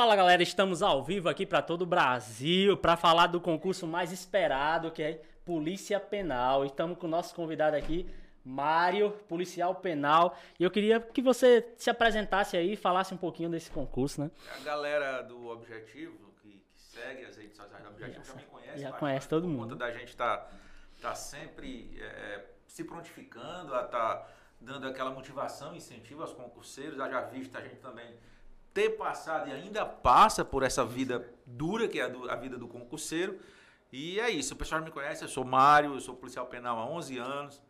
Fala 0.00 0.16
galera, 0.16 0.42
estamos 0.42 0.80
ao 0.80 1.04
vivo 1.04 1.28
aqui 1.28 1.44
para 1.44 1.60
todo 1.60 1.82
o 1.82 1.86
Brasil 1.86 2.74
para 2.74 2.96
falar 2.96 3.26
do 3.26 3.38
concurso 3.38 3.86
mais 3.86 4.10
esperado 4.10 4.90
que 4.90 5.02
é 5.02 5.22
Polícia 5.44 6.00
Penal. 6.00 6.64
Estamos 6.64 6.96
com 6.96 7.06
o 7.06 7.10
nosso 7.10 7.34
convidado 7.34 7.76
aqui, 7.76 8.08
Mário, 8.42 9.10
policial 9.28 9.74
penal. 9.74 10.38
E 10.58 10.64
eu 10.64 10.70
queria 10.70 11.00
que 11.00 11.20
você 11.20 11.70
se 11.76 11.90
apresentasse 11.90 12.56
aí 12.56 12.72
e 12.72 12.76
falasse 12.76 13.12
um 13.12 13.18
pouquinho 13.18 13.50
desse 13.50 13.70
concurso, 13.70 14.22
né? 14.22 14.30
A 14.58 14.64
galera 14.64 15.20
do 15.20 15.48
Objetivo, 15.48 16.32
que, 16.40 16.64
que 16.72 16.80
segue 16.80 17.26
as 17.26 17.36
redes 17.36 17.58
sociais 17.58 17.84
do 17.84 17.90
Objetivo, 17.90 18.24
já, 18.24 18.32
já 18.32 18.38
me 18.38 18.44
conhece. 18.44 18.78
Já 18.78 18.92
conhece 18.92 19.28
todo 19.28 19.42
por 19.42 19.50
mundo. 19.50 19.68
conta 19.74 19.84
da 19.84 19.90
gente 19.90 20.16
tá, 20.16 20.48
tá 20.98 21.14
sempre 21.14 22.00
é, 22.00 22.46
se 22.66 22.84
prontificando 22.84 23.74
a 23.74 23.84
tá 23.84 24.26
dando 24.58 24.88
aquela 24.88 25.10
motivação, 25.10 25.76
incentivo 25.76 26.22
aos 26.22 26.32
concurseiros. 26.32 26.96
Já 26.96 27.20
visto 27.20 27.54
a 27.54 27.60
gente 27.60 27.76
também 27.76 28.16
ter 28.72 28.90
passado 28.90 29.48
e 29.48 29.52
ainda 29.52 29.84
passa 29.84 30.44
por 30.44 30.62
essa 30.62 30.84
vida 30.84 31.32
dura 31.44 31.88
que 31.88 31.98
é 31.98 32.04
a, 32.04 32.08
do, 32.08 32.30
a, 32.30 32.36
vida 32.36 32.56
do 32.56 32.68
concurseiro. 32.68 33.38
E 33.92 34.20
é 34.20 34.30
isso, 34.30 34.54
o 34.54 34.56
pessoal 34.56 34.80
me 34.80 34.90
conhece, 34.90 35.24
eu 35.24 35.28
sou 35.28 35.44
Mário, 35.44 35.94
eu 35.94 36.00
sou 36.00 36.14
policial 36.14 36.46
penal 36.46 36.78
há 36.78 36.86
11 36.86 37.18
anos 37.18 37.62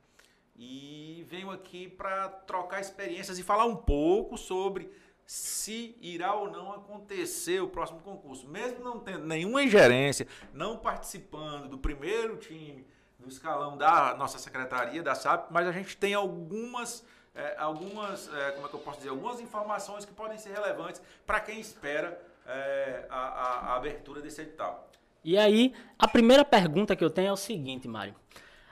e 0.54 1.24
venho 1.26 1.50
aqui 1.50 1.88
para 1.88 2.28
trocar 2.28 2.80
experiências 2.80 3.38
e 3.38 3.42
falar 3.42 3.64
um 3.64 3.76
pouco 3.76 4.36
sobre 4.36 4.90
se 5.24 5.96
irá 6.02 6.34
ou 6.34 6.50
não 6.50 6.72
acontecer 6.72 7.62
o 7.62 7.68
próximo 7.68 8.00
concurso. 8.00 8.46
Mesmo 8.48 8.84
não 8.84 8.98
tendo 8.98 9.24
nenhuma 9.24 9.62
ingerência, 9.62 10.26
não 10.52 10.76
participando 10.76 11.68
do 11.68 11.78
primeiro 11.78 12.36
time, 12.36 12.84
do 13.18 13.28
escalão 13.28 13.76
da 13.76 14.14
nossa 14.16 14.38
secretaria, 14.38 15.02
da 15.02 15.14
SAP, 15.14 15.50
mas 15.50 15.66
a 15.66 15.72
gente 15.72 15.96
tem 15.96 16.14
algumas 16.14 17.06
é, 17.40 17.56
algumas, 17.58 18.32
é, 18.32 18.50
como 18.52 18.66
é 18.66 18.68
que 18.68 18.74
eu 18.74 18.80
posso 18.80 18.98
dizer, 18.98 19.08
algumas 19.08 19.40
informações 19.40 20.04
que 20.04 20.12
podem 20.12 20.36
ser 20.36 20.52
relevantes 20.52 21.00
para 21.26 21.40
quem 21.40 21.58
espera 21.58 22.20
é, 22.46 23.06
a, 23.08 23.18
a, 23.18 23.72
a, 23.72 23.76
abertura 23.76 24.20
desse 24.20 24.42
edital. 24.42 24.90
E 25.24 25.38
aí, 25.38 25.72
a 25.98 26.06
primeira 26.06 26.44
pergunta 26.44 26.94
que 26.94 27.04
eu 27.04 27.10
tenho 27.10 27.28
é 27.28 27.32
o 27.32 27.36
seguinte, 27.36 27.88
Mário. 27.88 28.14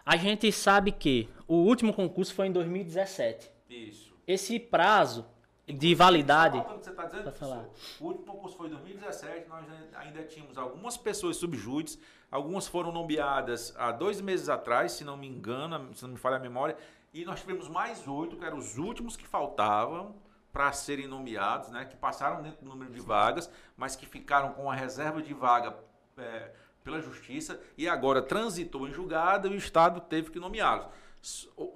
A 0.05 0.17
gente 0.17 0.51
sabe 0.53 0.93
que 0.93 1.29
o 1.47 1.57
último 1.57 1.93
concurso 1.93 2.35
foi 2.35 2.47
em 2.47 2.53
2017. 2.53 3.51
Isso. 3.71 4.15
Esse 4.27 4.59
prazo 4.59 5.27
de 5.67 5.95
validade. 5.95 6.63
Você 6.79 6.91
está 6.91 7.05
dizendo, 7.05 7.31
falar. 7.33 7.67
O 8.01 8.05
último 8.05 8.27
concurso 8.27 8.57
foi 8.57 8.67
em 8.69 8.71
2017, 8.71 9.49
nós 9.49 9.65
ainda 9.95 10.23
tínhamos 10.23 10.57
algumas 10.57 10.97
pessoas 10.97 11.37
subjúdices, 11.37 12.01
algumas 12.31 12.67
foram 12.67 12.91
nomeadas 12.91 13.75
há 13.77 13.93
dois 13.93 14.21
meses 14.21 14.49
atrás, 14.49 14.93
se 14.93 15.05
não 15.05 15.17
me 15.17 15.27
engano, 15.27 15.95
se 15.95 16.03
não 16.03 16.11
me 16.11 16.17
falha 16.17 16.37
a 16.37 16.41
memória, 16.41 16.77
e 17.13 17.25
nós 17.25 17.41
tivemos 17.41 17.69
mais 17.69 18.07
oito, 18.07 18.37
que 18.37 18.45
eram 18.45 18.59
os 18.59 18.77
últimos 18.79 19.17
que 19.17 19.27
faltavam 19.27 20.15
para 20.53 20.73
serem 20.73 21.07
nomeados, 21.07 21.69
né, 21.71 21.85
que 21.85 21.97
passaram 21.97 22.43
dentro 22.43 22.65
do 22.65 22.69
número 22.69 22.93
de 22.93 23.01
vagas, 23.01 23.51
mas 23.77 23.95
que 23.95 24.07
ficaram 24.07 24.53
com 24.53 24.71
a 24.71 24.75
reserva 24.75 25.23
de 25.23 25.33
vaga 25.33 25.77
é, 26.17 26.53
pela 26.83 27.01
justiça 27.01 27.61
e 27.77 27.89
agora 27.89 28.23
transitou 28.23 28.89
em 28.89 28.93
julgado 28.93 29.49
e 29.49 29.51
o 29.51 29.57
Estado 29.57 30.01
teve 30.01 30.31
que 30.31 30.41
nomeá-los. 30.41 30.87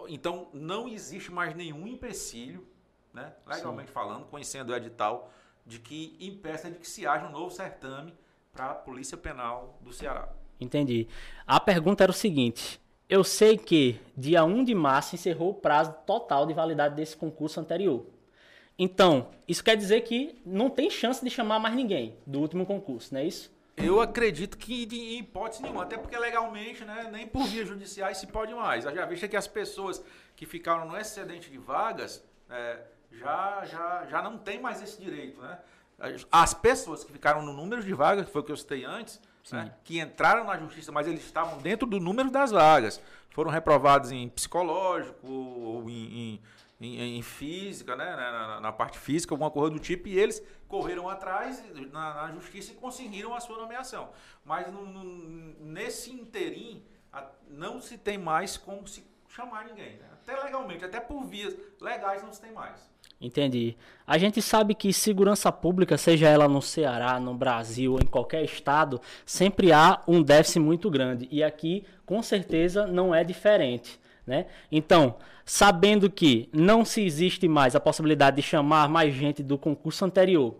Então 0.08 0.48
não 0.52 0.88
existe 0.88 1.30
mais 1.30 1.54
nenhum 1.54 1.86
empecilho, 1.86 2.66
né, 3.12 3.32
legalmente 3.46 3.88
Sim. 3.88 3.94
falando, 3.94 4.26
conhecendo 4.26 4.72
o 4.72 4.76
edital, 4.76 5.30
de 5.64 5.78
que 5.78 6.16
impeça 6.18 6.70
de 6.70 6.78
que 6.78 6.88
se 6.88 7.06
haja 7.06 7.26
um 7.26 7.30
novo 7.30 7.50
certame 7.50 8.14
para 8.52 8.70
a 8.70 8.74
Polícia 8.74 9.16
Penal 9.16 9.78
do 9.80 9.92
Ceará. 9.92 10.28
Entendi. 10.60 11.08
A 11.46 11.60
pergunta 11.60 12.02
era 12.02 12.10
o 12.10 12.14
seguinte: 12.14 12.80
eu 13.12 13.22
sei 13.22 13.58
que 13.58 14.00
dia 14.16 14.42
1 14.42 14.64
de 14.64 14.74
março 14.74 15.14
encerrou 15.14 15.50
o 15.50 15.54
prazo 15.54 15.94
total 16.06 16.46
de 16.46 16.54
validade 16.54 16.94
desse 16.94 17.14
concurso 17.14 17.60
anterior. 17.60 18.06
Então, 18.78 19.28
isso 19.46 19.62
quer 19.62 19.76
dizer 19.76 20.00
que 20.00 20.40
não 20.46 20.70
tem 20.70 20.88
chance 20.88 21.22
de 21.22 21.28
chamar 21.28 21.58
mais 21.58 21.74
ninguém 21.74 22.16
do 22.26 22.40
último 22.40 22.64
concurso, 22.64 23.12
não 23.12 23.20
é 23.20 23.26
isso? 23.26 23.52
Eu 23.76 24.00
acredito 24.00 24.56
que 24.56 24.88
em 24.90 25.18
hipótese 25.18 25.62
nenhuma, 25.62 25.82
até 25.82 25.98
porque 25.98 26.16
legalmente, 26.16 26.86
né, 26.86 27.10
nem 27.12 27.26
por 27.26 27.44
via 27.44 27.66
judiciais 27.66 28.16
se 28.16 28.28
pode 28.28 28.54
mais. 28.54 28.84
Já 28.84 29.04
visto 29.04 29.28
que 29.28 29.36
as 29.36 29.46
pessoas 29.46 30.02
que 30.34 30.46
ficaram 30.46 30.88
no 30.88 30.96
excedente 30.96 31.50
de 31.50 31.58
vagas 31.58 32.24
é, 32.48 32.78
já, 33.10 33.62
já, 33.66 34.06
já 34.06 34.22
não 34.22 34.38
tem 34.38 34.58
mais 34.58 34.82
esse 34.82 34.98
direito. 34.98 35.38
Né? 35.38 35.58
As 36.30 36.54
pessoas 36.54 37.04
que 37.04 37.12
ficaram 37.12 37.42
no 37.42 37.52
número 37.52 37.84
de 37.84 37.92
vagas, 37.92 38.24
que 38.24 38.32
foi 38.32 38.40
o 38.40 38.44
que 38.44 38.52
eu 38.52 38.56
citei 38.56 38.86
antes, 38.86 39.20
né, 39.50 39.74
que 39.82 39.98
entraram 39.98 40.44
na 40.44 40.56
justiça, 40.58 40.92
mas 40.92 41.06
eles 41.06 41.24
estavam 41.24 41.58
dentro 41.58 41.86
do 41.86 41.98
número 41.98 42.30
das 42.30 42.50
vagas. 42.50 43.00
Foram 43.30 43.50
reprovados 43.50 44.12
em 44.12 44.28
psicológico, 44.28 45.26
ou 45.26 45.88
em, 45.88 46.40
em, 46.80 46.86
em, 46.86 47.18
em 47.18 47.22
física, 47.22 47.96
né, 47.96 48.14
na, 48.14 48.60
na, 48.60 48.72
parte 48.72 48.98
física, 48.98 49.32
alguma 49.32 49.50
coisa 49.50 49.70
do 49.70 49.80
tipo, 49.80 50.06
e 50.08 50.18
eles 50.18 50.42
correram 50.68 51.08
atrás 51.08 51.62
na, 51.90 52.14
na 52.14 52.32
justiça 52.32 52.72
e 52.72 52.74
conseguiram 52.74 53.34
a 53.34 53.40
sua 53.40 53.56
nomeação. 53.56 54.10
Mas 54.44 54.70
no, 54.70 54.84
no, 54.84 55.04
nesse 55.64 56.12
interim, 56.12 56.84
não 57.48 57.80
se 57.80 57.96
tem 57.98 58.18
mais 58.18 58.56
como 58.56 58.86
se 58.86 59.06
chamar 59.28 59.64
ninguém. 59.64 59.96
Né? 59.96 60.08
Até 60.12 60.36
legalmente, 60.36 60.84
até 60.84 61.00
por 61.00 61.24
vias 61.24 61.56
legais 61.80 62.22
não 62.22 62.32
se 62.32 62.40
tem 62.40 62.52
mais. 62.52 62.91
Entendi. 63.22 63.76
A 64.04 64.18
gente 64.18 64.42
sabe 64.42 64.74
que 64.74 64.92
segurança 64.92 65.52
pública, 65.52 65.96
seja 65.96 66.28
ela 66.28 66.48
no 66.48 66.60
Ceará, 66.60 67.20
no 67.20 67.34
Brasil, 67.34 67.96
em 68.02 68.06
qualquer 68.06 68.42
estado, 68.42 69.00
sempre 69.24 69.70
há 69.72 70.02
um 70.08 70.20
déficit 70.20 70.58
muito 70.58 70.90
grande. 70.90 71.28
E 71.30 71.40
aqui, 71.40 71.84
com 72.04 72.20
certeza, 72.20 72.84
não 72.84 73.14
é 73.14 73.22
diferente. 73.22 74.00
Né? 74.26 74.46
Então, 74.72 75.14
sabendo 75.44 76.10
que 76.10 76.48
não 76.52 76.84
se 76.84 77.00
existe 77.00 77.46
mais 77.46 77.76
a 77.76 77.80
possibilidade 77.80 78.36
de 78.36 78.42
chamar 78.42 78.88
mais 78.88 79.14
gente 79.14 79.40
do 79.40 79.56
concurso 79.56 80.04
anterior 80.04 80.56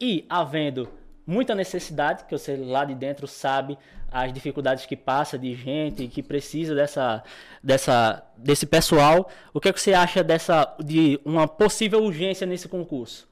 e 0.00 0.24
havendo 0.28 0.88
muita 1.26 1.54
necessidade, 1.54 2.24
que 2.24 2.36
você 2.36 2.56
lá 2.56 2.84
de 2.84 2.94
dentro 2.94 3.26
sabe 3.26 3.76
as 4.14 4.32
dificuldades 4.32 4.86
que 4.86 4.96
passa 4.96 5.36
de 5.36 5.52
gente 5.56 6.06
que 6.06 6.22
precisa 6.22 6.72
dessa, 6.72 7.24
dessa, 7.60 8.24
desse 8.36 8.64
pessoal. 8.64 9.28
O 9.52 9.60
que, 9.60 9.68
é 9.68 9.72
que 9.72 9.80
você 9.80 9.92
acha 9.92 10.22
dessa 10.22 10.72
de 10.78 11.20
uma 11.24 11.48
possível 11.48 12.00
urgência 12.00 12.46
nesse 12.46 12.68
concurso? 12.68 13.28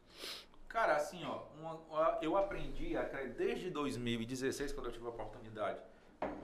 Cara, 0.69 0.97
assim, 0.97 1.25
ó, 1.25 1.42
uma, 1.56 2.19
eu 2.21 2.37
aprendi 2.37 2.97
desde 3.37 3.71
2016, 3.71 4.72
quando 4.72 4.87
eu 4.87 4.92
tive 4.92 5.06
a 5.06 5.10
oportunidade, 5.10 5.78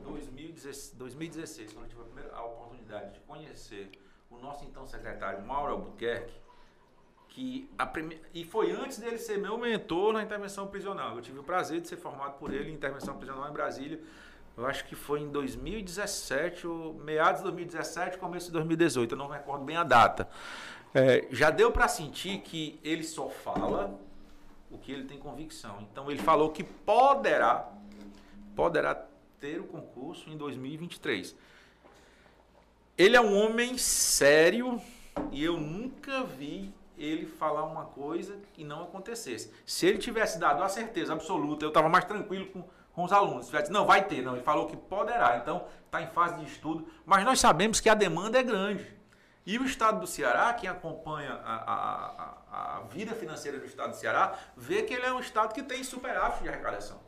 2016, 0.04 0.94
2016 0.96 1.72
quando 1.72 1.84
eu 1.86 1.90
tive 1.90 2.02
a, 2.02 2.04
primeira, 2.04 2.36
a 2.36 2.44
oportunidade 2.44 3.14
de 3.14 3.20
conhecer 3.20 3.90
o 4.30 4.38
nosso 4.38 4.64
então 4.64 4.86
secretário 4.86 5.44
Mauro 5.44 5.72
Albuquerque, 5.72 6.34
que 7.28 7.68
prime... 7.92 8.20
e 8.32 8.44
foi 8.44 8.72
antes 8.72 8.98
dele 8.98 9.18
ser 9.18 9.38
meu 9.38 9.58
mentor 9.58 10.12
na 10.12 10.22
intervenção 10.22 10.68
prisional. 10.68 11.16
Eu 11.16 11.22
tive 11.22 11.38
o 11.40 11.44
prazer 11.44 11.80
de 11.80 11.88
ser 11.88 11.96
formado 11.96 12.38
por 12.38 12.52
ele 12.52 12.70
em 12.70 12.74
intervenção 12.74 13.16
prisional 13.16 13.48
em 13.48 13.52
Brasília. 13.52 14.00
Eu 14.58 14.66
acho 14.66 14.84
que 14.86 14.96
foi 14.96 15.20
em 15.20 15.28
2017, 15.28 16.66
meados 17.04 17.38
de 17.38 17.44
2017, 17.44 18.18
começo 18.18 18.46
de 18.46 18.52
2018. 18.54 19.12
Eu 19.12 19.18
não 19.18 19.28
recordo 19.28 19.64
bem 19.64 19.76
a 19.76 19.84
data. 19.84 20.28
É, 20.92 21.28
já 21.30 21.48
deu 21.48 21.70
para 21.70 21.86
sentir 21.86 22.40
que 22.40 22.80
ele 22.82 23.04
só 23.04 23.28
fala 23.28 23.96
o 24.68 24.76
que 24.76 24.90
ele 24.90 25.04
tem 25.04 25.16
convicção. 25.16 25.86
Então 25.92 26.10
ele 26.10 26.20
falou 26.20 26.50
que 26.50 26.64
poderá, 26.64 27.70
poderá 28.56 29.00
ter 29.38 29.60
o 29.60 29.64
concurso 29.64 30.28
em 30.28 30.36
2023. 30.36 31.36
Ele 32.96 33.14
é 33.16 33.20
um 33.20 33.36
homem 33.36 33.78
sério 33.78 34.82
e 35.30 35.44
eu 35.44 35.56
nunca 35.56 36.24
vi 36.24 36.74
ele 36.98 37.26
falar 37.26 37.62
uma 37.62 37.84
coisa 37.84 38.36
e 38.56 38.64
não 38.64 38.82
acontecesse. 38.82 39.52
Se 39.64 39.86
ele 39.86 39.98
tivesse 39.98 40.36
dado 40.36 40.64
a 40.64 40.68
certeza 40.68 41.12
absoluta, 41.12 41.64
eu 41.64 41.68
estava 41.68 41.88
mais 41.88 42.04
tranquilo 42.06 42.46
com, 42.46 42.64
com 42.98 43.04
os 43.04 43.12
alunos. 43.12 43.44
Se 43.44 43.52
tivesse, 43.52 43.70
não, 43.70 43.86
vai 43.86 44.04
ter, 44.08 44.22
não. 44.22 44.34
Ele 44.34 44.42
falou 44.42 44.66
que 44.66 44.76
poderá, 44.76 45.38
então 45.40 45.64
está 45.86 46.02
em 46.02 46.08
fase 46.08 46.34
de 46.34 46.50
estudo. 46.50 46.84
Mas 47.06 47.24
nós 47.24 47.38
sabemos 47.38 47.78
que 47.78 47.88
a 47.88 47.94
demanda 47.94 48.40
é 48.40 48.42
grande. 48.42 48.84
E 49.46 49.56
o 49.56 49.64
Estado 49.64 50.00
do 50.00 50.06
Ceará, 50.06 50.52
quem 50.52 50.68
acompanha 50.68 51.34
a, 51.44 52.34
a, 52.50 52.78
a, 52.78 52.80
vida 52.90 53.14
financeira 53.14 53.56
do 53.56 53.66
Estado 53.66 53.90
do 53.90 53.96
Ceará, 53.96 54.36
vê 54.56 54.82
que 54.82 54.92
ele 54.92 55.06
é 55.06 55.12
um 55.12 55.20
Estado 55.20 55.54
que 55.54 55.62
tem 55.62 55.84
superávit 55.84 56.42
de 56.42 56.48
arrecadação. 56.48 56.98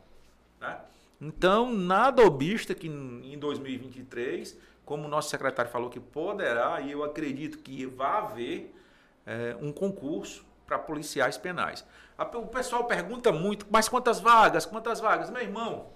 Né? 0.61 0.79
Então, 1.19 1.69
nada 1.69 2.25
obsta 2.25 2.73
que 2.73 2.87
em 2.87 3.37
2023, 3.37 4.57
como 4.85 5.07
o 5.07 5.09
nosso 5.09 5.29
secretário 5.29 5.69
falou 5.69 5.89
que 5.89 5.99
poderá, 5.99 6.79
e 6.79 6.93
eu 6.93 7.03
acredito 7.03 7.57
que 7.57 7.85
vai 7.85 8.17
haver, 8.17 8.73
é, 9.25 9.57
um 9.59 9.73
concurso 9.73 10.45
para 10.71 10.79
policiais 10.79 11.37
penais. 11.37 11.85
O 12.17 12.47
pessoal 12.47 12.85
pergunta 12.85 13.29
muito, 13.29 13.65
mas 13.69 13.89
quantas 13.89 14.21
vagas? 14.21 14.65
Quantas 14.65 15.01
vagas? 15.01 15.29
Meu 15.29 15.41
irmão, 15.41 15.89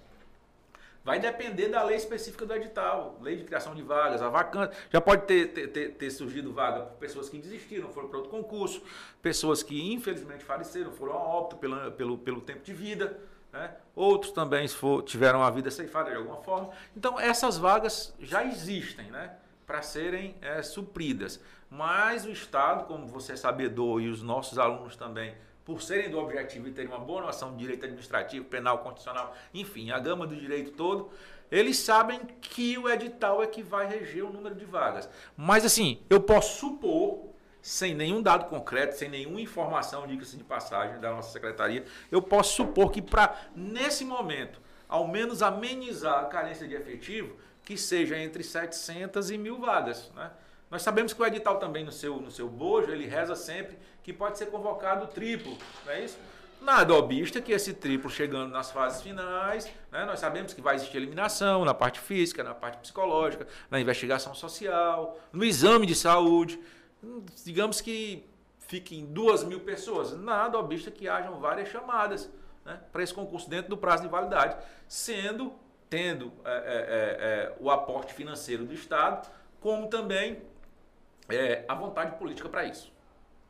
vai 1.02 1.18
depender 1.18 1.68
da 1.68 1.82
lei 1.82 1.96
específica 1.96 2.44
do 2.44 2.52
edital, 2.52 3.16
lei 3.22 3.36
de 3.36 3.44
criação 3.44 3.74
de 3.74 3.82
vagas, 3.82 4.20
a 4.20 4.28
vacância. 4.28 4.76
Já 4.90 5.00
pode 5.00 5.22
ter, 5.22 5.46
ter, 5.68 5.92
ter 5.92 6.10
surgido 6.10 6.52
vaga 6.52 6.80
por 6.80 6.98
pessoas 6.98 7.30
que 7.30 7.38
desistiram, 7.38 7.88
foram 7.88 8.08
para 8.08 8.18
outro 8.18 8.30
concurso, 8.30 8.82
pessoas 9.22 9.62
que 9.62 9.92
infelizmente 9.94 10.44
faleceram, 10.44 10.92
foram 10.92 11.14
a 11.14 11.16
óbito 11.16 11.56
pelo, 11.56 11.92
pelo, 11.92 12.18
pelo 12.18 12.40
tempo 12.42 12.62
de 12.62 12.74
vida. 12.74 13.18
Né? 13.50 13.74
Outros 13.94 14.30
também 14.32 14.68
for, 14.68 15.02
tiveram 15.04 15.42
a 15.42 15.48
vida 15.48 15.70
ceifada 15.70 16.10
de 16.10 16.16
alguma 16.16 16.42
forma. 16.42 16.70
Então, 16.94 17.18
essas 17.18 17.56
vagas 17.56 18.14
já 18.20 18.44
existem 18.44 19.10
né? 19.10 19.36
para 19.66 19.80
serem 19.80 20.36
é, 20.42 20.60
supridas. 20.60 21.40
Mas 21.70 22.24
o 22.24 22.30
Estado, 22.30 22.84
como 22.84 23.06
você 23.06 23.32
é 23.32 23.36
sabedor 23.36 24.00
e 24.00 24.08
os 24.08 24.22
nossos 24.22 24.58
alunos 24.58 24.96
também 24.96 25.34
por 25.64 25.82
serem 25.82 26.08
do 26.08 26.18
objetivo 26.18 26.68
e 26.68 26.72
terem 26.72 26.88
uma 26.88 27.00
boa 27.00 27.22
noção 27.22 27.50
de 27.50 27.58
direito 27.58 27.84
administrativo, 27.84 28.44
penal, 28.44 28.78
constitucional, 28.78 29.34
enfim, 29.52 29.90
a 29.90 29.98
gama 29.98 30.24
do 30.24 30.36
direito 30.36 30.70
todo, 30.70 31.10
eles 31.50 31.78
sabem 31.78 32.20
que 32.40 32.78
o 32.78 32.88
edital 32.88 33.42
é 33.42 33.48
que 33.48 33.64
vai 33.64 33.88
reger 33.88 34.24
o 34.24 34.32
número 34.32 34.54
de 34.54 34.64
vagas. 34.64 35.08
Mas 35.36 35.64
assim, 35.64 36.00
eu 36.08 36.20
posso 36.20 36.60
supor, 36.60 37.30
sem 37.60 37.96
nenhum 37.96 38.22
dado 38.22 38.46
concreto, 38.46 38.96
sem 38.96 39.08
nenhuma 39.08 39.40
informação, 39.40 40.06
diga-se 40.06 40.36
de 40.36 40.44
passagem, 40.44 41.00
da 41.00 41.10
nossa 41.10 41.32
secretaria, 41.32 41.84
eu 42.12 42.22
posso 42.22 42.54
supor 42.54 42.92
que 42.92 43.02
para, 43.02 43.36
nesse 43.54 44.04
momento, 44.04 44.60
ao 44.88 45.08
menos 45.08 45.42
amenizar 45.42 46.20
a 46.20 46.26
carência 46.26 46.68
de 46.68 46.76
efetivo, 46.76 47.36
que 47.64 47.76
seja 47.76 48.16
entre 48.16 48.44
700 48.44 49.32
e 49.32 49.36
mil 49.36 49.58
vagas. 49.58 50.12
Né? 50.14 50.30
Nós 50.70 50.82
sabemos 50.82 51.12
que 51.12 51.22
o 51.22 51.26
edital 51.26 51.58
também 51.58 51.84
no 51.84 51.92
seu, 51.92 52.16
no 52.16 52.30
seu 52.30 52.48
bojo, 52.48 52.90
ele 52.90 53.06
reza 53.06 53.36
sempre 53.36 53.78
que 54.02 54.12
pode 54.12 54.36
ser 54.38 54.46
convocado 54.46 55.06
triplo, 55.06 55.56
não 55.84 55.92
é 55.92 56.04
isso? 56.04 56.18
Nada 56.60 56.94
obsta 56.94 57.40
que 57.40 57.52
esse 57.52 57.74
triplo 57.74 58.10
chegando 58.10 58.50
nas 58.50 58.70
fases 58.70 59.02
finais, 59.02 59.70
né, 59.92 60.04
nós 60.04 60.18
sabemos 60.18 60.52
que 60.52 60.60
vai 60.60 60.74
existir 60.74 60.96
eliminação 60.96 61.64
na 61.64 61.74
parte 61.74 62.00
física, 62.00 62.42
na 62.42 62.54
parte 62.54 62.78
psicológica, 62.78 63.46
na 63.70 63.78
investigação 63.78 64.34
social, 64.34 65.18
no 65.32 65.44
exame 65.44 65.86
de 65.86 65.94
saúde. 65.94 66.58
Digamos 67.44 67.80
que 67.80 68.26
fiquem 68.58 69.04
duas 69.04 69.44
mil 69.44 69.60
pessoas. 69.60 70.16
Nada 70.16 70.58
obsta 70.58 70.90
que 70.90 71.08
hajam 71.08 71.38
várias 71.38 71.68
chamadas 71.68 72.28
né, 72.64 72.80
para 72.90 73.02
esse 73.02 73.14
concurso 73.14 73.48
dentro 73.48 73.68
do 73.70 73.76
prazo 73.76 74.02
de 74.02 74.08
validade, 74.08 74.56
sendo, 74.88 75.52
tendo 75.88 76.32
é, 76.44 76.50
é, 76.50 76.54
é, 76.54 77.52
é 77.52 77.56
o 77.60 77.70
aporte 77.70 78.12
financeiro 78.12 78.64
do 78.64 78.74
Estado, 78.74 79.28
como 79.60 79.88
também 79.88 80.42
é, 81.28 81.64
a 81.68 81.74
vontade 81.74 82.16
política 82.18 82.48
para 82.48 82.64
isso. 82.64 82.92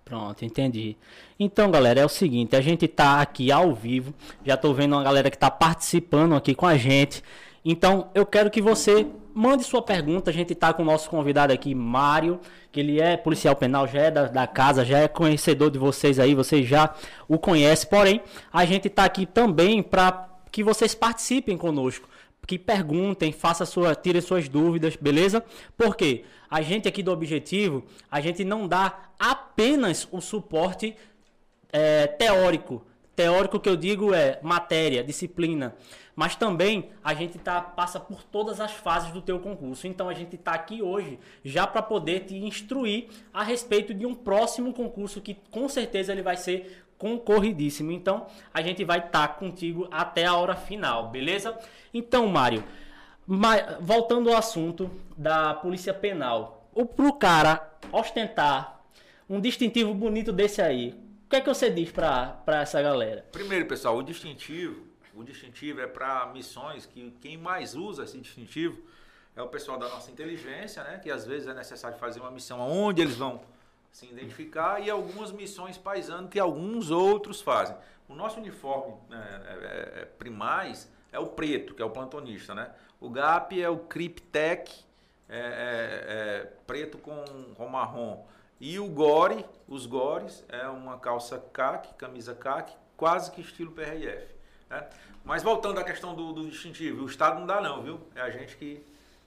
Pronto, 0.05 0.45
entendi. 0.45 0.97
Então, 1.39 1.71
galera, 1.71 2.01
é 2.01 2.05
o 2.05 2.09
seguinte, 2.09 2.55
a 2.55 2.61
gente 2.61 2.87
tá 2.87 3.21
aqui 3.21 3.51
ao 3.51 3.75
vivo, 3.75 4.15
já 4.45 4.57
tô 4.57 4.73
vendo 4.73 4.93
uma 4.95 5.03
galera 5.03 5.31
que 5.31 5.39
tá 5.39 5.51
participando 5.51 6.37
aqui 6.37 6.55
com 6.55 6.67
a 6.67 6.77
gente. 6.77 7.23
Então, 7.65 8.09
eu 8.15 8.25
quero 8.25 8.49
que 8.49 8.63
você 8.63 9.05
mande 9.35 9.65
sua 9.65 9.83
pergunta. 9.83 10.31
A 10.31 10.33
gente 10.33 10.55
tá 10.55 10.73
com 10.73 10.83
o 10.83 10.85
nosso 10.87 11.11
convidado 11.11 11.53
aqui, 11.53 11.75
Mário, 11.75 12.41
que 12.71 12.79
ele 12.79 13.01
é 13.01 13.17
policial 13.17 13.57
penal, 13.57 13.89
já 13.89 14.03
é 14.03 14.11
da, 14.11 14.29
da 14.29 14.47
casa, 14.47 14.85
já 14.85 15.01
é 15.01 15.09
conhecedor 15.09 15.73
de 15.73 15.79
vocês 15.79 16.21
aí, 16.21 16.35
vocês 16.35 16.67
já 16.67 16.95
o 17.27 17.37
conhecem. 17.37 17.91
Porém, 17.91 18.23
a 18.53 18.65
gente 18.65 18.89
tá 18.89 19.05
aqui 19.05 19.27
também 19.27 19.83
para 19.83 20.29
que 20.53 20.63
vocês 20.63 20.95
participem 20.95 21.59
conosco 21.59 22.09
que 22.47 22.59
perguntem, 22.59 23.33
faça 23.33 23.67
sua, 23.67 23.95
tirem 23.95 24.21
suas 24.21 24.49
dúvidas, 24.49 24.95
beleza? 24.95 25.45
Porque 25.77 26.25
a 26.51 26.63
gente 26.63 26.89
aqui 26.89 27.03
do 27.03 27.13
Objetivo, 27.13 27.85
a 28.11 28.21
gente 28.21 28.45
não 28.45 28.67
dá 28.67 29.11
apenas 29.19 30.07
o 30.11 30.21
suporte 30.21 30.97
é, 31.73 32.07
teórico. 32.07 32.85
Teórico 33.15 33.59
que 33.59 33.69
eu 33.69 33.77
digo 33.77 34.13
é 34.13 34.39
matéria, 34.43 35.03
disciplina. 35.03 35.75
Mas 36.15 36.37
também 36.37 36.91
a 37.05 37.13
gente 37.15 37.39
tá, 37.39 37.61
passa 37.61 38.01
por 38.01 38.23
todas 38.23 38.61
as 38.61 38.73
fases 38.73 39.11
do 39.11 39.21
teu 39.21 39.39
concurso. 39.39 39.87
Então 39.87 40.09
a 40.09 40.15
gente 40.15 40.37
está 40.37 40.53
aqui 40.53 40.83
hoje 40.83 41.19
já 41.45 41.67
para 41.67 41.83
poder 41.83 42.21
te 42.21 42.37
instruir 42.37 43.09
a 43.33 43.43
respeito 43.43 43.93
de 43.93 44.07
um 44.07 44.15
próximo 44.15 44.73
concurso 44.73 45.21
que 45.21 45.39
com 45.51 45.69
certeza 45.69 46.13
ele 46.13 46.23
vai 46.23 46.37
ser 46.37 46.85
concorridíssimo. 46.99 47.93
Então, 47.93 48.27
a 48.53 48.63
gente 48.63 48.85
vai 48.85 48.99
estar 48.99 49.29
tá 49.29 49.29
contigo 49.29 49.87
até 49.91 50.25
a 50.25 50.35
hora 50.35 50.55
final, 50.55 51.11
beleza? 51.11 51.59
Então, 51.93 52.27
Mário, 52.29 52.65
voltando 53.81 54.31
ao 54.31 54.37
assunto 54.37 54.91
da 55.17 55.55
Polícia 55.55 55.93
Penal. 55.93 56.69
O 56.73 56.85
pro 56.85 57.13
cara 57.15 57.77
ostentar 57.91 58.85
um 59.29 59.41
distintivo 59.41 59.93
bonito 59.95 60.33
desse 60.33 60.63
aí, 60.63 60.91
o 61.27 61.29
que 61.29 61.37
é 61.37 61.41
que 61.41 61.49
você 61.49 61.69
diz 61.69 61.91
para 61.91 62.41
essa 62.47 62.81
galera? 62.81 63.25
Primeiro, 63.33 63.67
pessoal, 63.67 63.97
o 63.97 64.03
distintivo, 64.03 64.87
o 65.15 65.25
distintivo 65.25 65.81
é 65.81 65.87
para 65.87 66.27
missões 66.33 66.87
que 66.87 67.11
quem 67.21 67.37
mais 67.37 67.75
usa 67.75 68.05
esse 68.05 68.19
distintivo 68.19 68.81
é 69.35 69.43
o 69.43 69.49
pessoal 69.49 69.79
da 69.79 69.89
nossa 69.89 70.11
inteligência, 70.11 70.85
né? 70.85 70.99
Que 71.03 71.11
às 71.11 71.27
vezes 71.27 71.49
é 71.49 71.55
necessário 71.55 71.99
fazer 71.99 72.21
uma 72.21 72.31
missão 72.31 72.61
onde 72.61 73.03
eles 73.03 73.17
vão 73.17 73.41
se 73.91 74.07
identificar 74.07 74.79
e 74.81 74.89
algumas 74.91 75.33
missões 75.33 75.77
paisano 75.77 76.29
que 76.29 76.39
alguns 76.39 76.91
outros 76.91 77.41
fazem. 77.41 77.77
O 78.09 78.15
nosso 78.15 78.39
uniforme 78.39 78.95
né, 79.09 79.43
é, 79.47 79.53
é, 79.53 80.03
é, 80.03 80.05
primais 80.05 80.91
é 81.11 81.19
o 81.19 81.27
preto, 81.27 81.75
que 81.75 81.83
é 81.83 81.85
o 81.85 81.91
plantonista, 81.91 82.55
né? 82.55 82.71
O 83.01 83.11
GAP 83.11 83.61
é 83.61 83.69
o 83.69 83.79
Cryptec, 83.79 84.73
é, 85.29 85.39
é, 85.39 85.43
é, 85.43 86.53
preto 86.67 86.99
com, 86.99 87.25
com 87.55 87.69
marrom. 87.69 88.25
E 88.59 88.79
o 88.79 88.89
Gore, 88.89 89.45
os 89.69 89.87
Gores, 89.87 90.45
é 90.49 90.67
uma 90.69 90.99
calça 90.99 91.39
caque, 91.53 91.93
camisa 91.95 92.35
caque, 92.35 92.75
quase 92.97 93.31
que 93.31 93.41
estilo 93.41 93.73
PRF. 93.73 94.35
Né? 94.71 94.89
Mas 95.25 95.43
voltando 95.43 95.79
à 95.79 95.85
questão 95.85 96.15
do, 96.15 96.33
do, 96.33 96.49
distintivo, 96.49 97.03
o 97.03 97.07
Estado 97.07 97.39
não 97.39 97.47
dá 97.47 97.61
não, 97.61 97.83
viu? 97.83 98.01
É 98.15 98.23
a 98.23 98.31
gente 98.31 98.57
que, 98.57 98.83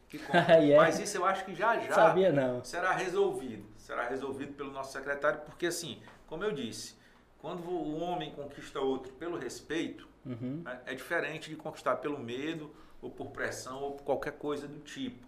que 0.08 0.18
compra. 0.20 0.56
yeah. 0.56 0.84
Mas 0.84 1.00
isso 1.00 1.18
eu 1.18 1.26
acho 1.26 1.46
que 1.46 1.54
já 1.54 1.78
já 1.80 1.94
Sabia, 1.94 2.32
não. 2.32 2.64
será 2.64 2.94
resolvido 2.94 3.70
será 3.90 4.08
resolvido 4.08 4.54
pelo 4.54 4.72
nosso 4.72 4.92
secretário, 4.92 5.42
porque 5.42 5.66
assim, 5.66 6.00
como 6.28 6.44
eu 6.44 6.52
disse, 6.52 6.96
quando 7.40 7.68
o 7.68 8.00
homem 8.00 8.30
conquista 8.30 8.80
outro 8.80 9.12
pelo 9.14 9.36
respeito, 9.36 10.08
uhum. 10.24 10.62
né, 10.64 10.80
é 10.86 10.94
diferente 10.94 11.50
de 11.50 11.56
conquistar 11.56 11.96
pelo 11.96 12.20
medo 12.20 12.72
ou 13.02 13.10
por 13.10 13.28
pressão 13.28 13.82
ou 13.82 13.92
por 13.94 14.04
qualquer 14.04 14.34
coisa 14.34 14.68
do 14.68 14.80
tipo. 14.80 15.28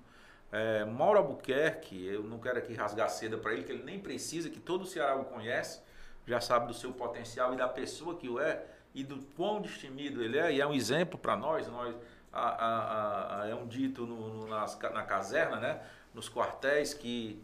É, 0.51 0.83
Mauro 0.85 1.19
Albuquerque, 1.19 2.05
eu 2.05 2.23
não 2.23 2.39
quero 2.39 2.57
aqui 2.57 2.73
rasgar 2.73 3.09
seda 3.09 3.37
para 3.37 3.53
ele, 3.53 3.63
que 3.63 3.71
ele 3.71 3.83
nem 3.83 3.99
precisa, 3.99 4.49
que 4.49 4.59
todo 4.59 4.81
o 4.81 4.85
Ceará 4.85 5.15
o 5.15 5.25
conhece, 5.25 5.81
já 6.27 6.41
sabe 6.41 6.67
do 6.67 6.73
seu 6.73 6.91
potencial 6.91 7.53
e 7.53 7.57
da 7.57 7.67
pessoa 7.67 8.17
que 8.17 8.27
o 8.27 8.39
é 8.39 8.65
e 8.93 9.03
do 9.03 9.17
quão 9.35 9.61
destemido 9.61 10.21
ele 10.21 10.37
é, 10.37 10.51
e 10.51 10.59
é 10.59 10.67
um 10.67 10.73
exemplo 10.73 11.17
para 11.17 11.37
nós, 11.37 11.67
nós 11.67 11.95
a, 12.33 12.49
a, 12.49 13.41
a, 13.43 13.47
é 13.47 13.55
um 13.55 13.65
dito 13.65 14.05
no, 14.05 14.29
no, 14.29 14.47
nas, 14.47 14.77
na 14.79 15.03
caserna, 15.03 15.57
né, 15.57 15.81
nos 16.13 16.29
quartéis, 16.29 16.93
que 16.93 17.41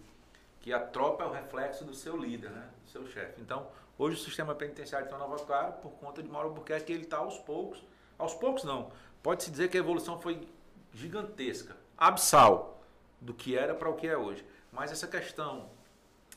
que 0.67 0.73
a 0.73 0.81
tropa 0.81 1.23
é 1.23 1.27
o 1.27 1.31
reflexo 1.31 1.85
do 1.85 1.93
seu 1.93 2.17
líder, 2.17 2.49
né? 2.49 2.67
do 2.83 2.89
seu 2.89 3.07
chefe. 3.07 3.39
Então, 3.39 3.67
hoje 3.97 4.17
o 4.17 4.19
sistema 4.19 4.53
penitenciário 4.53 5.07
de 5.07 5.13
Nova 5.13 5.37
Clara, 5.45 5.71
por 5.71 5.91
conta 5.93 6.21
de 6.21 6.27
Mauro 6.27 6.49
Albuquerque, 6.49 6.91
ele 6.91 7.03
está 7.03 7.19
aos 7.19 7.37
poucos, 7.37 7.81
aos 8.17 8.33
poucos 8.33 8.65
não, 8.65 8.91
pode-se 9.21 9.51
dizer 9.51 9.69
que 9.69 9.77
a 9.77 9.79
evolução 9.79 10.19
foi 10.19 10.47
gigantesca, 10.93 11.75
absal, 11.97 12.81
do 13.19 13.33
que 13.33 13.57
era 13.57 13.73
para 13.73 13.89
o 13.89 13.95
que 13.95 14.07
é 14.07 14.17
hoje. 14.17 14.45
Mas 14.71 14.91
essa 14.91 15.07
questão 15.07 15.69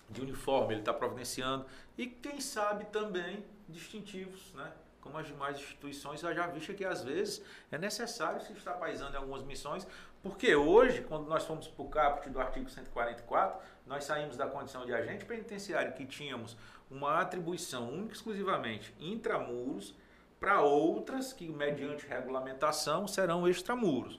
de 0.08 0.20
uniforme 0.20 0.74
ele 0.74 0.80
está 0.80 0.92
providenciando 0.92 1.66
e 1.96 2.06
quem 2.06 2.40
sabe 2.40 2.86
também 2.86 3.44
distintivos, 3.68 4.52
né? 4.54 4.72
como 5.00 5.16
as 5.16 5.26
demais 5.26 5.56
instituições, 5.56 6.20
já 6.20 6.46
visto 6.46 6.74
que 6.74 6.84
às 6.84 7.02
vezes 7.02 7.42
é 7.70 7.78
necessário 7.78 8.40
se 8.40 8.52
estar 8.52 8.74
paisando 8.74 9.14
em 9.14 9.16
algumas 9.16 9.42
missões, 9.42 9.86
porque 10.22 10.54
hoje, 10.54 11.02
quando 11.02 11.26
nós 11.26 11.44
fomos 11.44 11.66
para 11.66 11.82
o 11.82 11.88
caput 11.88 12.28
do 12.28 12.40
artigo 12.40 12.68
144, 12.68 13.60
nós 13.86 14.04
saímos 14.04 14.36
da 14.36 14.46
condição 14.46 14.84
de 14.84 14.92
agente 14.92 15.24
penitenciário 15.24 15.94
que 15.94 16.04
tínhamos 16.04 16.56
uma 16.90 17.20
atribuição 17.20 17.88
única 17.88 18.14
exclusivamente 18.14 18.94
intramuros 18.98 19.94
para 20.40 20.62
outras 20.62 21.34
que, 21.34 21.46
mediante 21.46 22.06
regulamentação, 22.06 23.06
serão 23.06 23.46
extramuros. 23.46 24.18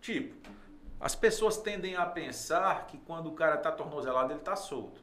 Tipo, 0.00 0.34
as 0.98 1.14
pessoas 1.14 1.58
tendem 1.58 1.94
a 1.94 2.06
pensar 2.06 2.86
que 2.86 2.96
quando 2.96 3.28
o 3.28 3.32
cara 3.32 3.56
está 3.56 3.70
tornozelado, 3.70 4.32
ele 4.32 4.40
está 4.40 4.56
solto. 4.56 5.00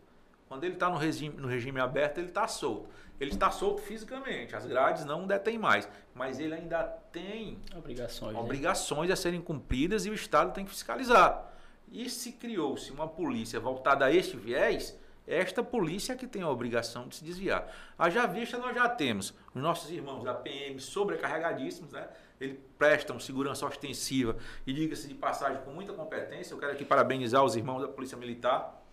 Quando 0.50 0.64
ele 0.64 0.74
está 0.74 0.90
no 0.90 0.98
regime, 0.98 1.38
no 1.38 1.48
regime 1.48 1.80
aberto, 1.80 2.18
ele 2.18 2.30
está 2.30 2.48
solto. 2.48 2.90
Ele 3.20 3.32
está 3.32 3.50
solto 3.50 3.82
fisicamente, 3.82 4.56
as 4.56 4.66
grades 4.66 5.06
não 5.06 5.26
detêm 5.26 5.58
mais, 5.58 5.88
mas 6.14 6.38
ele 6.38 6.54
ainda 6.54 6.84
tem 7.14 7.58
obrigações, 7.74 8.34
né? 8.34 8.40
obrigações 8.40 9.08
né? 9.08 9.14
a 9.14 9.16
serem 9.16 9.40
cumpridas 9.42 10.06
e 10.06 10.10
o 10.10 10.14
Estado 10.14 10.52
tem 10.52 10.66
que 10.66 10.72
fiscalizar. 10.72 11.54
E 11.90 12.10
se 12.10 12.34
criou-se 12.34 12.92
uma 12.92 13.08
polícia 13.08 13.58
voltada 13.58 14.04
a 14.04 14.14
este 14.14 14.36
viés, 14.36 15.00
esta 15.28 15.64
polícia 15.64 16.16
que 16.16 16.28
tem 16.28 16.42
a 16.42 16.50
obrigação 16.50 17.08
de 17.08 17.16
se 17.16 17.24
desviar. 17.24 17.68
já 18.10 18.26
vista, 18.26 18.58
nós 18.58 18.76
já 18.76 18.88
temos 18.88 19.34
os 19.54 19.62
nossos 19.62 19.90
irmãos 19.90 20.24
da 20.24 20.34
PM 20.34 20.80
sobrecarregadíssimos, 20.80 21.92
né? 21.92 22.08
Eles 22.40 22.58
prestam 22.78 23.20
segurança 23.20 23.66
ostensiva 23.66 24.36
e, 24.68 24.74
diga-se 24.74 25.08
de 25.08 25.14
passagem, 25.14 25.62
com 25.64 25.72
muita 25.72 25.94
competência. 25.94 26.54
Eu 26.54 26.60
quero 26.60 26.74
aqui 26.74 26.84
parabenizar 26.84 27.44
os 27.44 27.56
irmãos 27.56 27.82
da 27.82 27.88
Polícia 27.88 28.18
Militar 28.18 28.84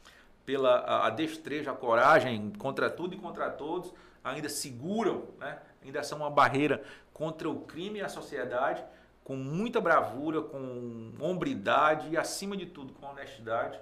pela 0.46 0.76
a, 0.78 1.06
a 1.08 1.10
destreza, 1.10 1.70
a 1.70 1.74
coragem 1.74 2.52
contra 2.52 2.88
tudo 2.88 3.14
e 3.14 3.18
contra 3.18 3.50
todos 3.50 3.92
ainda 4.22 4.48
seguram, 4.48 5.24
né? 5.38 5.58
ainda 5.84 6.02
são 6.02 6.18
uma 6.18 6.30
barreira 6.30 6.82
contra 7.12 7.48
o 7.48 7.60
crime 7.62 7.98
e 7.98 8.02
a 8.02 8.08
sociedade, 8.08 8.82
com 9.24 9.36
muita 9.36 9.80
bravura, 9.80 10.42
com 10.42 11.12
hombridade 11.20 12.08
e, 12.10 12.16
acima 12.16 12.56
de 12.56 12.66
tudo, 12.66 12.92
com 12.94 13.06
honestidade. 13.06 13.78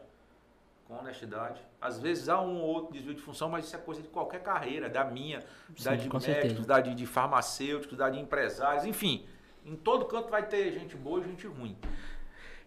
Com 0.90 0.96
honestidade. 0.96 1.60
Às 1.80 2.00
vezes 2.00 2.28
há 2.28 2.40
um 2.40 2.60
ou 2.60 2.66
outro 2.66 2.92
desvio 2.92 3.14
de 3.14 3.22
função, 3.22 3.48
mas 3.48 3.64
isso 3.64 3.76
é 3.76 3.78
coisa 3.78 4.02
de 4.02 4.08
qualquer 4.08 4.42
carreira, 4.42 4.88
da 4.88 5.04
minha, 5.04 5.40
Sim, 5.40 5.84
da 5.84 5.90
de 5.92 5.98
médicos, 5.98 6.24
certeza. 6.24 6.66
da 6.66 6.80
de, 6.80 6.96
de 6.96 7.06
farmacêuticos, 7.06 7.96
da 7.96 8.10
de 8.10 8.18
empresários, 8.18 8.84
enfim. 8.84 9.24
Em 9.64 9.76
todo 9.76 10.04
canto 10.06 10.28
vai 10.28 10.48
ter 10.48 10.72
gente 10.72 10.96
boa 10.96 11.20
e 11.20 11.24
gente 11.24 11.46
ruim. 11.46 11.78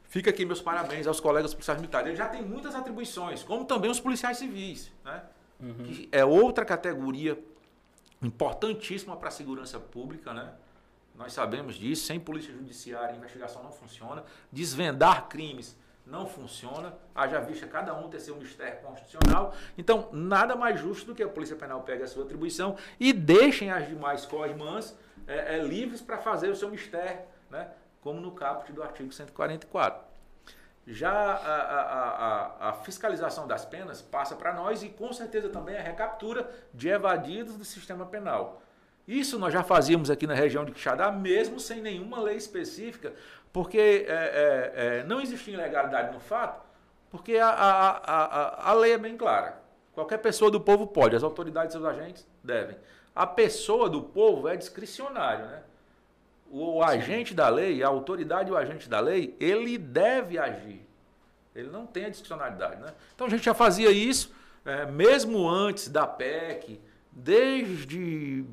Fica 0.03 0.29
aqui 0.29 0.45
meus 0.45 0.61
parabéns 0.61 1.05
aos 1.05 1.19
colegas 1.19 1.53
policiais 1.53 1.81
militares. 1.81 2.07
Eles 2.07 2.17
já 2.17 2.29
têm 2.29 2.41
muitas 2.41 2.73
atribuições, 2.73 3.43
como 3.43 3.65
também 3.65 3.91
os 3.91 3.99
policiais 3.99 4.37
civis, 4.37 4.89
né? 5.03 5.21
Uhum. 5.59 5.73
Que 5.83 6.07
é 6.09 6.23
outra 6.23 6.63
categoria 6.63 7.37
importantíssima 8.21 9.17
para 9.17 9.27
a 9.27 9.31
segurança 9.31 9.81
pública, 9.81 10.33
né? 10.33 10.53
Nós 11.13 11.33
sabemos 11.33 11.75
disso, 11.75 12.05
sem 12.05 12.21
polícia 12.21 12.53
judiciária 12.53 13.15
a 13.15 13.17
investigação 13.17 13.61
não 13.63 13.73
funciona. 13.73 14.23
Desvendar 14.49 15.27
crimes 15.27 15.75
não 16.05 16.27
funciona. 16.27 16.93
Haja 17.15 17.39
vista 17.39 17.67
cada 17.67 17.93
um 17.93 18.09
ter 18.09 18.19
seu 18.19 18.35
mistério 18.35 18.79
constitucional. 18.81 19.53
Então, 19.77 20.09
nada 20.11 20.55
mais 20.55 20.79
justo 20.79 21.07
do 21.07 21.15
que 21.15 21.23
a 21.23 21.27
Polícia 21.27 21.55
Penal 21.55 21.81
pegue 21.81 22.03
a 22.03 22.07
sua 22.07 22.23
atribuição 22.23 22.77
e 22.99 23.13
deixem 23.13 23.71
as 23.71 23.87
demais 23.87 24.25
co-irmãs 24.25 24.97
é, 25.27 25.57
é, 25.57 25.63
livres 25.63 26.01
para 26.01 26.17
fazer 26.17 26.49
o 26.49 26.55
seu 26.55 26.69
mistério, 26.69 27.21
né? 27.49 27.69
como 28.01 28.19
no 28.19 28.31
caput 28.31 28.71
do 28.73 28.83
artigo 28.83 29.11
144. 29.11 30.13
Já 30.85 31.11
a, 31.11 31.55
a, 31.55 32.67
a, 32.67 32.69
a 32.69 32.73
fiscalização 32.73 33.47
das 33.47 33.63
penas 33.63 34.01
passa 34.01 34.35
para 34.35 34.53
nós 34.53 34.83
e 34.83 34.89
com 34.89 35.13
certeza 35.13 35.47
também 35.47 35.77
a 35.77 35.81
recaptura 35.81 36.49
de 36.73 36.89
evadidos 36.89 37.55
do 37.55 37.63
sistema 37.63 38.05
penal. 38.05 38.61
Isso 39.07 39.37
nós 39.37 39.53
já 39.53 39.63
fazíamos 39.63 40.09
aqui 40.09 40.25
na 40.25 40.33
região 40.33 40.63
de 40.63 40.71
Quixadá, 40.71 41.11
mesmo 41.11 41.59
sem 41.59 41.81
nenhuma 41.81 42.21
lei 42.21 42.37
específica, 42.37 43.13
porque 43.53 43.77
é, 43.77 44.11
é, 44.11 44.73
é, 44.75 45.03
não 45.03 45.21
existia 45.21 45.53
ilegalidade 45.53 46.11
no 46.11 46.19
fato, 46.19 46.65
porque 47.11 47.37
a, 47.37 47.47
a, 47.47 47.89
a, 47.89 48.71
a 48.71 48.73
lei 48.73 48.93
é 48.93 48.97
bem 48.97 49.15
clara. 49.15 49.61
Qualquer 49.93 50.17
pessoa 50.17 50.49
do 50.49 50.59
povo 50.59 50.87
pode, 50.87 51.15
as 51.15 51.21
autoridades 51.21 51.75
e 51.75 51.77
seus 51.77 51.85
agentes 51.85 52.27
devem. 52.43 52.75
A 53.15 53.27
pessoa 53.27 53.87
do 53.87 54.01
povo 54.01 54.47
é 54.47 54.57
discricionário, 54.57 55.45
né? 55.45 55.61
O, 56.49 56.77
o 56.77 56.83
agente 56.83 57.35
da 57.35 57.47
lei, 57.47 57.83
a 57.83 57.87
autoridade 57.87 58.49
e 58.49 58.51
o 58.51 58.57
agente 58.57 58.89
da 58.89 58.99
lei, 58.99 59.37
ele 59.39 59.77
deve 59.77 60.39
agir. 60.39 60.83
Ele 61.53 61.69
não 61.69 61.85
tem 61.85 62.05
a 62.05 62.09
discricionalidade, 62.09 62.81
né? 62.81 62.91
Então 63.13 63.27
a 63.27 63.29
gente 63.29 63.45
já 63.45 63.53
fazia 63.53 63.91
isso, 63.91 64.33
é, 64.65 64.87
mesmo 64.87 65.47
antes 65.47 65.89
da 65.89 66.07
PEC, 66.07 66.81
desde 67.11 68.43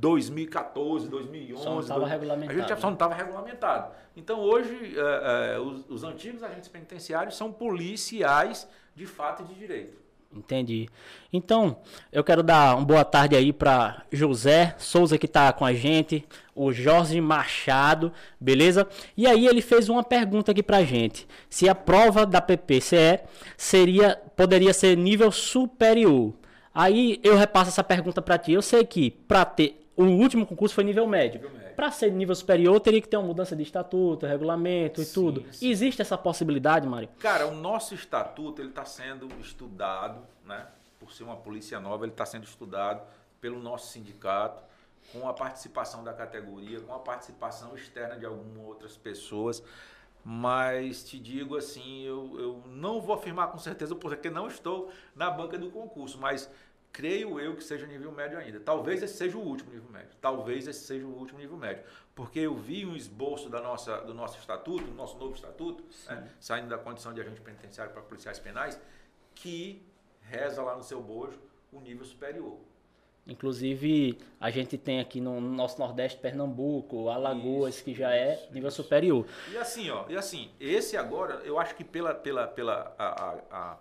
2014, 0.00 1.08
2011. 1.08 1.62
Só 1.62 1.70
não 1.70 1.80
estava 1.80 2.06
regulamentado. 2.06 2.58
A 2.58 2.68
gente 2.68 2.80
só 2.80 2.86
não 2.86 2.94
estava 2.94 3.14
regulamentado. 3.14 3.94
Então 4.16 4.40
hoje 4.40 4.96
é, 4.96 5.54
é, 5.54 5.58
os, 5.58 5.84
os 5.88 6.04
antigos 6.04 6.42
agentes 6.42 6.68
penitenciários 6.68 7.36
são 7.36 7.52
policiais 7.52 8.68
de 8.94 9.06
fato 9.06 9.42
e 9.42 9.46
de 9.46 9.54
direito. 9.54 10.08
Entendi. 10.30 10.88
Então, 11.32 11.78
eu 12.12 12.22
quero 12.22 12.42
dar 12.42 12.76
uma 12.76 12.84
boa 12.84 13.04
tarde 13.04 13.34
aí 13.34 13.50
para 13.50 14.04
José 14.12 14.74
Souza 14.76 15.16
que 15.16 15.24
está 15.24 15.50
com 15.54 15.64
a 15.64 15.72
gente, 15.72 16.22
o 16.54 16.70
Jorge 16.70 17.18
Machado, 17.18 18.12
beleza? 18.38 18.86
E 19.16 19.26
aí 19.26 19.46
ele 19.46 19.62
fez 19.62 19.88
uma 19.88 20.04
pergunta 20.04 20.52
aqui 20.52 20.62
pra 20.62 20.84
gente. 20.84 21.26
Se 21.48 21.66
a 21.66 21.74
prova 21.74 22.26
da 22.26 22.42
PPCE 22.42 23.20
seria 23.56 24.20
poderia 24.36 24.74
ser 24.74 24.96
nível 24.96 25.32
superior. 25.32 26.34
Aí 26.74 27.18
eu 27.24 27.34
repasso 27.34 27.70
essa 27.70 27.82
pergunta 27.82 28.20
para 28.20 28.38
ti. 28.38 28.52
Eu 28.52 28.62
sei 28.62 28.84
que 28.84 29.10
para 29.10 29.44
ter 29.46 29.87
o 30.02 30.16
último 30.16 30.46
concurso 30.46 30.74
foi 30.74 30.84
nível 30.84 31.06
médio. 31.06 31.40
médio. 31.50 31.74
Para 31.74 31.90
ser 31.90 32.12
nível 32.12 32.34
superior, 32.34 32.78
teria 32.78 33.00
que 33.00 33.08
ter 33.08 33.16
uma 33.16 33.26
mudança 33.26 33.56
de 33.56 33.62
estatuto, 33.62 34.26
regulamento 34.26 35.02
e 35.02 35.04
sim, 35.04 35.14
tudo. 35.14 35.44
Sim. 35.52 35.68
Existe 35.68 36.00
essa 36.00 36.16
possibilidade, 36.16 36.86
Mário? 36.86 37.08
Cara, 37.18 37.46
o 37.46 37.54
nosso 37.54 37.94
estatuto 37.94 38.62
ele 38.62 38.68
está 38.68 38.84
sendo 38.84 39.28
estudado, 39.40 40.20
né? 40.44 40.66
Por 41.00 41.12
ser 41.12 41.24
uma 41.24 41.36
polícia 41.36 41.80
nova, 41.80 42.04
ele 42.04 42.12
está 42.12 42.24
sendo 42.24 42.44
estudado 42.44 43.02
pelo 43.40 43.58
nosso 43.60 43.92
sindicato, 43.92 44.62
com 45.12 45.28
a 45.28 45.32
participação 45.32 46.04
da 46.04 46.12
categoria, 46.12 46.80
com 46.80 46.92
a 46.92 46.98
participação 46.98 47.74
externa 47.74 48.16
de 48.16 48.26
algumas 48.26 48.66
outras 48.66 48.96
pessoas. 48.96 49.62
Mas 50.24 51.04
te 51.04 51.18
digo 51.18 51.56
assim, 51.56 52.02
eu, 52.02 52.38
eu 52.38 52.62
não 52.66 53.00
vou 53.00 53.14
afirmar 53.14 53.48
com 53.48 53.58
certeza, 53.58 53.94
porque 53.94 54.28
não 54.28 54.46
estou 54.46 54.92
na 55.14 55.30
banca 55.30 55.56
do 55.56 55.70
concurso, 55.70 56.18
mas 56.18 56.50
creio 56.92 57.38
eu 57.38 57.54
que 57.54 57.62
seja 57.62 57.86
nível 57.86 58.12
médio 58.12 58.38
ainda. 58.38 58.60
Talvez 58.60 59.02
esse 59.02 59.14
seja 59.14 59.36
o 59.36 59.40
último 59.40 59.72
nível 59.72 59.90
médio. 59.90 60.10
Talvez 60.20 60.66
esse 60.66 60.84
seja 60.84 61.06
o 61.06 61.16
último 61.16 61.38
nível 61.38 61.56
médio. 61.56 61.84
Porque 62.14 62.40
eu 62.40 62.54
vi 62.56 62.84
um 62.84 62.96
esboço 62.96 63.48
da 63.48 63.60
nossa, 63.60 63.98
do 63.98 64.14
nosso 64.14 64.38
estatuto, 64.38 64.84
do 64.84 64.94
nosso 64.94 65.16
novo 65.18 65.34
estatuto, 65.34 65.84
né, 66.08 66.28
saindo 66.40 66.68
da 66.68 66.78
condição 66.78 67.14
de 67.14 67.20
agente 67.20 67.40
penitenciário 67.40 67.92
para 67.92 68.02
policiais 68.02 68.38
penais, 68.38 68.80
que 69.34 69.86
reza 70.22 70.62
lá 70.62 70.76
no 70.76 70.82
seu 70.82 71.00
bojo 71.00 71.38
o 71.72 71.80
nível 71.80 72.04
superior. 72.04 72.58
Inclusive, 73.28 74.18
a 74.40 74.50
gente 74.50 74.78
tem 74.78 75.00
aqui 75.00 75.20
no 75.20 75.38
nosso 75.38 75.78
Nordeste, 75.78 76.18
Pernambuco, 76.18 77.10
Alagoas, 77.10 77.74
isso, 77.74 77.84
que 77.84 77.94
já 77.94 78.14
é 78.14 78.34
isso, 78.34 78.54
nível 78.54 78.68
isso. 78.68 78.82
superior. 78.82 79.26
E 79.52 79.56
assim, 79.58 79.90
ó, 79.90 80.06
e 80.08 80.16
assim, 80.16 80.50
esse 80.58 80.96
agora, 80.96 81.42
eu 81.44 81.58
acho 81.58 81.74
que 81.74 81.84
pela, 81.84 82.14
pela, 82.14 82.46
pela 82.46 82.94
a, 82.98 83.06
a, 83.06 83.38
a 83.50 83.78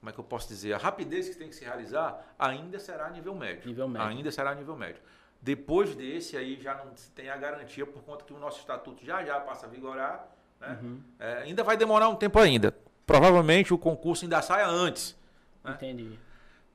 como 0.00 0.10
é 0.10 0.12
que 0.12 0.18
eu 0.18 0.24
posso 0.24 0.48
dizer, 0.48 0.72
a 0.72 0.78
rapidez 0.78 1.28
que 1.28 1.36
tem 1.36 1.48
que 1.48 1.54
se 1.54 1.64
realizar 1.64 2.34
ainda 2.38 2.78
será 2.78 3.10
nível 3.10 3.34
médio. 3.34 3.66
Nível 3.66 3.88
médio. 3.88 4.08
Ainda 4.08 4.30
será 4.30 4.54
nível 4.54 4.76
médio. 4.76 5.02
Depois 5.40 5.94
desse 5.94 6.36
aí 6.36 6.60
já 6.60 6.74
não 6.74 6.96
se 6.96 7.10
tem 7.10 7.30
a 7.30 7.36
garantia 7.36 7.86
por 7.86 8.02
conta 8.02 8.24
que 8.24 8.32
o 8.32 8.38
nosso 8.38 8.60
estatuto 8.60 9.04
já 9.04 9.24
já 9.24 9.40
passa 9.40 9.66
a 9.66 9.68
vigorar. 9.68 10.28
Né? 10.60 10.78
Uhum. 10.82 11.00
É, 11.18 11.42
ainda 11.42 11.62
vai 11.64 11.76
demorar 11.76 12.08
um 12.08 12.16
tempo 12.16 12.38
ainda. 12.38 12.76
Provavelmente 13.06 13.72
o 13.72 13.78
concurso 13.78 14.24
ainda 14.24 14.42
saia 14.42 14.66
antes. 14.66 15.16
Né? 15.64 15.72
Entendi. 15.72 16.18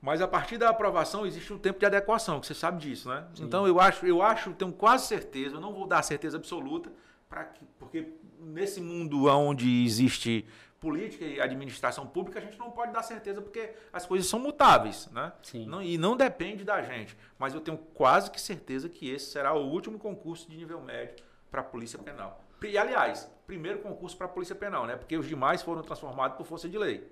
Mas 0.00 0.20
a 0.20 0.28
partir 0.28 0.58
da 0.58 0.68
aprovação 0.68 1.26
existe 1.26 1.50
um 1.50 1.58
tempo 1.58 1.78
de 1.78 1.86
adequação, 1.86 2.38
que 2.38 2.46
você 2.46 2.52
sabe 2.52 2.78
disso, 2.78 3.08
né? 3.08 3.24
Sim. 3.34 3.44
Então 3.44 3.66
eu 3.66 3.80
acho, 3.80 4.04
eu 4.04 4.20
acho, 4.20 4.52
tenho 4.52 4.70
quase 4.70 5.06
certeza, 5.06 5.56
eu 5.56 5.60
não 5.62 5.72
vou 5.72 5.86
dar 5.86 6.02
certeza 6.02 6.36
absoluta, 6.36 6.92
para 7.26 7.44
que, 7.44 7.64
porque 7.78 8.12
nesse 8.38 8.82
mundo 8.82 9.26
onde 9.26 9.82
existe 9.82 10.44
política 10.84 11.24
e 11.24 11.40
administração 11.40 12.06
pública, 12.06 12.38
a 12.38 12.42
gente 12.42 12.58
não 12.58 12.70
pode 12.70 12.92
dar 12.92 13.02
certeza 13.02 13.40
porque 13.40 13.70
as 13.90 14.04
coisas 14.04 14.28
são 14.28 14.38
mutáveis, 14.38 15.08
né? 15.10 15.32
Sim. 15.42 15.66
Não, 15.66 15.82
e 15.82 15.96
não 15.96 16.14
depende 16.14 16.62
da 16.62 16.82
gente. 16.82 17.16
Mas 17.38 17.54
eu 17.54 17.60
tenho 17.62 17.78
quase 17.78 18.30
que 18.30 18.38
certeza 18.38 18.86
que 18.86 19.08
esse 19.08 19.30
será 19.30 19.54
o 19.54 19.70
último 19.70 19.98
concurso 19.98 20.46
de 20.50 20.58
nível 20.58 20.82
médio 20.82 21.24
para 21.50 21.62
a 21.62 21.64
Polícia 21.64 21.98
Penal. 21.98 22.44
E, 22.62 22.76
aliás, 22.76 23.30
primeiro 23.46 23.78
concurso 23.78 24.14
para 24.14 24.26
a 24.26 24.28
Polícia 24.28 24.54
Penal, 24.54 24.86
né? 24.86 24.94
Porque 24.94 25.16
os 25.16 25.26
demais 25.26 25.62
foram 25.62 25.80
transformados 25.80 26.36
por 26.36 26.44
força 26.44 26.68
de 26.68 26.76
lei. 26.76 27.10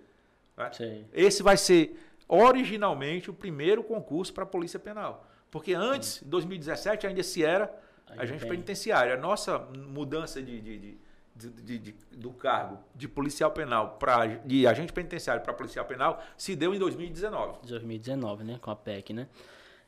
Né? 0.55 0.71
Esse 1.15 1.43
vai 1.43 1.57
ser 1.57 1.99
originalmente 2.29 3.31
o 3.31 3.35
primeiro 3.35 3.83
concurso 3.83 4.35
para 4.35 4.45
a 4.45 4.47
Polícia 4.47 4.79
Penal. 4.79 5.27
Porque 5.51 5.73
antes, 5.73 6.23
em 6.23 6.29
2017, 6.29 7.07
ainda 7.07 7.23
se 7.23 7.43
era 7.43 7.75
agente 8.19 8.45
penitenciário. 8.45 9.15
A 9.15 9.17
nossa 9.17 9.59
mudança 9.59 10.43
de, 10.43 10.61
de, 10.61 10.79
de 10.79 10.99
de, 11.35 11.51
de, 11.51 11.79
de, 11.79 11.95
do 12.17 12.31
cargo 12.31 12.79
de 12.95 13.09
policial 13.09 13.51
penal 13.51 13.97
para 13.99 14.27
de 14.27 14.67
agente 14.67 14.93
penitenciário 14.93 15.43
para 15.43 15.53
policial 15.53 15.85
penal 15.85 16.23
se 16.37 16.55
deu 16.55 16.75
em 16.75 16.79
2019. 16.79 17.67
2019, 17.67 18.45
né, 18.45 18.59
com 18.61 18.71
a 18.71 18.77
PEC, 18.77 19.13
né? 19.13 19.29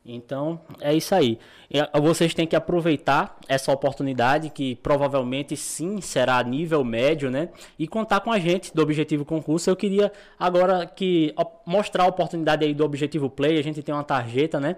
Então, 0.07 0.61
é 0.83 0.95
isso 0.95 1.15
aí. 1.15 1.39
Vocês 2.03 2.35
têm 2.35 2.47
que 2.47 2.55
aproveitar 2.55 3.39
essa 3.49 3.73
oportunidade, 3.73 4.51
que 4.51 4.77
provavelmente 4.77 5.57
sim 5.57 5.99
será 6.03 6.37
a 6.37 6.43
nível 6.43 6.85
médio, 6.85 7.31
né? 7.31 7.49
E 7.79 7.89
contar 7.89 8.21
com 8.21 8.31
a 8.31 8.39
gente 8.39 8.75
do 8.75 8.83
Objetivo 8.83 9.25
Concurso. 9.25 9.71
Eu 9.71 9.77
queria 9.77 10.13
agora 10.39 10.85
que 10.85 11.35
mostrar 11.65 12.05
a 12.05 12.07
oportunidade 12.07 12.67
aí 12.67 12.75
do 12.75 12.85
Objetivo 12.85 13.31
Play. 13.31 13.59
A 13.59 13.63
gente 13.63 13.83
tem 13.83 13.95
uma 13.95 14.05
tarjeta, 14.05 14.61
né? 14.61 14.77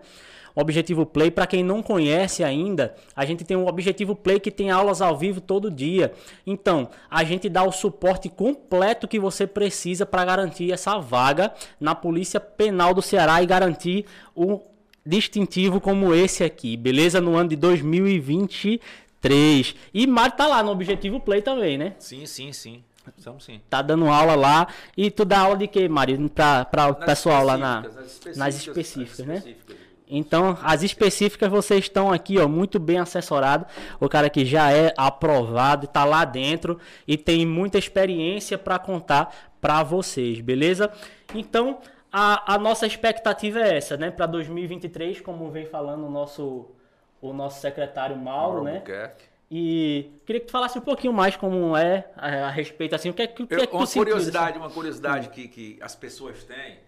Objetivo 0.57 1.05
Play, 1.05 1.31
para 1.31 1.47
quem 1.47 1.63
não 1.63 1.83
conhece 1.83 2.43
ainda, 2.43 2.95
a 3.15 3.27
gente 3.27 3.45
tem 3.45 3.59
um 3.59 3.69
Objetivo 3.69 4.17
Play 4.17 4.41
que 4.41 4.51
tem 4.51 4.71
aulas 4.71 5.03
ao 5.03 5.15
vivo 5.15 5.39
todo 5.39 5.71
dia. 5.71 6.15
Então, 6.47 6.89
a 7.11 7.23
gente 7.23 7.51
dá 7.51 7.63
o 7.63 7.71
suporte 7.71 8.31
completo 8.31 9.07
que 9.07 9.21
você 9.21 9.47
precisa 9.47 10.07
para 10.07 10.25
garantir 10.25 10.73
essa 10.73 10.99
vaga 10.99 11.53
na 11.79 11.95
Polícia 11.95 12.41
Penal 12.41 12.95
do 12.95 13.03
Ceará 13.03 13.43
e 13.43 13.47
garantir 13.47 14.07
um 14.35 14.59
distintivo 15.05 15.79
como 15.79 16.15
esse 16.15 16.43
aqui, 16.43 16.75
beleza? 16.75 17.21
No 17.21 17.37
ano 17.37 17.51
de 17.51 17.57
2023. 17.57 19.75
E 19.93 20.07
Mário 20.07 20.37
tá 20.37 20.47
lá 20.47 20.63
no 20.63 20.71
Objetivo 20.71 21.21
Play 21.21 21.43
também, 21.43 21.77
né? 21.77 21.93
Sim, 21.99 22.25
sim, 22.25 22.51
sim. 22.55 22.83
Estamos 23.17 23.45
sim. 23.45 23.61
Tá 23.69 23.83
dando 23.83 24.09
aula 24.09 24.35
lá. 24.35 24.67
E 24.97 25.11
tu 25.11 25.23
dá 25.25 25.41
aula 25.41 25.57
de 25.57 25.67
quê, 25.69 25.89
Mário? 25.89 26.31
Para 26.31 26.89
o 26.89 26.95
pessoal 26.95 27.45
lá 27.45 27.59
na, 27.59 27.83
nas 27.83 27.95
específicas, 27.95 28.37
nas 28.37 28.57
específicas, 28.57 29.27
né? 29.27 29.37
Específicas. 29.37 29.86
Então, 30.09 30.57
as 30.63 30.83
específicas 30.83 31.51
vocês 31.51 31.85
estão 31.85 32.13
aqui, 32.13 32.39
ó, 32.39 32.47
muito 32.47 32.79
bem 32.79 32.99
assessorado. 32.99 33.67
O 33.99 34.09
cara 34.09 34.31
que 34.31 34.45
já 34.45 34.73
é 34.73 34.95
aprovado, 34.97 35.87
está 35.87 36.05
lá 36.05 36.25
dentro 36.25 36.79
e 37.07 37.17
tem 37.17 37.45
muita 37.45 37.79
experiência 37.79 38.57
para 38.57 38.79
contar 38.79 39.35
para 39.61 39.83
vocês, 39.83 40.41
beleza? 40.41 40.93
Então, 41.35 41.81
a, 42.13 42.55
a, 42.55 42.59
nossa 42.59 42.87
expectativa 42.87 43.61
é 43.61 43.77
essa, 43.77 43.97
né? 43.97 44.11
Para 44.11 44.27
2023, 44.27 45.21
como 45.21 45.51
vem 45.51 45.67
falando 45.67 46.07
o 46.07 46.11
nosso, 46.11 46.71
o 47.21 47.33
nosso 47.33 47.61
secretário 47.61 48.17
Mauro, 48.17 48.63
Mauro 48.63 48.65
né? 48.65 48.79
Buquerque. 48.79 49.25
E 49.51 50.11
queria 50.25 50.41
que 50.41 50.47
tu 50.47 50.53
falasse 50.53 50.77
um 50.79 50.83
pouquinho 50.83 51.13
mais 51.13 51.37
como 51.37 51.77
é 51.77 52.09
a, 52.17 52.47
a 52.47 52.51
respeito 52.51 52.95
assim, 52.95 53.11
o 53.11 53.15
que 53.15 53.23
é 53.23 53.27
que, 53.29 53.43
o 53.43 53.47
que, 53.47 53.55
é 53.55 53.67
que 53.67 53.77
uma 53.77 53.87
curiosidade, 53.87 54.59
uma 54.59 54.71
curiosidade 54.71 55.29
que, 55.29 55.47
que 55.47 55.79
as 55.81 55.95
pessoas 55.95 56.43
têm 56.43 56.79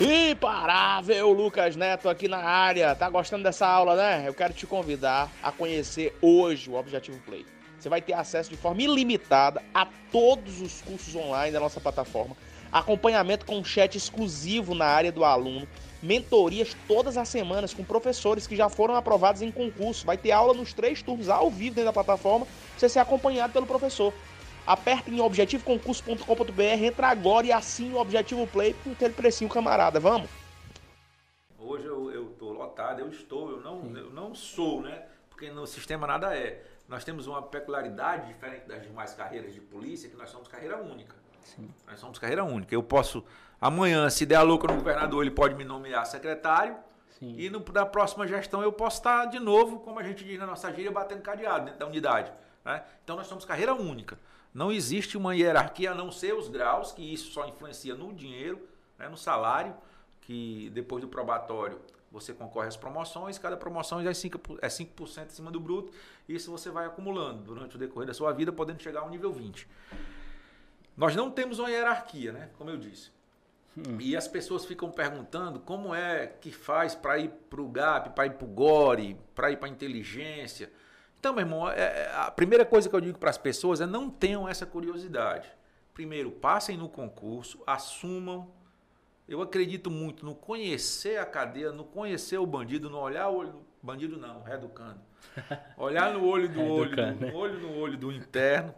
Imparável 0.00 1.32
Lucas 1.32 1.74
Neto 1.74 2.08
aqui 2.08 2.28
na 2.28 2.38
área. 2.38 2.94
Tá 2.94 3.10
gostando 3.10 3.42
dessa 3.42 3.66
aula, 3.66 3.96
né? 3.96 4.22
Eu 4.24 4.32
quero 4.32 4.54
te 4.54 4.64
convidar 4.64 5.28
a 5.42 5.50
conhecer 5.50 6.16
hoje 6.22 6.70
o 6.70 6.74
Objetivo 6.74 7.18
Play. 7.26 7.44
Você 7.76 7.88
vai 7.88 8.00
ter 8.00 8.12
acesso 8.12 8.48
de 8.48 8.56
forma 8.56 8.80
ilimitada 8.80 9.60
a 9.74 9.88
todos 10.12 10.60
os 10.60 10.80
cursos 10.82 11.16
online 11.16 11.52
da 11.52 11.58
nossa 11.58 11.80
plataforma, 11.80 12.36
acompanhamento 12.70 13.44
com 13.44 13.64
chat 13.64 13.96
exclusivo 13.96 14.72
na 14.72 14.86
área 14.86 15.10
do 15.10 15.24
aluno, 15.24 15.66
mentorias 16.00 16.76
todas 16.86 17.16
as 17.16 17.28
semanas 17.28 17.74
com 17.74 17.82
professores 17.82 18.46
que 18.46 18.54
já 18.54 18.68
foram 18.68 18.94
aprovados 18.94 19.42
em 19.42 19.50
concurso. 19.50 20.06
Vai 20.06 20.16
ter 20.16 20.30
aula 20.30 20.54
nos 20.54 20.72
três 20.72 21.02
turnos 21.02 21.28
ao 21.28 21.50
vivo 21.50 21.74
dentro 21.74 21.86
da 21.86 21.92
plataforma, 21.92 22.46
você 22.76 22.88
ser 22.88 23.00
acompanhado 23.00 23.52
pelo 23.52 23.66
professor. 23.66 24.14
Aperta 24.68 25.10
em 25.10 25.18
objetivoconcurso.com.br, 25.18 26.62
entra 26.62 27.08
agora 27.08 27.46
e 27.46 27.50
assine 27.50 27.94
o 27.94 27.96
Objetivo 27.96 28.46
Play 28.46 28.76
com 28.84 28.92
aquele 28.92 29.14
precinho 29.14 29.48
camarada. 29.48 29.98
Vamos? 29.98 30.28
Hoje 31.58 31.86
eu, 31.86 32.10
eu 32.10 32.26
tô 32.38 32.52
lotado, 32.52 33.00
eu 33.00 33.08
estou, 33.08 33.50
eu 33.50 33.62
não, 33.62 33.96
eu 33.96 34.10
não 34.10 34.34
sou, 34.34 34.82
né? 34.82 35.06
Porque 35.30 35.50
no 35.50 35.66
sistema 35.66 36.06
nada 36.06 36.36
é. 36.36 36.62
Nós 36.86 37.02
temos 37.02 37.26
uma 37.26 37.40
peculiaridade 37.40 38.26
diferente 38.26 38.66
das 38.66 38.82
demais 38.82 39.14
carreiras 39.14 39.54
de 39.54 39.60
polícia, 39.62 40.06
que 40.10 40.16
nós 40.16 40.28
somos 40.28 40.48
carreira 40.48 40.76
única. 40.76 41.16
Sim. 41.40 41.70
Nós 41.86 41.98
somos 41.98 42.18
carreira 42.18 42.44
única. 42.44 42.74
Eu 42.74 42.82
posso, 42.82 43.24
amanhã, 43.58 44.10
se 44.10 44.26
der 44.26 44.36
a 44.36 44.42
louca 44.42 44.68
no 44.68 44.74
governador, 44.74 45.22
ele 45.22 45.30
pode 45.30 45.54
me 45.54 45.64
nomear 45.64 46.04
secretário. 46.04 46.76
Sim. 47.18 47.34
E 47.38 47.48
no, 47.48 47.64
na 47.72 47.86
próxima 47.86 48.26
gestão 48.26 48.60
eu 48.60 48.72
posso 48.72 48.98
estar 48.98 49.24
de 49.26 49.38
novo, 49.38 49.80
como 49.80 49.98
a 49.98 50.02
gente 50.02 50.26
diz 50.26 50.38
na 50.38 50.46
nossa 50.46 50.70
gíria, 50.74 50.90
batendo 50.90 51.22
cadeado 51.22 51.64
dentro 51.64 51.80
da 51.80 51.86
unidade. 51.86 52.30
né? 52.66 52.82
Então 53.02 53.16
nós 53.16 53.26
somos 53.26 53.46
carreira 53.46 53.74
única. 53.74 54.18
Não 54.52 54.72
existe 54.72 55.16
uma 55.16 55.36
hierarquia 55.36 55.92
a 55.92 55.94
não 55.94 56.10
ser 56.10 56.34
os 56.34 56.48
graus, 56.48 56.92
que 56.92 57.02
isso 57.02 57.30
só 57.30 57.46
influencia 57.46 57.94
no 57.94 58.12
dinheiro, 58.12 58.60
né, 58.98 59.08
no 59.08 59.16
salário, 59.16 59.74
que 60.20 60.70
depois 60.70 61.02
do 61.02 61.08
probatório 61.08 61.80
você 62.10 62.32
concorre 62.32 62.68
às 62.68 62.76
promoções, 62.76 63.38
cada 63.38 63.56
promoção 63.56 64.02
já 64.02 64.10
é 64.10 64.14
5%, 64.14 64.58
é 64.62 64.68
5 64.68 65.04
em 65.04 65.28
cima 65.28 65.50
do 65.50 65.60
bruto, 65.60 65.92
e 66.26 66.34
isso 66.34 66.50
você 66.50 66.70
vai 66.70 66.86
acumulando 66.86 67.42
durante 67.42 67.76
o 67.76 67.78
decorrer 67.78 68.06
da 68.06 68.14
sua 68.14 68.32
vida, 68.32 68.50
podendo 68.50 68.82
chegar 68.82 69.00
ao 69.00 69.10
nível 69.10 69.32
20. 69.32 69.68
Nós 70.96 71.14
não 71.14 71.30
temos 71.30 71.58
uma 71.58 71.70
hierarquia, 71.70 72.32
né? 72.32 72.50
Como 72.58 72.70
eu 72.70 72.76
disse. 72.76 73.12
E 74.00 74.16
as 74.16 74.26
pessoas 74.26 74.64
ficam 74.64 74.90
perguntando 74.90 75.60
como 75.60 75.94
é 75.94 76.26
que 76.26 76.50
faz 76.50 76.94
para 76.94 77.18
ir 77.18 77.30
para 77.48 77.60
o 77.60 77.68
GAP, 77.68 78.10
para 78.10 78.26
ir 78.26 78.32
para 78.32 78.44
o 78.44 78.48
GORE, 78.48 79.16
para 79.34 79.50
ir 79.52 79.56
para 79.58 79.68
a 79.68 79.70
inteligência. 79.70 80.72
Então, 81.18 81.32
meu 81.32 81.42
irmão, 81.42 81.68
é- 81.68 81.80
é- 81.80 82.12
a 82.14 82.30
primeira 82.30 82.64
coisa 82.64 82.88
que 82.88 82.94
eu 82.94 83.00
digo 83.00 83.18
para 83.18 83.30
as 83.30 83.38
pessoas 83.38 83.80
é 83.80 83.86
não 83.86 84.08
tenham 84.08 84.48
essa 84.48 84.64
curiosidade. 84.64 85.50
Primeiro, 85.92 86.30
passem 86.30 86.76
no 86.76 86.88
concurso, 86.88 87.60
assumam. 87.66 88.48
Eu 89.28 89.42
acredito 89.42 89.90
muito 89.90 90.24
no 90.24 90.34
conhecer 90.34 91.18
a 91.18 91.26
cadeia, 91.26 91.72
no 91.72 91.84
conhecer 91.84 92.38
o 92.38 92.46
bandido, 92.46 92.88
no 92.88 92.98
olhar 92.98 93.28
o 93.28 93.36
olho 93.36 93.52
do 93.52 93.66
bandido 93.82 94.16
não, 94.16 94.42
reeducando. 94.42 95.00
Olhar 95.76 96.12
no 96.14 96.24
olho 96.24 96.48
do 96.48 96.62
olho, 96.62 96.90
do, 96.90 96.96
né? 96.96 97.30
no 97.30 97.36
olho 97.36 97.58
no 97.58 97.76
olho 97.78 97.96
do 97.96 98.12
interno, 98.12 98.74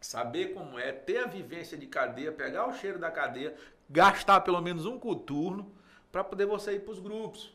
saber 0.00 0.54
como 0.54 0.78
é, 0.78 0.90
ter 0.92 1.18
a 1.18 1.26
vivência 1.26 1.76
de 1.76 1.86
cadeia, 1.86 2.32
pegar 2.32 2.66
o 2.66 2.72
cheiro 2.72 2.98
da 2.98 3.10
cadeia, 3.10 3.54
gastar 3.88 4.40
pelo 4.40 4.60
menos 4.60 4.86
um 4.86 4.98
coturno 4.98 5.70
para 6.10 6.24
poder 6.24 6.46
você 6.46 6.72
ir 6.72 6.80
para 6.80 6.92
os 6.92 6.98
grupos. 6.98 7.54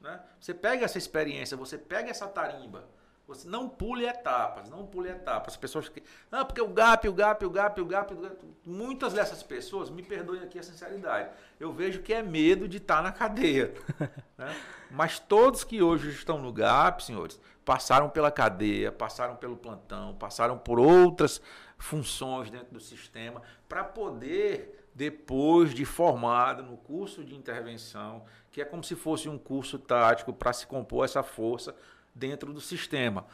Né? 0.00 0.20
Você 0.40 0.54
pega 0.54 0.84
essa 0.84 0.98
experiência, 0.98 1.56
você 1.56 1.76
pega 1.76 2.10
essa 2.10 2.26
tarimba, 2.28 2.88
você 3.26 3.48
não 3.48 3.68
pule 3.68 4.04
etapas, 4.04 4.68
não 4.68 4.84
pule 4.84 5.08
etapas. 5.08 5.54
As 5.54 5.56
pessoas 5.56 5.88
que. 5.88 6.02
Ah, 6.30 6.44
porque 6.44 6.60
o 6.60 6.68
GAP, 6.68 7.08
o 7.08 7.12
GAP, 7.12 7.44
o 7.44 7.50
GAP, 7.50 7.80
o 7.80 7.84
GAP. 7.86 8.12
o 8.12 8.16
GAP", 8.16 8.44
Muitas 8.64 9.12
dessas 9.12 9.42
pessoas, 9.42 9.90
me 9.90 10.02
perdoem 10.02 10.42
aqui 10.42 10.58
a 10.58 10.62
sinceridade, 10.62 11.30
eu 11.58 11.72
vejo 11.72 12.02
que 12.02 12.12
é 12.12 12.22
medo 12.22 12.68
de 12.68 12.78
estar 12.78 13.02
na 13.02 13.12
cadeia. 13.12 13.72
né? 14.36 14.54
Mas 14.90 15.18
todos 15.18 15.64
que 15.64 15.82
hoje 15.82 16.10
estão 16.10 16.38
no 16.38 16.52
GAP, 16.52 17.04
senhores, 17.04 17.40
passaram 17.64 18.10
pela 18.10 18.30
cadeia, 18.30 18.90
passaram 18.90 19.36
pelo 19.36 19.56
plantão, 19.56 20.14
passaram 20.14 20.58
por 20.58 20.78
outras 20.78 21.40
funções 21.78 22.50
dentro 22.50 22.72
do 22.72 22.80
sistema 22.80 23.40
para 23.68 23.84
poder, 23.84 24.88
depois 24.94 25.72
de 25.72 25.84
formado 25.84 26.62
no 26.62 26.76
curso 26.76 27.24
de 27.24 27.34
intervenção, 27.34 28.24
que 28.50 28.60
é 28.60 28.64
como 28.64 28.84
se 28.84 28.94
fosse 28.94 29.28
um 29.28 29.38
curso 29.38 29.78
tático 29.78 30.32
para 30.32 30.52
se 30.52 30.66
compor 30.66 31.04
essa 31.04 31.22
força 31.22 31.74
dentro 32.14 32.52
do 32.52 32.60
sistema. 32.60 33.26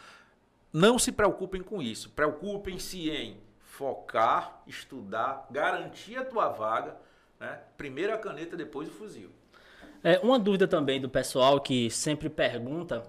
Não 0.72 0.98
se 0.98 1.10
preocupem 1.12 1.62
com 1.62 1.80
isso. 1.82 2.10
Preocupem-se 2.10 3.10
em 3.10 3.36
focar, 3.60 4.60
estudar, 4.66 5.46
garantir 5.50 6.16
a 6.16 6.24
tua 6.24 6.48
vaga. 6.48 6.96
Né? 7.38 7.58
Primeiro 7.76 8.12
a 8.12 8.18
caneta, 8.18 8.56
depois 8.56 8.88
o 8.88 8.92
fuzil. 8.92 9.30
É, 10.02 10.18
uma 10.20 10.38
dúvida 10.38 10.66
também 10.68 11.00
do 11.00 11.08
pessoal 11.08 11.60
que 11.60 11.90
sempre 11.90 12.28
pergunta, 12.28 13.02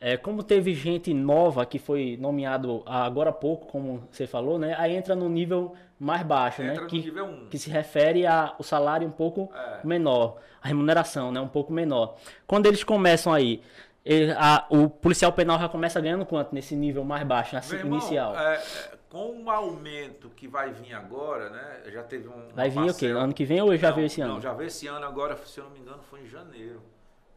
é, 0.00 0.16
como 0.16 0.42
teve 0.42 0.74
gente 0.74 1.12
nova 1.14 1.64
que 1.64 1.78
foi 1.78 2.16
nomeado 2.20 2.82
agora 2.86 3.30
há 3.30 3.32
pouco, 3.32 3.66
como 3.66 4.08
você 4.10 4.26
falou, 4.26 4.58
né? 4.58 4.74
Aí 4.78 4.94
entra 4.96 5.14
no 5.14 5.28
nível 5.28 5.74
mais 6.00 6.22
baixo, 6.24 6.62
Entra 6.62 6.74
né? 6.74 6.80
no 6.82 6.86
Que, 6.88 6.98
nível 6.98 7.26
1. 7.26 7.48
que 7.48 7.58
se 7.58 7.70
refere 7.70 8.26
ao 8.26 8.60
salário 8.62 9.06
um 9.06 9.12
pouco 9.12 9.52
É. 9.54 9.86
menor, 9.86 10.38
a 10.60 10.66
remuneração, 10.66 11.30
né? 11.30 11.40
Um 11.40 11.46
pouco 11.48 11.72
menor. 11.72 12.16
Quando 12.46 12.66
eles 12.66 12.82
começam 12.82 13.32
aí, 13.32 13.62
ele- 14.04 14.32
a- 14.32 14.66
o 14.70 14.88
policial 14.88 15.32
penal 15.32 15.58
já 15.58 15.68
começa 15.68 16.00
ganhando 16.00 16.26
quanto 16.26 16.54
nesse 16.54 16.74
nível 16.76 17.04
mais 17.04 17.26
baixo, 17.26 17.54
nessa 17.54 17.76
Meu 17.76 17.86
inicial? 17.86 18.36
é, 18.36 18.56
é, 18.56 18.98
com 19.08 19.42
o 19.44 19.50
aumento 19.50 20.30
que 20.30 20.48
vai 20.48 20.72
vir 20.72 20.94
agora, 20.94 21.50
né? 21.50 21.82
Já 21.90 22.02
teve 22.02 22.28
um. 22.28 22.48
Vai 22.54 22.70
vir 22.70 22.78
uma 22.78 22.84
o 22.86 22.94
quê? 22.94 23.06
parcela- 23.06 23.20
Ano 23.24 23.34
que 23.34 23.44
vem 23.44 23.60
ou 23.60 23.76
já 23.76 23.88
Não, 23.90 23.94
veio 23.96 24.06
esse 24.06 24.20
ano? 24.20 24.34
Não, 24.34 24.40
já 24.40 24.52
veio 24.54 24.66
esse 24.68 24.86
ano 24.86 25.04
agora, 25.06 25.36
se 25.44 25.58
eu 25.58 25.64
não 25.64 25.70
me 25.72 25.80
engano, 25.80 26.02
foi 26.02 26.20
em 26.20 26.26
janeiro. 26.26 26.78
Hum. 26.80 26.82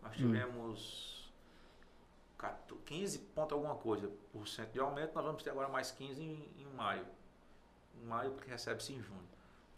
Nós 0.04 0.16
tivemos 0.16 1.34
14 2.38 2.76
15 2.86 3.20
ponto 3.20 3.54
alguma 3.56 3.76
coisa 3.76 4.10
por 4.32 4.48
cento 4.48 4.72
de 4.72 4.80
aumento, 4.80 5.16
nós 5.16 5.26
vamos 5.26 5.42
ter 5.42 5.50
agora 5.50 5.68
mais 5.68 5.92
15 5.92 6.22
em, 6.22 6.48
em 6.60 6.66
maio. 6.76 7.06
Em 8.00 8.06
maio, 8.06 8.32
porque 8.32 8.50
recebe-se 8.52 8.94
em 8.94 9.02
junho. 9.02 9.24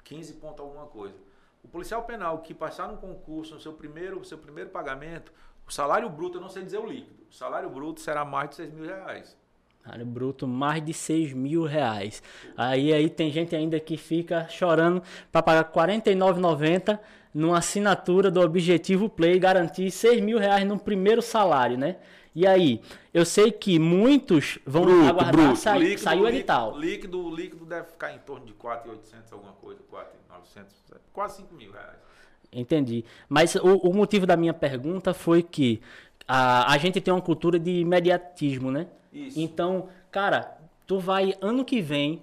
15 0.03 0.33
ponto 0.33 0.61
alguma 0.61 0.85
coisa. 0.87 1.15
O 1.63 1.67
policial 1.67 2.03
penal 2.03 2.39
que 2.39 2.53
passar 2.53 2.87
no 2.87 2.97
concurso, 2.97 3.53
no 3.53 3.59
seu 3.61 3.73
primeiro, 3.73 4.23
seu 4.25 4.37
primeiro 4.37 4.69
pagamento, 4.69 5.31
o 5.67 5.71
salário 5.71 6.09
bruto, 6.09 6.37
eu 6.37 6.41
não 6.41 6.49
sei 6.49 6.63
dizer 6.63 6.79
o 6.79 6.85
líquido, 6.85 7.15
o 7.29 7.33
salário 7.33 7.69
bruto 7.69 7.99
será 7.99 8.23
mais 8.23 8.49
de 8.49 8.55
6 8.55 8.73
mil 8.73 8.85
reais. 8.85 9.37
Salário 9.83 10.05
bruto 10.05 10.47
mais 10.47 10.83
de 10.83 10.93
6 10.93 11.33
mil 11.33 11.63
reais. 11.63 12.21
Aí, 12.55 12.93
aí 12.93 13.09
tem 13.09 13.31
gente 13.31 13.55
ainda 13.55 13.79
que 13.79 13.95
fica 13.97 14.47
chorando 14.49 15.01
para 15.31 15.43
pagar 15.43 15.63
R$ 15.63 15.95
49,90 15.95 16.99
numa 17.33 17.57
assinatura 17.59 18.31
do 18.31 18.41
Objetivo 18.41 19.07
Play 19.09 19.35
e 19.35 19.39
garantir 19.39 19.91
6 19.91 20.21
mil 20.21 20.39
reais 20.39 20.65
no 20.65 20.79
primeiro 20.79 21.21
salário, 21.21 21.77
né? 21.77 21.97
E 22.33 22.45
aí, 22.45 22.81
eu 23.13 23.25
sei 23.25 23.51
que 23.51 23.79
muitos 23.79 24.59
vão 24.65 25.07
aguardar 25.07 25.55
sair, 25.55 25.79
Líquido, 25.79 26.01
sair 26.01 26.19
o 26.19 26.23
líquido, 26.23 26.37
edital. 26.37 26.77
Líquido, 26.77 27.35
líquido 27.35 27.65
deve 27.65 27.87
ficar 27.87 28.13
em 28.13 28.19
torno 28.19 28.45
de 28.45 28.53
4,800 28.53 29.33
alguma 29.33 29.53
coisa, 29.53 29.81
4,900, 29.89 30.75
quase 31.11 31.37
5 31.37 31.55
mil 31.55 31.71
reais. 31.71 32.06
Entendi. 32.51 33.03
Mas 33.27 33.55
o, 33.55 33.75
o 33.77 33.93
motivo 33.93 34.25
da 34.25 34.37
minha 34.37 34.53
pergunta 34.53 35.13
foi 35.13 35.43
que 35.43 35.81
a, 36.27 36.71
a 36.73 36.77
gente 36.77 36.99
tem 36.99 37.13
uma 37.13 37.21
cultura 37.21 37.59
de 37.59 37.79
imediatismo, 37.81 38.71
né? 38.71 38.87
Isso. 39.13 39.39
Então, 39.39 39.87
cara, 40.11 40.57
tu 40.85 40.99
vai 40.99 41.33
ano 41.41 41.63
que 41.63 41.81
vem 41.81 42.21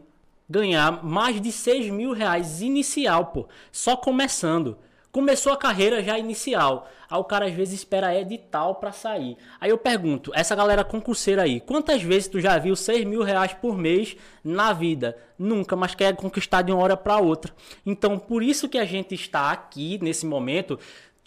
ganhar 0.48 1.04
mais 1.04 1.40
de 1.40 1.50
6 1.50 1.90
mil 1.90 2.12
reais 2.12 2.60
inicial, 2.60 3.26
pô. 3.26 3.48
Só 3.72 3.96
começando. 3.96 4.76
Começou 5.14 5.52
a 5.52 5.56
carreira 5.56 6.02
já 6.02 6.18
inicial. 6.18 6.88
Aí 7.08 7.16
o 7.20 7.22
cara 7.22 7.46
às 7.46 7.52
vezes 7.52 7.74
espera 7.74 8.12
edital 8.18 8.74
pra 8.74 8.90
sair. 8.90 9.36
Aí 9.60 9.70
eu 9.70 9.78
pergunto, 9.78 10.32
essa 10.34 10.56
galera 10.56 10.82
concurseira 10.82 11.42
aí, 11.42 11.60
quantas 11.60 12.02
vezes 12.02 12.26
tu 12.26 12.40
já 12.40 12.58
viu 12.58 12.74
6 12.74 13.04
mil 13.04 13.22
reais 13.22 13.52
por 13.54 13.78
mês 13.78 14.16
na 14.42 14.72
vida? 14.72 15.16
Nunca, 15.38 15.76
mas 15.76 15.94
quer 15.94 16.16
conquistar 16.16 16.62
de 16.62 16.72
uma 16.72 16.82
hora 16.82 16.96
pra 16.96 17.18
outra. 17.18 17.54
Então, 17.86 18.18
por 18.18 18.42
isso 18.42 18.68
que 18.68 18.76
a 18.76 18.84
gente 18.84 19.14
está 19.14 19.52
aqui 19.52 20.00
nesse 20.02 20.26
momento 20.26 20.80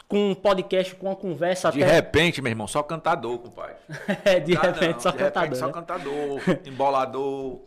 com 0.06 0.32
um 0.32 0.36
podcast, 0.36 0.93
com 0.95 1.08
uma 1.08 1.15
conversa 1.15 1.71
De 1.71 1.82
até 1.82 1.93
repente, 1.93 2.41
meu 2.41 2.52
irmão, 2.52 2.67
só 2.67 2.84
cantador, 2.84 3.39
compadre. 3.39 3.78
É, 4.26 4.38
de 4.41 4.54
repente 4.54 4.95
não, 4.95 5.00
só 5.00 5.12
de 5.12 5.17
cantador. 5.17 5.43
repente 5.43 5.60
só 5.60 5.67
né? 5.67 5.71
cantador, 5.71 6.41
embolador, 6.65 7.62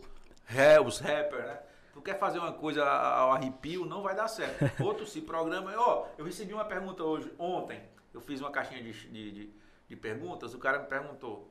ré, 0.45 0.79
os 0.79 0.99
rappers, 0.99 1.45
né? 1.47 1.57
Tu 2.01 2.05
quer 2.05 2.17
fazer 2.17 2.39
uma 2.39 2.51
coisa 2.51 2.83
ao 2.83 3.31
arrepio, 3.31 3.85
não 3.85 4.01
vai 4.01 4.15
dar 4.15 4.27
certo. 4.27 4.65
Outro 4.83 5.05
se 5.05 5.21
programa. 5.21 5.71
Ó, 5.77 6.07
eu 6.17 6.25
recebi 6.25 6.51
uma 6.51 6.65
pergunta 6.65 7.03
hoje, 7.03 7.31
ontem. 7.37 7.79
Eu 8.11 8.19
fiz 8.19 8.41
uma 8.41 8.49
caixinha 8.49 8.81
de, 8.81 8.91
de, 9.09 9.51
de- 9.87 9.95
perguntas. 9.95 10.55
O 10.55 10.57
cara 10.57 10.79
me 10.79 10.87
perguntou: 10.87 11.47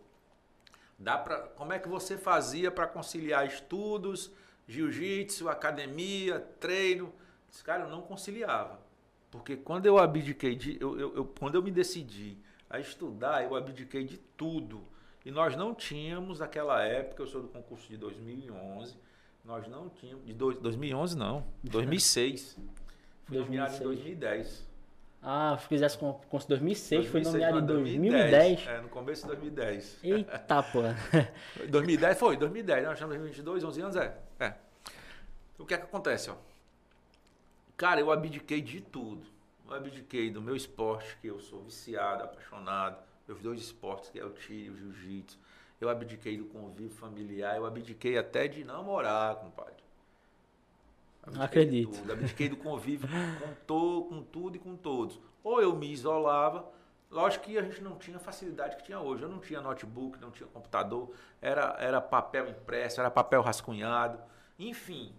dá 0.99 1.17
pra, 1.17 1.39
como 1.39 1.73
é 1.73 1.79
que 1.79 1.89
você 1.89 2.19
fazia 2.19 2.69
para 2.69 2.89
conciliar 2.89 3.47
estudos, 3.47 4.33
jiu-jitsu, 4.67 5.49
academia, 5.49 6.41
treino? 6.59 7.13
Esse 7.49 7.63
cara, 7.63 7.85
eu 7.85 7.89
não 7.89 8.03
conciliava. 8.03 8.81
Porque 9.31 9.57
quando 9.57 9.87
eu 9.87 9.99
abdiquei 9.99 10.57
de. 10.57 10.77
Eu, 10.81 10.99
eu- 10.99 11.15
eu- 11.17 11.25
quando 11.39 11.55
eu 11.55 11.63
me 11.63 11.71
decidi 11.71 12.37
a 12.69 12.81
estudar, 12.81 13.45
eu 13.45 13.55
abdiquei 13.55 14.03
de 14.03 14.19
tudo. 14.19 14.83
E 15.25 15.31
nós 15.31 15.55
não 15.55 15.73
tínhamos, 15.75 16.41
naquela 16.41 16.83
época, 16.83 17.23
eu 17.23 17.27
sou 17.29 17.41
do 17.41 17.49
concurso 17.49 17.87
de 17.89 17.97
2011, 17.97 18.97
nós 19.45 19.67
não 19.69 19.89
tínhamos. 19.89 20.25
De 20.27 20.33
dois- 20.35 20.59
2011 20.59 21.17
não, 21.17 21.45
2006. 21.63 22.57
Fui 23.25 23.39
nomeado 23.39 23.75
em 23.75 23.79
2006. 23.79 23.85
2010. 23.85 24.71
Ah, 25.23 25.59
se 25.61 25.67
fizesse 25.69 25.99
com, 25.99 26.15
com 26.15 26.39
2006, 26.39 27.07
foi 27.09 27.21
2006, 27.21 27.33
nomeado 27.35 27.59
em 27.59 27.61
não, 27.61 27.67
2010. 27.83 28.67
É, 28.67 28.81
no 28.81 28.89
começo 28.89 29.23
de 29.23 29.29
2010. 29.29 29.99
Eita, 30.03 30.63
pô. 30.63 30.81
2010 31.69 32.19
foi, 32.19 32.37
2010, 32.39 32.85
nós 32.85 32.95
estamos 32.95 33.15
em 33.17 33.19
2022, 33.19 33.65
11 33.65 33.81
anos, 33.83 33.97
é. 33.97 34.19
é. 34.39 34.55
O 35.59 35.67
que 35.67 35.75
é 35.75 35.77
que 35.77 35.85
acontece, 35.85 36.31
ó? 36.31 36.37
Cara, 37.77 38.01
eu 38.01 38.11
abdiquei 38.11 38.63
de 38.63 38.81
tudo. 38.81 39.27
eu 39.69 39.75
abdiquei 39.75 40.31
do 40.31 40.41
meu 40.41 40.57
esporte, 40.57 41.17
que 41.21 41.27
eu 41.29 41.39
sou 41.39 41.63
viciado, 41.63 42.25
apaixonado, 42.25 42.97
meus 43.29 43.41
dois 43.43 43.61
esportes, 43.61 44.09
que 44.11 44.19
é 44.19 44.25
o 44.25 44.31
tiro 44.31 44.59
e 44.65 44.71
o 44.71 44.77
jiu-jitsu. 44.77 45.39
Eu 45.81 45.89
abdiquei 45.89 46.37
do 46.37 46.45
convívio 46.45 46.95
familiar, 46.95 47.57
eu 47.57 47.65
abdiquei 47.65 48.19
até 48.19 48.47
de 48.47 48.65
namorar, 48.65 49.37
compadre. 49.37 49.83
Abdiquei 51.23 51.45
Acredito. 51.45 51.99
Tudo, 51.99 52.13
abdiquei 52.13 52.49
do 52.49 52.57
convívio 52.57 53.09
com, 53.09 53.55
to, 53.67 54.07
com 54.09 54.23
tudo 54.23 54.57
e 54.57 54.59
com 54.59 54.77
todos. 54.77 55.19
Ou 55.43 55.63
eu 55.63 55.75
me 55.75 55.91
isolava, 55.91 56.71
lógico 57.11 57.47
que 57.47 57.57
a 57.57 57.63
gente 57.63 57.83
não 57.83 57.97
tinha 57.97 58.19
a 58.19 58.21
facilidade 58.21 58.77
que 58.77 58.83
tinha 58.83 59.01
hoje. 59.01 59.23
Eu 59.23 59.29
não 59.29 59.39
tinha 59.39 59.61
notebook, 59.61 60.21
não 60.21 60.31
tinha 60.31 60.49
computador, 60.49 61.15
era, 61.41 61.77
era 61.79 62.01
papel 62.01 62.49
impresso, 62.51 63.01
era 63.01 63.11
papel 63.11 63.41
rascunhado. 63.41 64.19
Enfim, 64.59 65.15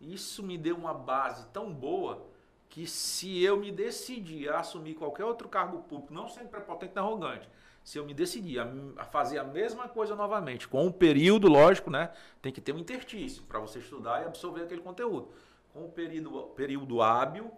isso 0.00 0.42
me 0.42 0.58
deu 0.58 0.76
uma 0.76 0.92
base 0.92 1.46
tão 1.48 1.72
boa 1.72 2.26
que 2.68 2.86
se 2.86 3.42
eu 3.42 3.56
me 3.56 3.72
decidir 3.72 4.50
a 4.50 4.60
assumir 4.60 4.94
qualquer 4.94 5.24
outro 5.24 5.48
cargo 5.48 5.78
público, 5.84 6.12
não 6.12 6.28
sendo 6.28 6.48
prepotente 6.48 6.92
e 6.94 6.98
arrogante, 6.98 7.48
se 7.86 8.00
eu 8.00 8.04
me 8.04 8.12
decidir 8.12 8.58
a, 8.58 8.68
a, 8.96 9.04
fazer 9.04 9.38
a 9.38 9.44
mesma 9.44 9.88
coisa 9.88 10.16
novamente, 10.16 10.66
com 10.66 10.84
um 10.84 10.90
período, 10.90 11.46
lógico, 11.46 11.88
né? 11.88 12.12
Tem 12.42 12.52
que 12.52 12.60
ter 12.60 12.72
um 12.72 12.78
interstício 12.78 13.44
para 13.44 13.60
você 13.60 13.78
estudar 13.78 14.22
e 14.22 14.24
absorver 14.26 14.64
aquele 14.64 14.80
conteúdo. 14.80 15.28
Com 15.72 15.84
um 15.84 15.90
período, 15.90 16.48
período 16.56 17.00
hábil, 17.00 17.48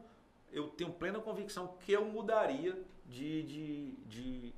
eu 0.53 0.69
tenho 0.69 0.93
plena 0.93 1.19
convicção 1.19 1.75
que 1.81 1.93
eu 1.93 2.05
mudaria 2.05 2.79
de, 3.07 3.43
de, 3.45 3.93
de, 4.07 4.55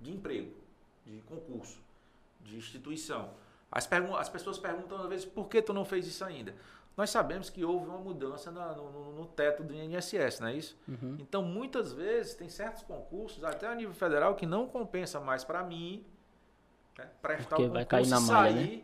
de 0.00 0.10
emprego, 0.10 0.54
de 1.04 1.20
concurso, 1.20 1.78
de 2.40 2.56
instituição. 2.56 3.34
As, 3.70 3.86
as 4.18 4.28
pessoas 4.30 4.56
perguntam 4.56 5.02
às 5.02 5.08
vezes 5.10 5.26
por 5.26 5.48
que 5.48 5.60
tu 5.60 5.74
não 5.74 5.84
fez 5.84 6.06
isso 6.06 6.24
ainda. 6.24 6.54
Nós 6.98 7.10
sabemos 7.10 7.48
que 7.48 7.64
houve 7.64 7.86
uma 7.86 7.98
mudança 7.98 8.50
na, 8.50 8.72
no, 8.72 9.12
no, 9.12 9.24
teto 9.24 9.62
do 9.62 9.72
INSS, 9.72 10.40
não 10.40 10.48
é 10.48 10.54
isso? 10.54 10.76
Uhum. 10.88 11.16
Então, 11.20 11.44
muitas 11.44 11.92
vezes, 11.92 12.34
tem 12.34 12.48
certos 12.48 12.82
concursos, 12.82 13.44
até 13.44 13.68
a 13.68 13.74
nível 13.76 13.94
federal, 13.94 14.34
que 14.34 14.44
não 14.44 14.66
compensa 14.66 15.20
mais 15.20 15.44
para 15.44 15.62
mim 15.62 16.04
né, 16.98 17.08
prestar 17.22 17.50
Porque 17.50 17.62
o 17.62 17.68
concurso 17.68 17.72
vai 17.72 17.84
cair 17.84 18.08
na 18.08 18.18
malha, 18.18 18.52
sair 18.52 18.76
né? 18.78 18.82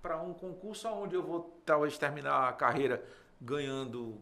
para 0.00 0.22
um 0.22 0.32
concurso 0.32 0.88
onde 0.88 1.16
eu 1.16 1.22
vou 1.24 1.60
talvez 1.66 1.98
terminar 1.98 2.48
a 2.48 2.52
carreira 2.52 3.04
ganhando 3.40 4.20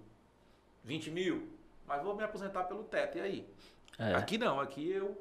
20 0.83 1.11
mil, 1.11 1.53
mas 1.87 2.03
vou 2.03 2.17
me 2.17 2.23
aposentar 2.23 2.65
pelo 2.65 2.85
teto. 2.85 3.19
E 3.19 3.21
aí? 3.21 3.55
É. 3.99 4.15
Aqui 4.15 4.39
não, 4.39 4.59
aqui 4.59 4.91
eu. 4.91 5.15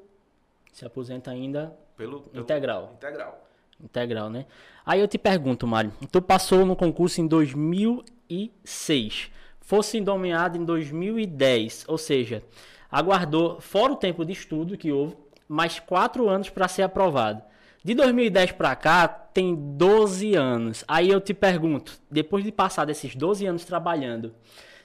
Se 0.72 0.86
aposenta 0.86 1.30
ainda 1.30 1.78
pelo, 1.98 2.22
pelo 2.22 2.42
integral. 2.42 2.92
Integral. 2.94 3.46
Integral, 3.82 4.30
né? 4.30 4.46
Aí 4.84 5.00
eu 5.00 5.08
te 5.08 5.18
pergunto, 5.18 5.66
Mário, 5.66 5.92
tu 6.10 6.22
passou 6.22 6.64
no 6.64 6.76
concurso 6.76 7.20
em 7.20 7.26
2006, 7.26 9.30
fosse 9.60 10.00
nomeado 10.00 10.58
em 10.58 10.64
2010, 10.64 11.84
ou 11.88 11.98
seja, 11.98 12.42
aguardou, 12.90 13.60
fora 13.60 13.92
o 13.92 13.96
tempo 13.96 14.24
de 14.24 14.32
estudo 14.32 14.76
que 14.76 14.92
houve, 14.92 15.16
mais 15.48 15.80
quatro 15.80 16.28
anos 16.28 16.50
para 16.50 16.68
ser 16.68 16.82
aprovado. 16.82 17.42
De 17.82 17.94
2010 17.94 18.52
para 18.52 18.74
cá, 18.76 19.06
tem 19.06 19.54
12 19.54 20.34
anos. 20.34 20.84
Aí 20.88 21.10
eu 21.10 21.20
te 21.20 21.34
pergunto, 21.34 22.00
depois 22.10 22.42
de 22.42 22.50
passar 22.50 22.86
desses 22.86 23.14
12 23.14 23.44
anos 23.44 23.64
trabalhando, 23.64 24.34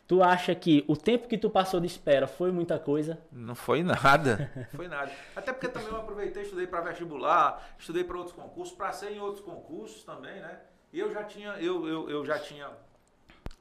Tu 0.09 0.23
acha 0.23 0.55
que 0.55 0.83
o 0.87 0.97
tempo 0.97 1.27
que 1.27 1.37
tu 1.37 1.51
passou 1.51 1.79
de 1.79 1.85
espera 1.85 2.25
foi 2.25 2.51
muita 2.51 2.79
coisa? 2.79 3.21
Não 3.31 3.53
foi 3.53 3.83
nada. 3.83 4.51
foi 4.75 4.87
nada. 4.87 5.11
Até 5.35 5.53
porque 5.53 5.67
também 5.67 5.89
eu 5.89 5.97
aproveitei, 5.97 6.41
estudei 6.41 6.65
para 6.65 6.81
vestibular, 6.81 7.75
estudei 7.77 8.03
para 8.03 8.17
outros 8.17 8.35
concursos, 8.35 8.75
passei 8.75 9.17
em 9.17 9.19
outros 9.19 9.45
concursos 9.45 10.03
também, 10.03 10.41
né? 10.41 10.61
E 10.91 10.99
eu 10.99 11.13
já 11.13 11.23
tinha, 11.25 11.49
eu, 11.59 11.87
eu, 11.87 12.09
eu 12.09 12.25
já 12.25 12.39
tinha 12.39 12.71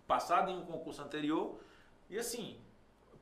passado 0.07 0.51
em 0.51 0.57
um 0.57 0.65
concurso 0.65 1.03
anterior 1.03 1.61
e 2.09 2.19
assim, 2.19 2.59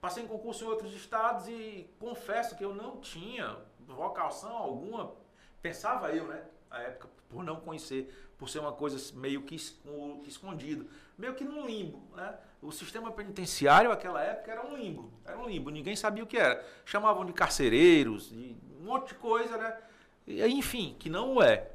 passei 0.00 0.22
em 0.22 0.28
concurso 0.28 0.62
em 0.62 0.68
outros 0.68 0.94
estados 0.94 1.48
e 1.48 1.90
confesso 1.98 2.54
que 2.54 2.64
eu 2.64 2.72
não 2.72 3.00
tinha 3.00 3.56
vocação 3.80 4.56
alguma, 4.56 5.14
pensava 5.60 6.12
eu, 6.12 6.28
né? 6.28 6.44
Na 6.70 6.78
época, 6.78 7.08
por 7.28 7.42
não 7.42 7.56
conhecer, 7.56 8.32
por 8.38 8.48
ser 8.48 8.60
uma 8.60 8.72
coisa 8.72 8.96
meio 9.18 9.42
que 9.42 9.56
escondido, 9.56 10.88
meio 11.18 11.34
que 11.34 11.42
num 11.42 11.66
limbo, 11.66 12.14
né? 12.14 12.38
O 12.66 12.72
sistema 12.72 13.12
penitenciário 13.12 13.90
naquela 13.90 14.20
época 14.20 14.50
era 14.50 14.66
um 14.66 14.76
limbo, 14.76 15.12
era 15.24 15.38
um 15.38 15.46
limbo, 15.46 15.70
ninguém 15.70 15.94
sabia 15.94 16.24
o 16.24 16.26
que 16.26 16.36
era. 16.36 16.66
Chamavam 16.84 17.24
de 17.24 17.32
carcereiros, 17.32 18.30
de 18.30 18.56
um 18.80 18.86
monte 18.86 19.10
de 19.10 19.14
coisa, 19.14 19.56
né? 19.56 19.78
E, 20.26 20.44
enfim, 20.46 20.96
que 20.98 21.08
não 21.08 21.40
é. 21.40 21.68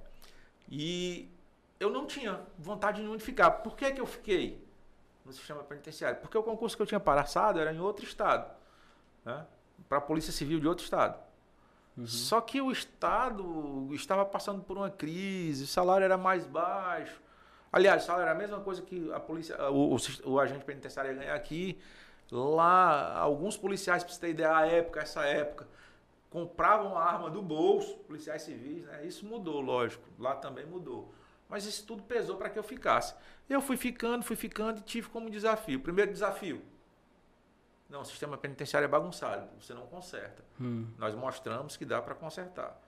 E 0.69 1.29
eu 1.79 1.89
não 1.89 2.05
tinha 2.05 2.41
vontade 2.59 2.99
nenhuma 2.99 3.17
de 3.17 3.23
ficar. 3.23 3.51
Por 3.51 3.77
que, 3.77 3.89
que 3.89 4.01
eu 4.01 4.05
fiquei 4.05 4.61
no 5.25 5.31
sistema 5.31 5.63
penitenciário? 5.63 6.19
Porque 6.19 6.37
o 6.37 6.43
concurso 6.43 6.75
que 6.75 6.81
eu 6.81 6.87
tinha 6.87 6.99
passado 6.99 7.57
era 7.57 7.73
em 7.73 7.79
outro 7.79 8.03
estado, 8.03 8.51
né? 9.23 9.45
para 9.87 9.99
a 9.99 10.01
Polícia 10.01 10.33
Civil 10.33 10.59
de 10.59 10.67
outro 10.67 10.83
estado. 10.83 11.17
Uhum. 11.97 12.05
Só 12.05 12.41
que 12.41 12.59
o 12.59 12.69
Estado 12.69 13.89
estava 13.93 14.25
passando 14.25 14.61
por 14.61 14.75
uma 14.75 14.89
crise, 14.89 15.63
o 15.63 15.67
salário 15.67 16.03
era 16.03 16.17
mais 16.17 16.45
baixo, 16.45 17.21
Aliás, 17.71 18.03
salário 18.03 18.23
era 18.23 18.31
a 18.31 18.35
mesma 18.35 18.59
coisa 18.59 18.81
que 18.81 19.11
a 19.13 19.19
polícia, 19.19 19.55
o, 19.71 19.95
o, 19.95 19.97
o 20.25 20.39
agente 20.39 20.65
penitenciário 20.65 21.11
ia 21.11 21.17
ganhar 21.17 21.35
aqui. 21.35 21.79
Lá, 22.31 23.17
alguns 23.17 23.57
policiais, 23.57 24.03
para 24.03 24.13
você 24.13 24.19
ter 24.19 24.29
ideia, 24.29 24.55
a 24.55 24.65
época, 24.65 24.99
essa 25.01 25.25
época, 25.25 25.67
compravam 26.29 26.97
a 26.97 27.03
arma 27.03 27.29
do 27.29 27.41
bolso, 27.41 27.97
policiais 27.99 28.41
civis, 28.41 28.83
né? 28.83 29.05
Isso 29.05 29.25
mudou, 29.25 29.59
lógico. 29.61 30.03
Lá 30.17 30.35
também 30.35 30.65
mudou. 30.65 31.13
Mas 31.49 31.65
isso 31.65 31.85
tudo 31.85 32.03
pesou 32.03 32.37
para 32.37 32.49
que 32.49 32.57
eu 32.57 32.63
ficasse. 32.63 33.13
Eu 33.49 33.61
fui 33.61 33.75
ficando, 33.75 34.23
fui 34.23 34.37
ficando 34.37 34.79
e 34.79 34.81
tive 34.81 35.09
como 35.09 35.29
desafio. 35.29 35.81
Primeiro 35.81 36.11
desafio. 36.11 36.61
Não, 37.89 38.01
o 38.01 38.05
sistema 38.05 38.37
penitenciário 38.37 38.85
é 38.85 38.87
bagunçado, 38.87 39.49
você 39.59 39.73
não 39.73 39.85
conserta. 39.85 40.41
Hum. 40.59 40.87
Nós 40.97 41.13
mostramos 41.13 41.75
que 41.75 41.83
dá 41.83 42.01
para 42.01 42.15
consertar. 42.15 42.81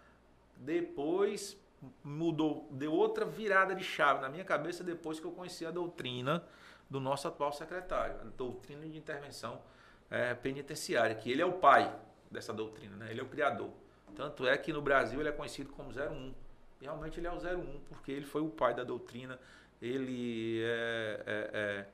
Depois, 0.55 1.57
mudou, 2.03 2.67
deu 2.71 2.93
outra 2.93 3.25
virada 3.25 3.75
de 3.75 3.83
chave 3.83 4.21
na 4.21 4.29
minha 4.29 4.43
cabeça 4.43 4.83
depois 4.83 5.19
que 5.19 5.25
eu 5.25 5.31
conheci 5.31 5.65
a 5.65 5.71
doutrina 5.71 6.43
do 6.89 6.99
nosso 6.99 7.27
atual 7.27 7.51
secretário, 7.51 8.15
a 8.21 8.23
doutrina 8.37 8.85
de 8.87 8.97
intervenção 8.97 9.61
é, 10.09 10.33
penitenciária, 10.33 11.15
que 11.15 11.31
ele 11.31 11.41
é 11.41 11.45
o 11.45 11.53
pai 11.53 11.93
dessa 12.29 12.53
doutrina, 12.53 12.95
né? 12.95 13.11
ele 13.11 13.19
é 13.19 13.23
o 13.23 13.27
criador. 13.27 13.71
Tanto 14.15 14.47
é 14.47 14.55
que 14.57 14.71
no 14.71 14.81
Brasil 14.81 15.19
ele 15.19 15.29
é 15.29 15.31
conhecido 15.31 15.71
como 15.73 15.89
01. 15.89 16.33
Realmente 16.79 17.19
ele 17.19 17.27
é 17.27 17.31
o 17.31 17.37
01, 17.37 17.79
porque 17.89 18.11
ele 18.11 18.25
foi 18.25 18.41
o 18.41 18.49
pai 18.49 18.73
da 18.73 18.83
doutrina, 18.83 19.39
ele 19.81 20.61
é, 20.63 21.23
é, 21.25 21.49
é 21.53 21.87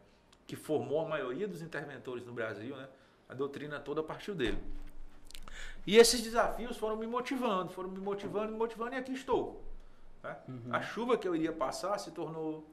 que 0.45 0.55
formou 0.55 1.05
a 1.05 1.07
maioria 1.07 1.47
dos 1.47 1.61
interventores 1.61 2.25
no 2.25 2.33
Brasil, 2.33 2.75
né? 2.75 2.89
a 3.29 3.33
doutrina 3.33 3.79
toda 3.79 4.01
partiu 4.01 4.33
dele. 4.33 4.57
E 5.85 5.95
esses 5.97 6.21
desafios 6.21 6.75
foram 6.75 6.97
me 6.97 7.07
motivando, 7.07 7.71
foram 7.71 7.89
me 7.89 7.99
motivando, 7.99 8.51
me 8.51 8.57
motivando, 8.57 8.95
e 8.95 8.97
aqui 8.97 9.13
estou. 9.13 9.63
Né? 10.23 10.35
Uhum. 10.47 10.61
A 10.71 10.81
chuva 10.81 11.17
que 11.17 11.27
eu 11.27 11.35
iria 11.35 11.51
passar 11.51 11.97
se 11.97 12.11
tornou 12.11 12.65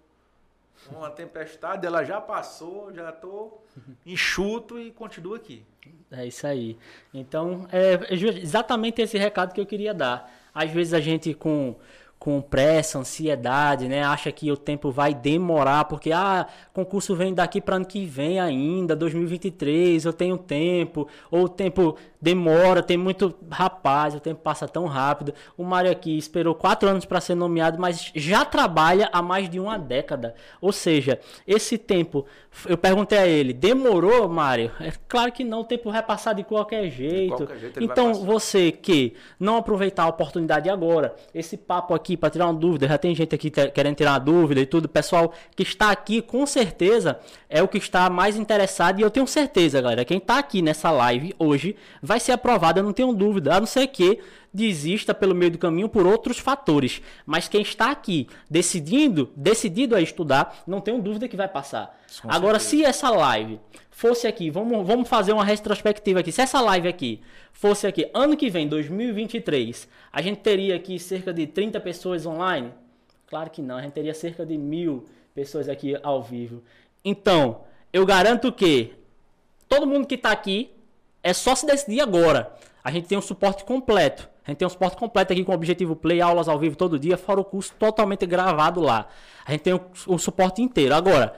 uma 0.91 1.11
tempestade, 1.11 1.87
ela 1.87 2.05
já 2.05 2.21
passou, 2.21 2.93
já 2.93 3.11
estou 3.11 3.65
enxuto 4.05 4.79
e 4.79 4.91
continuo 4.91 5.35
aqui. 5.35 5.65
É 6.11 6.27
isso 6.27 6.47
aí. 6.47 6.79
Então, 7.13 7.67
é 7.73 8.13
exatamente 8.13 9.01
esse 9.01 9.19
recado 9.19 9.53
que 9.53 9.61
eu 9.61 9.67
queria 9.67 9.95
dar. 9.95 10.31
Às 10.55 10.71
vezes 10.71 10.95
a 10.95 11.01
gente 11.01 11.35
com 11.35 11.77
com 12.19 12.41
pressa, 12.41 12.99
ansiedade, 12.99 13.89
né? 13.89 14.03
Acha 14.03 14.33
que 14.33 14.51
o 14.51 14.57
tempo 14.57 14.91
vai 14.91 15.15
demorar 15.15 15.85
porque 15.85 16.13
ah, 16.13 16.47
concurso 16.73 17.15
vem 17.15 17.35
daqui 17.35 17.61
para 17.61 17.77
ano 17.77 17.85
que 17.85 18.05
vem 18.05 18.41
ainda, 18.41 18.97
2023, 18.97 20.05
eu 20.05 20.13
tenho 20.13 20.39
tempo, 20.39 21.07
ou 21.31 21.45
o 21.45 21.49
tempo 21.49 21.97
demora, 22.27 22.83
tem 22.83 22.97
muito 22.97 23.33
rapaz, 23.49 24.13
o 24.13 24.19
tempo 24.19 24.41
passa 24.43 24.67
tão 24.67 24.87
rápido. 24.87 25.33
O 25.57 25.63
Mário 25.63 25.93
aqui 25.93 26.19
esperou 26.19 26.57
quatro 26.57 26.89
anos 26.89 27.05
para 27.05 27.21
ser 27.21 27.37
nomeado, 27.37 27.79
mas 27.79 28.11
já 28.17 28.45
trabalha 28.45 29.09
há 29.13 29.23
mais 29.23 29.49
de 29.49 29.61
uma 29.61 29.79
década. 29.79 30.35
Ou 30.61 30.73
seja, 30.73 31.21
esse 31.47 31.79
tempo, 31.79 32.27
eu 32.67 32.77
perguntei 32.77 33.17
a 33.17 33.29
ele, 33.29 33.53
demorou, 33.53 34.29
Mário? 34.29 34.73
É 34.81 34.93
claro 35.07 35.31
que 35.31 35.45
não, 35.45 35.61
o 35.61 35.65
tempo 35.65 35.93
vai 35.93 36.03
passar 36.03 36.33
de 36.33 36.43
qualquer 36.43 36.91
jeito. 36.91 37.37
De 37.37 37.47
qualquer 37.47 37.59
jeito 37.59 37.81
então, 37.81 38.13
você 38.13 38.73
que 38.73 39.15
não 39.39 39.57
aproveitar 39.59 40.03
a 40.03 40.09
oportunidade 40.09 40.69
agora, 40.69 41.15
esse 41.33 41.57
papo 41.57 41.95
aqui 41.95 42.17
para 42.17 42.29
tirar 42.29 42.47
uma 42.47 42.55
dúvida, 42.59 42.89
já 42.89 42.99
tem 42.99 43.15
gente 43.15 43.37
aqui 43.37 43.53
querendo 43.53 43.95
tirar 43.95 44.15
uma 44.15 44.19
dúvida 44.19 44.61
e 44.61 44.67
tudo, 44.67 44.89
pessoal 44.89 45.33
que 45.55 45.63
está 45.63 45.93
aqui 45.93 46.21
com 46.21 46.45
certeza 46.45 47.21
é 47.49 47.63
o 47.63 47.69
que 47.69 47.79
está 47.79 48.11
mais 48.11 48.37
interessado 48.37 48.99
e 48.99 49.03
eu 49.03 49.11
tenho 49.11 49.29
certeza, 49.29 49.81
galera, 49.81 50.05
quem 50.05 50.19
está 50.19 50.39
aqui 50.39 50.61
nessa 50.61 50.91
live 50.91 51.33
hoje 51.39 51.77
vai 52.03 52.16
ser 52.21 52.33
aprovado, 52.33 52.81
eu 52.81 52.85
não 52.85 52.93
tenho 52.93 53.13
dúvida, 53.13 53.55
a 53.55 53.61
não 53.61 53.67
ser 53.67 53.87
que 53.89 54.21
desista 54.53 55.15
pelo 55.15 55.35
meio 55.35 55.51
do 55.51 55.59
caminho 55.59 55.89
por 55.89 56.07
outros 56.07 56.39
fatores. 56.39 57.03
Mas 57.25 57.49
quem 57.49 57.63
está 57.63 57.91
aqui 57.91 58.29
decidindo, 58.49 59.31
decidido 59.37 59.95
a 59.95 60.01
estudar, 60.01 60.63
não 60.67 60.81
tenho 60.81 61.01
dúvida 61.01 61.29
que 61.29 61.37
vai 61.37 61.49
passar. 61.49 61.99
Com 62.23 62.31
Agora, 62.31 62.59
certeza. 62.59 62.85
se 62.85 62.89
essa 62.89 63.11
live 63.11 63.61
fosse 63.91 64.27
aqui, 64.27 64.51
vamos, 64.51 64.87
vamos 64.87 65.09
fazer 65.09 65.33
uma 65.33 65.45
retrospectiva 65.45 66.21
aqui. 66.21 66.33
Se 66.33 66.41
essa 66.41 66.61
live 66.61 66.89
aqui 66.89 67.21
fosse 67.53 67.87
aqui 67.87 68.11
ano 68.15 68.37
que 68.37 68.49
vem, 68.51 68.69
2023, 68.69 69.89
a 70.13 70.23
gente 70.23 70.39
teria 70.39 70.77
aqui 70.77 70.99
cerca 70.99 71.33
de 71.33 71.47
30 71.47 71.81
pessoas 71.81 72.25
online? 72.27 72.73
Claro 73.27 73.51
que 73.51 73.61
não, 73.61 73.77
a 73.77 73.83
gente 73.83 73.93
teria 73.93 74.15
cerca 74.15 74.47
de 74.47 74.57
mil 74.57 75.05
pessoas 75.35 75.69
aqui 75.69 75.97
ao 76.03 76.23
vivo. 76.23 76.63
Então, 77.05 77.63
eu 77.93 78.07
garanto 78.07 78.53
que 78.53 78.95
Todo 79.69 79.87
mundo 79.87 80.07
que 80.07 80.15
está 80.15 80.31
aqui 80.31 80.71
é 81.27 81.33
só 81.33 81.57
se 81.57 81.67
decidir 81.67 82.01
agora. 82.01 82.55
A 82.85 82.91
gente 82.93 83.09
tem 83.09 83.19
um 83.19 83.23
suporte 83.23 83.65
completo. 83.65 84.29
A 84.47 84.51
gente 84.51 84.59
tem 84.59 84.67
um 84.67 84.71
suporte 84.71 84.97
completo 84.97 85.33
aqui 85.33 85.45
com 85.45 85.51
o 85.51 85.55
Objetivo 85.57 85.97
Play, 85.97 86.21
aulas 86.21 86.49
ao 86.49 86.57
vivo 86.57 86.77
todo 86.77 87.01
dia, 87.01 87.19
fora 87.19 87.41
o 87.41 87.45
curso 87.45 87.75
totalmente 87.77 88.25
gravado 88.27 88.81
lá. 88.81 89.09
A 89.45 89.51
gente 89.51 89.63
tem 89.63 89.75
o, 89.75 89.81
o 90.07 90.19
suporte 90.19 90.63
inteiro. 90.63 90.95
Agora, 90.95 91.35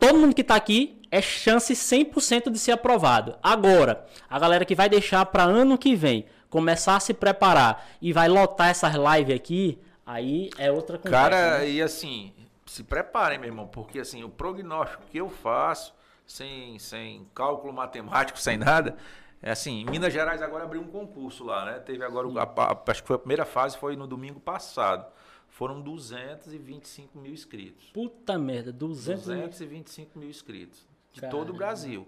todo 0.00 0.18
mundo 0.18 0.34
que 0.34 0.40
está 0.40 0.56
aqui 0.56 1.00
é 1.12 1.22
chance 1.22 1.72
100% 1.72 2.50
de 2.50 2.58
ser 2.58 2.72
aprovado. 2.72 3.36
Agora, 3.40 4.04
a 4.28 4.36
galera 4.36 4.64
que 4.64 4.74
vai 4.74 4.88
deixar 4.88 5.24
para 5.26 5.44
ano 5.44 5.78
que 5.78 5.94
vem 5.94 6.26
começar 6.48 6.96
a 6.96 7.00
se 7.00 7.14
preparar 7.14 7.88
e 8.02 8.12
vai 8.12 8.28
lotar 8.28 8.70
essas 8.70 8.92
lives 8.94 9.36
aqui, 9.36 9.78
aí 10.04 10.50
é 10.58 10.72
outra 10.72 10.98
coisa. 10.98 11.16
Cara, 11.16 11.58
né? 11.58 11.70
e 11.70 11.80
assim, 11.80 12.32
se 12.66 12.82
preparem, 12.82 13.38
meu 13.38 13.48
irmão, 13.48 13.68
porque 13.68 14.00
assim, 14.00 14.24
o 14.24 14.28
prognóstico 14.28 15.04
que 15.08 15.18
eu 15.18 15.30
faço, 15.30 15.94
sem, 16.30 16.78
sem 16.78 17.26
cálculo 17.34 17.72
matemático, 17.72 18.38
sem 18.40 18.56
nada, 18.56 18.96
é 19.42 19.50
assim, 19.50 19.80
em 19.80 19.84
Minas 19.84 20.12
Gerais 20.12 20.40
agora 20.40 20.64
abriu 20.64 20.80
um 20.80 20.86
concurso 20.86 21.44
lá, 21.44 21.64
né? 21.64 21.80
Teve 21.80 22.04
agora, 22.04 22.28
a, 22.40 22.90
acho 22.90 23.02
que 23.02 23.06
foi 23.06 23.16
a 23.16 23.18
primeira 23.18 23.44
fase, 23.44 23.76
foi 23.76 23.96
no 23.96 24.06
domingo 24.06 24.38
passado. 24.38 25.10
Foram 25.48 25.80
225 25.80 27.18
mil 27.18 27.32
inscritos. 27.32 27.90
Puta 27.92 28.38
merda, 28.38 28.72
200 28.72 29.24
225 29.24 30.18
mil 30.18 30.28
inscritos. 30.28 30.86
De 31.12 31.20
Caramba. 31.20 31.38
todo 31.38 31.50
o 31.50 31.56
Brasil. 31.56 32.06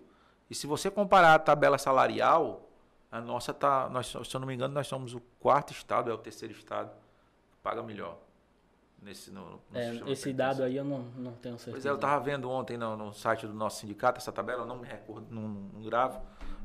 E 0.49 0.55
se 0.55 0.67
você 0.67 0.91
comparar 0.91 1.35
a 1.35 1.39
tabela 1.39 1.77
salarial, 1.77 2.69
a 3.11 3.21
nossa 3.21 3.53
tá, 3.53 3.89
nós, 3.89 4.07
se 4.07 4.37
eu 4.37 4.41
não 4.41 4.47
me 4.47 4.55
engano, 4.55 4.73
nós 4.73 4.87
somos 4.87 5.15
o 5.15 5.21
quarto 5.41 5.73
estado, 5.73 6.11
é 6.11 6.15
o 6.15 6.19
terceiro 6.19 6.55
estado 6.55 6.91
que 7.51 7.57
paga 7.63 7.83
melhor. 7.83 8.19
Nesse, 9.03 9.33
no, 9.33 9.41
no 9.43 9.61
é, 9.75 10.12
esse 10.12 10.33
dado 10.33 10.62
aí 10.62 10.77
eu 10.77 10.85
não, 10.85 11.01
não 11.17 11.33
tenho 11.33 11.59
certeza. 11.59 11.73
Pois 11.73 11.87
é, 11.87 11.91
eu 11.91 11.97
estava 11.97 12.23
vendo 12.23 12.49
ontem 12.49 12.77
no, 12.77 12.97
no, 12.97 13.12
site 13.12 13.49
do 13.49 13.53
nosso 13.53 13.81
sindicato 13.81 14.19
essa 14.19 14.31
tabela, 14.31 14.62
eu 14.62 14.67
não 14.67 14.79
me 14.79 14.87
recordo, 14.87 15.27
não, 15.29 15.49
não 15.49 15.83
gravo, 15.83 16.21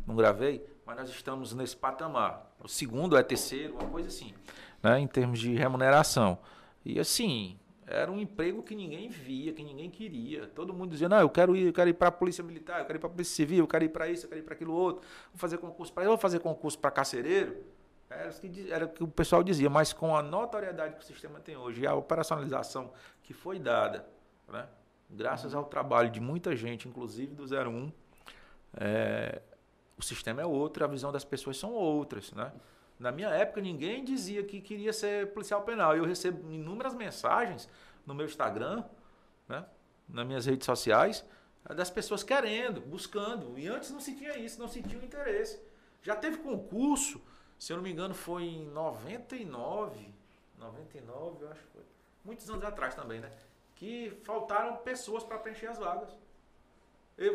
não 0.06 0.16
gravei, 0.16 0.64
mas 0.86 0.98
nós 0.98 1.10
estamos 1.10 1.54
nesse 1.54 1.76
patamar. 1.76 2.56
O 2.64 2.68
segundo 2.68 3.18
é 3.18 3.24
terceiro, 3.24 3.74
uma 3.74 3.90
coisa 3.90 4.10
assim, 4.10 4.36
né, 4.84 5.00
em 5.00 5.08
termos 5.08 5.40
de 5.40 5.56
remuneração. 5.56 6.38
E 6.86 7.00
assim, 7.00 7.58
era 7.88 8.12
um 8.12 8.20
emprego 8.20 8.62
que 8.62 8.76
ninguém 8.76 9.10
via, 9.10 9.52
que 9.52 9.64
ninguém 9.64 9.90
queria. 9.90 10.46
Todo 10.46 10.72
mundo 10.72 10.92
dizia: 10.92 11.10
"Não, 11.10 11.20
eu 11.20 11.30
quero 11.30 11.56
ir, 11.56 11.66
eu 11.68 11.74
quero 11.74 11.90
ir 11.90 11.94
para 11.94 12.10
a 12.10 12.12
Polícia 12.12 12.44
Militar, 12.44 12.82
eu 12.82 12.86
quero 12.86 12.98
ir 12.98 13.00
para 13.00 13.08
a 13.08 13.12
Polícia 13.14 13.36
Civil, 13.36 13.60
eu 13.60 13.68
quero 13.68 13.84
ir 13.84 13.90
para 13.90 14.08
isso, 14.08 14.26
eu 14.26 14.30
quero 14.30 14.42
ir 14.42 14.44
para 14.44 14.54
aquilo 14.54 14.74
outro, 14.74 15.02
vou 15.32 15.40
fazer 15.40 15.58
concurso 15.58 15.92
para 15.92 16.04
eu 16.04 16.10
vou 16.10 16.18
fazer 16.20 16.40
concurso 16.40 16.78
para 16.78 16.92
carcereiro". 16.92 17.77
Era 18.10 18.30
o, 18.30 18.74
era 18.74 18.86
o 18.86 18.90
que 18.90 19.04
o 19.04 19.08
pessoal 19.08 19.44
dizia, 19.44 19.70
mas 19.70 19.92
com 19.92 20.16
a 20.16 20.22
notoriedade 20.22 20.96
que 20.96 21.02
o 21.02 21.06
sistema 21.06 21.40
tem 21.40 21.58
hoje 21.58 21.82
e 21.82 21.88
a 21.88 21.94
operacionalização 21.94 22.92
que 23.22 23.34
foi 23.34 23.60
dada, 23.60 24.08
né? 24.48 24.68
graças 25.10 25.54
ao 25.54 25.66
trabalho 25.66 26.10
de 26.10 26.20
muita 26.20 26.56
gente, 26.56 26.88
inclusive 26.88 27.34
do 27.36 27.44
01, 27.44 27.92
é, 28.76 29.42
o 29.98 30.04
sistema 30.04 30.42
é 30.42 30.46
outro, 30.46 30.84
a 30.84 30.88
visão 30.88 31.12
das 31.12 31.26
pessoas 31.26 31.58
são 31.58 31.74
outras. 31.74 32.32
Né? 32.32 32.52
Na 33.00 33.12
minha 33.12 33.30
época, 33.30 33.62
ninguém 33.62 34.04
dizia 34.04 34.44
que 34.44 34.62
queria 34.62 34.94
ser 34.94 35.34
policial 35.34 35.62
penal. 35.64 35.96
Eu 35.96 36.06
recebo 36.06 36.52
inúmeras 36.52 36.94
mensagens 36.94 37.68
no 38.06 38.14
meu 38.14 38.26
Instagram, 38.26 38.84
né? 39.48 39.66
nas 40.08 40.26
minhas 40.26 40.46
redes 40.46 40.66
sociais, 40.66 41.26
das 41.76 41.90
pessoas 41.90 42.24
querendo, 42.24 42.80
buscando. 42.80 43.58
E 43.58 43.68
antes 43.68 43.92
não 43.92 44.00
se 44.00 44.16
tinha 44.16 44.38
isso, 44.38 44.60
não 44.60 44.68
se 44.68 44.82
tinha 44.82 45.02
o 45.02 45.06
interesse. 45.06 45.60
Já 46.02 46.16
teve 46.16 46.38
concurso 46.38 47.22
se 47.60 47.74
eu 47.74 47.78
não 47.78 47.84
me 47.84 47.92
engano, 47.92 48.14
foi 48.14 48.44
em 48.44 48.66
99, 48.68 50.14
99, 50.58 51.44
eu 51.44 51.52
acho 51.52 51.62
que 51.62 51.68
foi. 51.70 51.84
Muitos 52.24 52.50
anos 52.50 52.64
atrás 52.64 52.94
também, 52.94 53.20
né? 53.20 53.32
Que 53.76 54.12
faltaram 54.24 54.78
pessoas 54.78 55.24
para 55.24 55.38
preencher 55.40 55.68
as 55.68 55.78
vagas. 55.78 56.10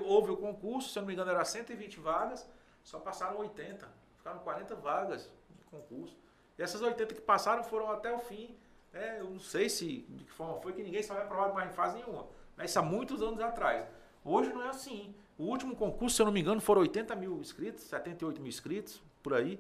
Houve 0.05 0.31
o 0.31 0.37
concurso, 0.37 0.91
se 0.91 0.99
eu 0.99 1.03
não 1.03 1.09
me 1.09 1.15
engano, 1.15 1.31
era 1.31 1.45
120 1.45 1.99
vagas, 1.99 2.49
só 2.85 3.01
passaram 3.01 3.39
80. 3.39 3.89
Ficaram 4.19 4.39
40 4.41 4.77
vagas 4.77 5.31
de 5.51 5.65
concurso. 5.65 6.17
E 6.57 6.63
essas 6.63 6.81
80 6.81 7.15
que 7.15 7.21
passaram 7.21 7.65
foram 7.65 7.91
até 7.91 8.15
o 8.15 8.19
fim. 8.19 8.57
Né? 8.93 9.19
Eu 9.19 9.31
não 9.31 9.41
sei 9.41 9.69
se 9.69 10.03
de 10.09 10.25
que 10.25 10.31
forma 10.31 10.61
foi 10.61 10.73
que 10.73 10.83
ninguém 10.83 11.03
só 11.03 11.15
vai 11.15 11.25
aprovado 11.25 11.55
mais 11.55 11.71
em 11.71 11.73
fase 11.75 11.97
nenhuma. 11.97 12.29
Mas 12.57 12.71
isso 12.71 12.79
há 12.79 12.83
muitos 12.83 13.23
anos 13.23 13.41
atrás. 13.41 13.89
Hoje 14.25 14.53
não 14.53 14.63
é 14.63 14.69
assim. 14.69 15.15
O 15.37 15.45
último 15.45 15.75
concurso, 15.75 16.15
se 16.15 16.23
eu 16.23 16.27
não 16.27 16.33
me 16.33 16.41
engano, 16.41 16.61
foram 16.61 16.83
80 16.83 17.17
mil 17.17 17.41
inscritos, 17.41 17.83
78 17.85 18.41
mil 18.41 18.49
inscritos, 18.49 19.03
por 19.23 19.35
aí 19.35 19.59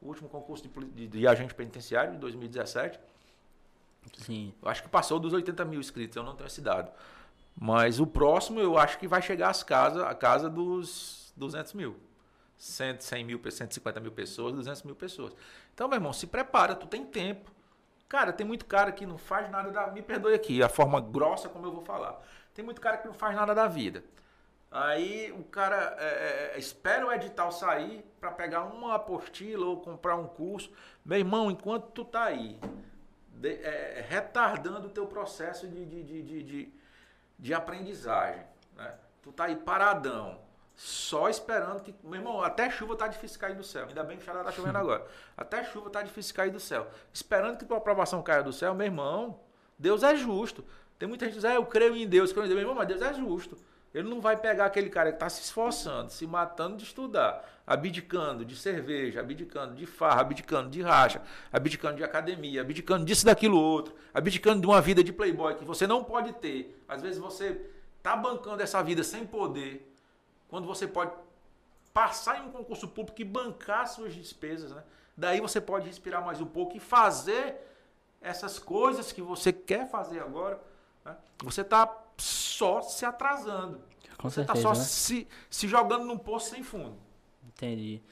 o 0.00 0.08
último 0.08 0.28
concurso 0.28 0.68
de, 0.68 0.84
de, 0.90 1.06
de 1.06 1.26
agente 1.26 1.54
penitenciário 1.54 2.12
de 2.12 2.18
2017. 2.18 2.98
Sim. 4.18 4.54
Eu 4.62 4.68
acho 4.68 4.82
que 4.82 4.88
passou 4.88 5.18
dos 5.18 5.32
80 5.32 5.64
mil 5.64 5.80
inscritos, 5.80 6.16
eu 6.16 6.22
não 6.22 6.34
tenho 6.34 6.46
esse 6.46 6.60
dado. 6.60 6.90
Mas 7.58 7.98
o 7.98 8.06
próximo 8.06 8.60
eu 8.60 8.76
acho 8.76 8.98
que 8.98 9.08
vai 9.08 9.22
chegar 9.22 9.50
às 9.50 9.62
casas, 9.62 10.02
a 10.02 10.14
casa 10.14 10.48
dos 10.48 11.32
200 11.36 11.72
mil. 11.72 11.96
100, 12.58 13.00
100 13.00 13.24
mil, 13.24 13.50
150 13.50 14.00
mil 14.00 14.12
pessoas, 14.12 14.54
200 14.54 14.82
mil 14.82 14.94
pessoas. 14.94 15.34
Então, 15.74 15.88
meu 15.88 15.96
irmão, 15.96 16.12
se 16.12 16.26
prepara, 16.26 16.74
tu 16.74 16.86
tem 16.86 17.04
tempo. 17.04 17.50
Cara, 18.08 18.32
tem 18.32 18.46
muito 18.46 18.64
cara 18.64 18.92
que 18.92 19.04
não 19.04 19.18
faz 19.18 19.50
nada 19.50 19.70
da... 19.70 19.88
Me 19.88 20.00
perdoe 20.00 20.34
aqui, 20.34 20.62
a 20.62 20.68
forma 20.68 21.00
grossa 21.00 21.48
como 21.48 21.66
eu 21.66 21.72
vou 21.72 21.82
falar. 21.82 22.22
Tem 22.54 22.64
muito 22.64 22.80
cara 22.80 22.96
que 22.96 23.06
não 23.06 23.14
faz 23.14 23.34
nada 23.34 23.54
da 23.54 23.66
vida. 23.66 24.02
Aí 24.70 25.32
o 25.32 25.44
cara 25.44 25.96
é, 25.98 26.04
é, 26.04 26.52
é, 26.54 26.58
espera 26.58 27.06
o 27.06 27.12
edital 27.12 27.52
sair 27.52 28.04
para 28.20 28.30
pegar 28.30 28.64
uma 28.64 28.94
apostila 28.94 29.66
ou 29.66 29.80
comprar 29.80 30.16
um 30.16 30.26
curso. 30.26 30.70
Meu 31.04 31.18
irmão, 31.18 31.50
enquanto 31.50 31.90
tu 31.92 32.04
tá 32.04 32.24
aí 32.24 32.58
de, 33.28 33.52
é, 33.62 34.04
retardando 34.08 34.88
o 34.88 34.90
teu 34.90 35.06
processo 35.06 35.68
de, 35.68 35.84
de, 35.84 36.02
de, 36.02 36.42
de, 36.42 36.72
de 37.38 37.54
aprendizagem, 37.54 38.44
né? 38.76 38.94
tu 39.22 39.32
tá 39.32 39.44
aí 39.44 39.56
paradão, 39.56 40.40
só 40.74 41.28
esperando 41.30 41.82
que. 41.82 41.94
Meu 42.02 42.16
irmão, 42.16 42.42
até 42.42 42.68
chuva 42.68 42.96
tá 42.96 43.08
difícil 43.08 43.40
cair 43.40 43.56
do 43.56 43.64
céu. 43.64 43.86
Ainda 43.86 44.04
bem 44.04 44.18
que 44.18 44.26
já 44.26 44.44
tá 44.44 44.52
chovendo 44.52 44.76
agora. 44.76 45.06
Até 45.34 45.64
chuva 45.64 45.88
tá 45.88 46.02
difícil 46.02 46.34
cair 46.34 46.50
do 46.50 46.60
céu. 46.60 46.86
Esperando 47.12 47.56
que 47.56 47.64
tua 47.64 47.78
aprovação 47.78 48.22
caia 48.22 48.42
do 48.42 48.52
céu, 48.52 48.74
meu 48.74 48.86
irmão, 48.86 49.40
Deus 49.78 50.02
é 50.02 50.14
justo. 50.16 50.62
Tem 50.98 51.08
muita 51.08 51.24
gente 51.24 51.34
que 51.34 51.40
diz, 51.40 51.50
ah, 51.50 51.54
eu 51.54 51.64
creio 51.64 51.96
em 51.96 52.06
Deus, 52.06 52.30
creio 52.30 52.44
em 52.44 52.48
Deus. 52.48 52.60
Meu 52.60 52.68
irmão, 52.68 52.74
mas 52.74 52.88
Deus 52.88 53.00
é 53.00 53.14
justo. 53.14 53.56
Ele 53.96 54.10
não 54.10 54.20
vai 54.20 54.36
pegar 54.36 54.66
aquele 54.66 54.90
cara 54.90 55.10
que 55.10 55.16
está 55.16 55.26
se 55.30 55.40
esforçando, 55.40 56.10
se 56.10 56.26
matando 56.26 56.76
de 56.76 56.84
estudar, 56.84 57.42
abdicando 57.66 58.44
de 58.44 58.54
cerveja, 58.54 59.20
abdicando 59.20 59.74
de 59.74 59.86
farra, 59.86 60.20
abdicando 60.20 60.68
de 60.68 60.82
racha, 60.82 61.22
abdicando 61.50 61.96
de 61.96 62.04
academia, 62.04 62.60
abdicando 62.60 63.06
disso, 63.06 63.24
daquilo 63.24 63.58
outro, 63.58 63.94
abdicando 64.12 64.60
de 64.60 64.66
uma 64.66 64.82
vida 64.82 65.02
de 65.02 65.14
playboy 65.14 65.54
que 65.54 65.64
você 65.64 65.86
não 65.86 66.04
pode 66.04 66.34
ter. 66.34 66.78
Às 66.86 67.00
vezes 67.00 67.18
você 67.18 67.58
está 67.96 68.14
bancando 68.14 68.62
essa 68.62 68.82
vida 68.82 69.02
sem 69.02 69.26
poder, 69.26 69.90
quando 70.46 70.66
você 70.66 70.86
pode 70.86 71.12
passar 71.94 72.44
em 72.44 72.48
um 72.48 72.50
concurso 72.50 72.86
público 72.88 73.22
e 73.22 73.24
bancar 73.24 73.88
suas 73.88 74.14
despesas. 74.14 74.72
Né? 74.72 74.82
Daí 75.16 75.40
você 75.40 75.58
pode 75.58 75.86
respirar 75.86 76.22
mais 76.22 76.38
um 76.38 76.46
pouco 76.46 76.76
e 76.76 76.80
fazer 76.80 77.56
essas 78.20 78.58
coisas 78.58 79.10
que 79.10 79.22
você 79.22 79.54
quer 79.54 79.88
fazer 79.88 80.20
agora. 80.20 80.60
Né? 81.02 81.16
Você 81.42 81.62
está 81.62 81.86
só 82.18 82.80
se 82.82 83.04
atrasando. 83.04 83.80
Com 84.18 84.30
Você 84.30 84.42
está 84.42 84.54
só 84.54 84.70
né? 84.70 84.74
se, 84.76 85.28
se 85.50 85.68
jogando 85.68 86.04
num 86.04 86.18
poço 86.18 86.50
sem 86.50 86.62
fundo. 86.62 86.96
Entendi. 87.46 88.02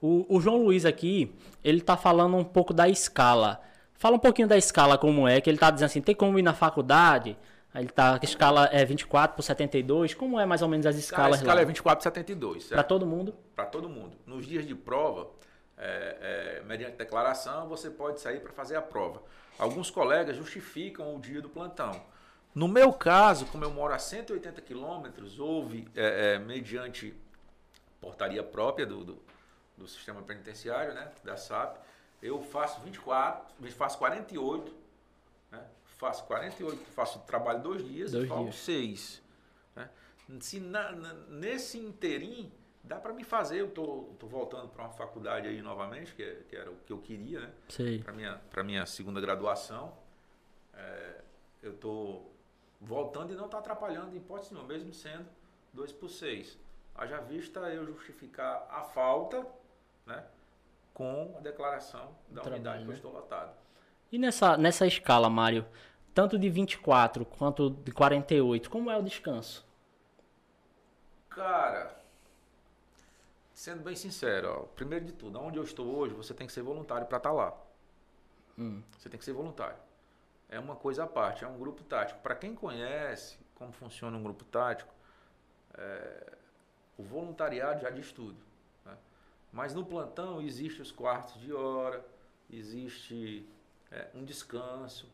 O, 0.00 0.36
o 0.36 0.40
João 0.40 0.62
Luiz 0.62 0.84
aqui, 0.84 1.34
ele 1.62 1.78
está 1.78 1.96
falando 1.96 2.36
um 2.36 2.44
pouco 2.44 2.74
da 2.74 2.88
escala. 2.88 3.60
Fala 3.94 4.16
um 4.16 4.18
pouquinho 4.18 4.46
da 4.46 4.56
escala 4.56 4.98
como 4.98 5.26
é, 5.26 5.40
que 5.40 5.48
ele 5.48 5.56
está 5.56 5.70
dizendo 5.70 5.86
assim, 5.86 6.02
tem 6.02 6.14
como 6.14 6.38
ir 6.38 6.42
na 6.42 6.52
faculdade? 6.52 7.38
Ele 7.74 7.88
tá, 7.88 8.14
a 8.20 8.24
escala 8.24 8.68
é 8.70 8.84
24 8.84 9.34
por 9.34 9.42
72, 9.42 10.14
como 10.14 10.38
é 10.38 10.46
mais 10.46 10.62
ou 10.62 10.68
menos 10.68 10.86
as 10.86 10.96
escalas 10.96 11.38
A 11.38 11.42
escala 11.42 11.54
lá? 11.54 11.62
é 11.62 11.64
24 11.64 11.98
por 11.98 12.02
72, 12.02 12.66
Para 12.68 12.84
todo 12.84 13.06
mundo? 13.06 13.34
Para 13.56 13.66
todo 13.66 13.88
mundo. 13.88 14.16
Nos 14.26 14.46
dias 14.46 14.66
de 14.66 14.74
prova, 14.74 15.28
é, 15.76 16.60
é, 16.60 16.64
mediante 16.64 16.96
declaração, 16.96 17.66
você 17.68 17.90
pode 17.90 18.20
sair 18.20 18.40
para 18.40 18.52
fazer 18.52 18.76
a 18.76 18.82
prova. 18.82 19.22
Alguns 19.58 19.90
colegas 19.90 20.36
justificam 20.36 21.16
o 21.16 21.20
dia 21.20 21.40
do 21.40 21.48
plantão. 21.48 22.00
No 22.54 22.68
meu 22.68 22.92
caso, 22.92 23.46
como 23.46 23.64
eu 23.64 23.70
moro 23.70 23.92
a 23.92 23.98
180 23.98 24.62
quilômetros, 24.62 25.40
houve, 25.40 25.88
é, 25.94 26.34
é, 26.34 26.38
mediante 26.38 27.12
portaria 28.00 28.44
própria 28.44 28.86
do, 28.86 29.04
do, 29.04 29.22
do, 29.76 29.88
sistema 29.88 30.22
penitenciário, 30.22 30.94
né, 30.94 31.10
da 31.24 31.36
SAP, 31.36 31.78
eu 32.22 32.40
faço 32.40 32.80
24, 32.82 33.44
faço 33.72 33.98
48, 33.98 34.72
né, 35.50 35.64
faço 35.98 36.24
48, 36.26 36.80
faço 36.92 37.18
trabalho 37.20 37.60
dois 37.60 37.84
dias 37.84 38.12
dois 38.12 38.24
e 38.24 38.28
faltam 38.28 38.44
dias. 38.44 38.56
seis. 38.56 39.22
Né. 39.74 39.90
Se 40.38 40.60
na, 40.60 40.92
na, 40.92 41.12
nesse 41.12 41.76
interim, 41.78 42.52
dá 42.84 43.00
para 43.00 43.12
me 43.12 43.24
fazer, 43.24 43.62
eu 43.62 43.70
tô, 43.70 44.14
tô 44.16 44.28
voltando 44.28 44.68
para 44.68 44.84
uma 44.84 44.92
faculdade 44.92 45.48
aí 45.48 45.60
novamente, 45.60 46.14
que, 46.14 46.22
é, 46.22 46.42
que, 46.48 46.54
era 46.54 46.70
o 46.70 46.76
que 46.86 46.92
eu 46.92 46.98
queria, 46.98 47.40
né, 47.40 47.50
para 48.04 48.12
minha, 48.12 48.40
minha 48.62 48.86
segunda 48.86 49.20
graduação. 49.20 49.92
É, 50.72 51.20
eu 51.60 51.72
estou 51.72 52.33
voltando 52.84 53.32
e 53.32 53.36
não 53.36 53.46
está 53.46 53.58
atrapalhando 53.58 54.14
em 54.14 54.18
hipótese 54.18 54.52
nenhuma, 54.52 54.72
mesmo 54.72 54.92
sendo 54.92 55.26
2 55.72 55.92
por 55.92 56.08
6. 56.08 56.58
Haja 56.94 57.20
vista 57.20 57.60
eu 57.60 57.84
justificar 57.86 58.66
a 58.70 58.82
falta 58.82 59.44
né, 60.06 60.24
com 60.92 61.34
a 61.36 61.40
declaração 61.40 62.14
da 62.28 62.42
Trabalho, 62.42 62.54
unidade 62.54 62.78
que 62.78 62.84
eu 62.84 62.88
né? 62.88 62.94
estou 62.94 63.12
lotado. 63.12 63.52
E 64.12 64.18
nessa, 64.18 64.56
nessa 64.56 64.86
escala, 64.86 65.28
Mário, 65.28 65.66
tanto 66.14 66.38
de 66.38 66.48
24 66.48 67.24
quanto 67.24 67.70
de 67.70 67.90
48, 67.90 68.70
como 68.70 68.90
é 68.90 68.96
o 68.96 69.02
descanso? 69.02 69.66
Cara, 71.28 71.98
sendo 73.52 73.82
bem 73.82 73.96
sincero, 73.96 74.48
ó, 74.48 74.60
primeiro 74.76 75.04
de 75.04 75.12
tudo, 75.12 75.40
onde 75.40 75.58
eu 75.58 75.64
estou 75.64 75.86
hoje, 75.96 76.14
você 76.14 76.32
tem 76.32 76.46
que 76.46 76.52
ser 76.52 76.62
voluntário 76.62 77.08
para 77.08 77.16
estar 77.16 77.30
tá 77.30 77.34
lá. 77.34 77.56
Hum. 78.56 78.80
Você 78.96 79.08
tem 79.08 79.18
que 79.18 79.24
ser 79.24 79.32
voluntário. 79.32 79.76
É 80.54 80.60
uma 80.60 80.76
coisa 80.76 81.02
à 81.02 81.06
parte, 81.06 81.44
é 81.44 81.48
um 81.48 81.58
grupo 81.58 81.82
tático. 81.82 82.20
Para 82.20 82.36
quem 82.36 82.54
conhece 82.54 83.36
como 83.56 83.72
funciona 83.72 84.16
um 84.16 84.22
grupo 84.22 84.44
tático, 84.44 84.94
é, 85.76 86.32
o 86.96 87.02
voluntariado 87.02 87.80
já 87.80 87.90
diz 87.90 88.12
tudo. 88.12 88.38
Né? 88.84 88.96
Mas 89.52 89.74
no 89.74 89.84
plantão 89.84 90.40
existe 90.40 90.80
os 90.80 90.92
quartos 90.92 91.40
de 91.40 91.52
hora, 91.52 92.06
existe 92.48 93.48
é, 93.90 94.08
um 94.14 94.24
descanso 94.24 95.10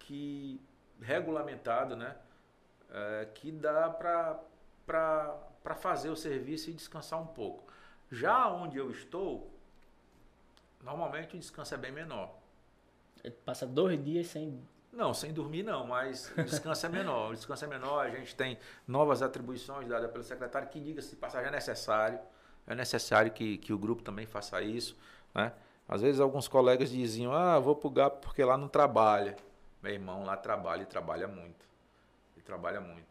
que 0.00 0.60
regulamentado, 1.00 1.96
né? 1.96 2.14
É, 2.90 3.28
que 3.34 3.50
dá 3.50 3.88
para 3.88 5.74
fazer 5.76 6.10
o 6.10 6.16
serviço 6.16 6.68
e 6.68 6.74
descansar 6.74 7.18
um 7.18 7.26
pouco. 7.26 7.72
Já 8.10 8.50
onde 8.50 8.76
eu 8.76 8.90
estou, 8.90 9.50
normalmente 10.82 11.36
o 11.36 11.38
descanso 11.38 11.74
é 11.74 11.78
bem 11.78 11.92
menor. 11.92 12.37
Ele 13.22 13.34
passa 13.44 13.66
dois 13.66 14.02
dias 14.02 14.26
sem. 14.28 14.60
Não, 14.92 15.12
sem 15.12 15.32
dormir 15.32 15.62
não, 15.62 15.86
mas 15.86 16.32
o 16.36 16.42
descanso 16.42 16.86
é 16.86 16.88
menor. 16.88 17.32
O 17.32 17.34
descanso 17.34 17.64
é 17.64 17.68
menor, 17.68 18.06
a 18.06 18.10
gente 18.10 18.34
tem 18.34 18.58
novas 18.86 19.22
atribuições 19.22 19.86
dadas 19.86 20.10
pelo 20.10 20.24
secretário 20.24 20.68
que 20.68 20.80
diga-se 20.80 21.10
de 21.10 21.16
passagem 21.16 21.48
é 21.48 21.50
necessário. 21.50 22.18
É 22.66 22.74
necessário 22.74 23.30
que, 23.30 23.58
que 23.58 23.72
o 23.72 23.78
grupo 23.78 24.02
também 24.02 24.26
faça 24.26 24.60
isso. 24.60 24.96
Né? 25.34 25.52
Às 25.88 26.02
vezes 26.02 26.20
alguns 26.20 26.48
colegas 26.48 26.90
diziam, 26.90 27.32
ah, 27.32 27.58
vou 27.58 27.74
pro 27.74 27.90
GAP 27.90 28.20
porque 28.20 28.44
lá 28.44 28.56
não 28.58 28.68
trabalha. 28.68 29.36
Meu 29.82 29.92
irmão 29.92 30.24
lá 30.24 30.36
trabalha 30.36 30.82
e 30.82 30.86
trabalha 30.86 31.26
muito. 31.26 31.66
E 32.36 32.42
trabalha 32.42 32.80
muito. 32.80 33.06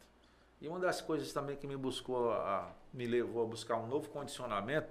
E 0.60 0.68
uma 0.68 0.80
das 0.80 1.02
coisas 1.02 1.32
também 1.32 1.56
que 1.56 1.68
me 1.68 1.78
buscou, 1.78 2.32
a, 2.32 2.72
me 2.94 3.06
levou 3.06 3.44
a 3.44 3.48
buscar 3.48 3.78
um 3.78 3.88
novo 3.88 4.10
condicionamento 4.10 4.90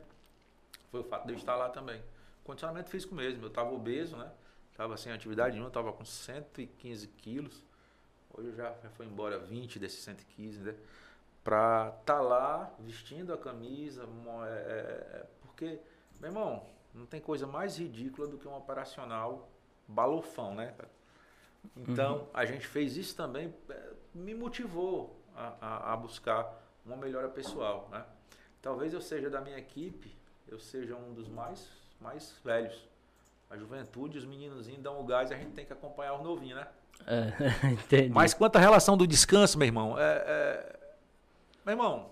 foi 0.90 1.00
o 1.00 1.04
fato 1.04 1.26
de 1.26 1.32
eu 1.32 1.36
estar 1.36 1.56
lá 1.56 1.68
também. 1.68 2.02
Condicionamento 2.44 2.90
físico 2.90 3.14
mesmo. 3.14 3.42
Eu 3.42 3.48
estava 3.48 3.72
obeso, 3.72 4.16
né? 4.16 4.30
Estava 4.76 4.94
sem 4.98 5.10
atividade 5.10 5.52
nenhuma, 5.52 5.68
estava 5.68 5.90
com 5.90 6.04
115 6.04 7.08
quilos. 7.08 7.64
Hoje 8.30 8.54
já, 8.54 8.74
já 8.82 8.90
foi 8.90 9.06
embora 9.06 9.38
20 9.38 9.78
desses 9.78 10.00
115, 10.04 10.60
né? 10.60 10.74
Para 11.42 11.94
estar 11.98 12.16
tá 12.16 12.20
lá 12.20 12.70
vestindo 12.80 13.32
a 13.32 13.38
camisa, 13.38 14.02
é, 14.02 14.50
é, 14.50 15.16
é, 15.16 15.26
porque, 15.40 15.80
meu 16.20 16.28
irmão, 16.28 16.66
não 16.92 17.06
tem 17.06 17.22
coisa 17.22 17.46
mais 17.46 17.78
ridícula 17.78 18.28
do 18.28 18.36
que 18.36 18.46
um 18.46 18.54
operacional 18.54 19.48
balofão, 19.88 20.54
né? 20.54 20.74
Então, 21.74 22.18
uhum. 22.18 22.26
a 22.34 22.44
gente 22.44 22.66
fez 22.66 22.98
isso 22.98 23.16
também, 23.16 23.54
é, 23.70 23.92
me 24.14 24.34
motivou 24.34 25.18
a, 25.34 25.54
a, 25.58 25.92
a, 25.94 25.96
buscar 25.96 26.54
uma 26.84 26.98
melhora 26.98 27.30
pessoal, 27.30 27.88
né? 27.90 28.04
Talvez 28.60 28.92
eu 28.92 29.00
seja 29.00 29.30
da 29.30 29.40
minha 29.40 29.56
equipe, 29.56 30.14
eu 30.46 30.58
seja 30.58 30.94
um 30.94 31.14
dos 31.14 31.28
mais, 31.30 31.66
mais 31.98 32.38
velhos. 32.44 32.94
A 33.48 33.56
juventude, 33.56 34.18
os 34.18 34.24
meninozinhos 34.24 34.82
dão 34.82 35.00
o 35.00 35.04
gás 35.04 35.30
e 35.30 35.34
a 35.34 35.36
gente 35.36 35.52
tem 35.52 35.64
que 35.64 35.72
acompanhar 35.72 36.14
os 36.14 36.22
novinhos, 36.22 36.58
né? 36.58 36.66
É, 37.06 37.68
entendi. 37.70 38.08
Mas 38.08 38.34
quanto 38.34 38.56
à 38.56 38.58
relação 38.58 38.96
do 38.96 39.06
descanso, 39.06 39.58
meu 39.58 39.66
irmão, 39.66 39.98
é, 39.98 40.24
é, 40.26 40.78
meu 41.64 41.72
irmão, 41.74 42.10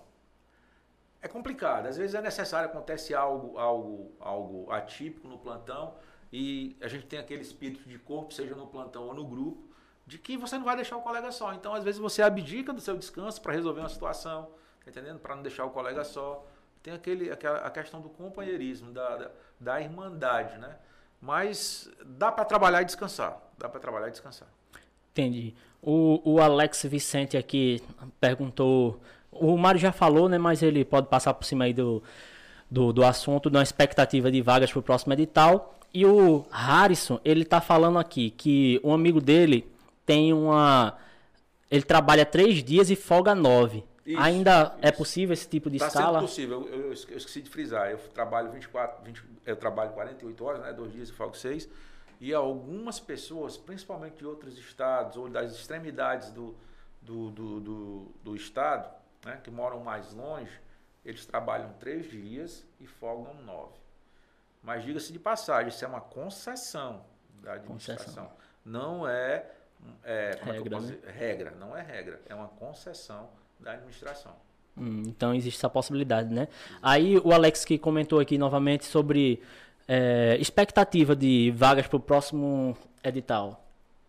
é 1.21 1.27
complicado. 1.27 1.87
Às 1.87 1.97
vezes 1.97 2.15
é 2.15 2.21
necessário, 2.21 2.69
acontece 2.69 3.13
algo, 3.13 3.57
algo, 3.57 4.11
algo 4.19 4.71
atípico 4.71 5.27
no 5.27 5.37
plantão 5.37 5.95
e 6.31 6.77
a 6.81 6.87
gente 6.87 7.05
tem 7.05 7.19
aquele 7.19 7.41
espírito 7.41 7.87
de 7.87 7.97
corpo, 7.97 8.33
seja 8.33 8.55
no 8.55 8.67
plantão 8.67 9.07
ou 9.07 9.13
no 9.13 9.25
grupo, 9.25 9.73
de 10.05 10.17
que 10.19 10.37
você 10.37 10.57
não 10.57 10.65
vai 10.65 10.75
deixar 10.75 10.97
o 10.97 11.01
colega 11.01 11.31
só. 11.31 11.53
Então, 11.53 11.73
às 11.73 11.83
vezes, 11.83 11.99
você 11.99 12.21
abdica 12.21 12.71
do 12.71 12.79
seu 12.79 12.97
descanso 12.97 13.41
para 13.41 13.53
resolver 13.53 13.79
uma 13.79 13.89
situação, 13.89 14.51
tá 14.83 14.91
entendendo? 14.91 15.19
Para 15.19 15.35
não 15.35 15.41
deixar 15.41 15.65
o 15.65 15.71
colega 15.71 16.03
só. 16.03 16.45
Tem 16.83 16.93
aquele, 16.93 17.31
aquela, 17.31 17.59
a 17.59 17.71
questão 17.71 17.99
do 18.01 18.09
companheirismo, 18.09 18.91
da, 18.91 19.17
da, 19.17 19.31
da 19.59 19.81
irmandade, 19.81 20.57
né? 20.59 20.77
Mas 21.21 21.89
dá 22.05 22.31
para 22.31 22.45
trabalhar 22.45 22.81
e 22.81 22.85
descansar. 22.85 23.37
Dá 23.57 23.67
para 23.69 23.79
trabalhar 23.79 24.07
e 24.07 24.11
descansar. 24.11 24.47
Entendi. 25.11 25.55
O, 25.81 26.21
o 26.23 26.41
Alex 26.41 26.83
Vicente 26.83 27.37
aqui 27.37 27.81
perguntou. 28.19 28.99
O 29.31 29.57
Mário 29.57 29.79
já 29.79 29.91
falou, 29.91 30.27
né? 30.27 30.37
Mas 30.37 30.61
ele 30.61 30.83
pode 30.83 31.07
passar 31.07 31.33
por 31.33 31.45
cima 31.45 31.65
aí 31.65 31.73
do, 31.73 32.03
do, 32.69 32.91
do 32.91 33.03
assunto, 33.03 33.49
da 33.49 33.61
expectativa 33.61 34.31
de 34.31 34.41
vagas 34.41 34.71
para 34.71 34.79
o 34.79 34.83
próximo 34.83 35.13
edital. 35.13 35.75
E 35.93 36.05
o 36.05 36.45
Harrison, 36.51 37.19
ele 37.23 37.45
tá 37.45 37.61
falando 37.61 37.97
aqui 37.97 38.29
que 38.31 38.81
um 38.83 38.93
amigo 38.93 39.21
dele 39.21 39.65
tem 40.05 40.33
uma. 40.33 40.97
Ele 41.71 41.83
trabalha 41.83 42.25
três 42.25 42.63
dias 42.63 42.89
e 42.89 42.95
folga 42.95 43.33
nove. 43.33 43.83
Isso, 44.05 44.21
Ainda 44.21 44.63
isso. 44.63 44.87
é 44.87 44.91
possível 44.91 45.33
esse 45.33 45.47
tipo 45.47 45.69
de 45.69 45.79
tá 45.79 45.87
escala? 45.87 46.19
É 46.19 46.21
possível. 46.21 46.67
Eu, 46.69 46.87
eu, 46.87 46.93
esqueci 46.93 47.41
de 47.41 47.49
frisar. 47.49 47.89
Eu 47.89 47.97
trabalho 47.97 48.51
24, 48.51 49.03
20, 49.03 49.23
eu 49.45 49.55
trabalho 49.55 49.91
48 49.93 50.45
horas, 50.45 50.61
né? 50.61 50.73
Dois 50.73 50.93
dias 50.93 51.09
e 51.09 51.11
folgo 51.11 51.35
seis. 51.35 51.67
E 52.19 52.33
algumas 52.33 52.99
pessoas, 52.99 53.57
principalmente 53.57 54.17
de 54.17 54.25
outros 54.25 54.57
estados 54.57 55.17
ou 55.17 55.27
das 55.27 55.51
extremidades 55.53 56.29
do, 56.29 56.55
do, 57.01 57.31
do, 57.31 57.59
do, 57.59 58.11
do 58.23 58.35
estado, 58.35 58.89
né? 59.25 59.39
que 59.43 59.51
moram 59.51 59.79
mais 59.79 60.13
longe, 60.13 60.61
eles 61.03 61.25
trabalham 61.25 61.73
três 61.73 62.09
dias 62.09 62.65
e 62.79 62.87
folgam 62.87 63.33
nove. 63.43 63.73
Mas 64.63 64.83
diga-se 64.83 65.11
de 65.11 65.19
passagem, 65.19 65.69
isso 65.69 65.83
é 65.83 65.87
uma 65.87 66.01
concessão 66.01 67.05
da 67.41 67.53
administração. 67.53 68.25
Concessão. 68.25 68.31
Não 68.63 69.07
é, 69.07 69.45
é, 70.03 70.39
é 70.41 70.51
regra, 70.51 70.79
né? 70.79 70.97
regra, 71.05 71.51
não 71.51 71.77
é 71.77 71.81
regra, 71.81 72.21
é 72.27 72.33
uma 72.33 72.47
concessão 72.47 73.29
da 73.59 73.71
administração. 73.71 74.33
Hum, 74.77 75.03
então 75.07 75.33
existe 75.33 75.57
essa 75.57 75.69
possibilidade, 75.69 76.33
né? 76.33 76.47
Aí 76.81 77.17
o 77.17 77.31
Alex 77.33 77.63
que 77.63 77.77
comentou 77.77 78.19
aqui 78.19 78.37
novamente 78.37 78.85
sobre 78.85 79.41
é, 79.87 80.37
expectativa 80.39 81.15
de 81.15 81.51
vagas 81.51 81.87
para 81.87 81.97
o 81.97 81.99
próximo 81.99 82.75
edital. 83.03 83.61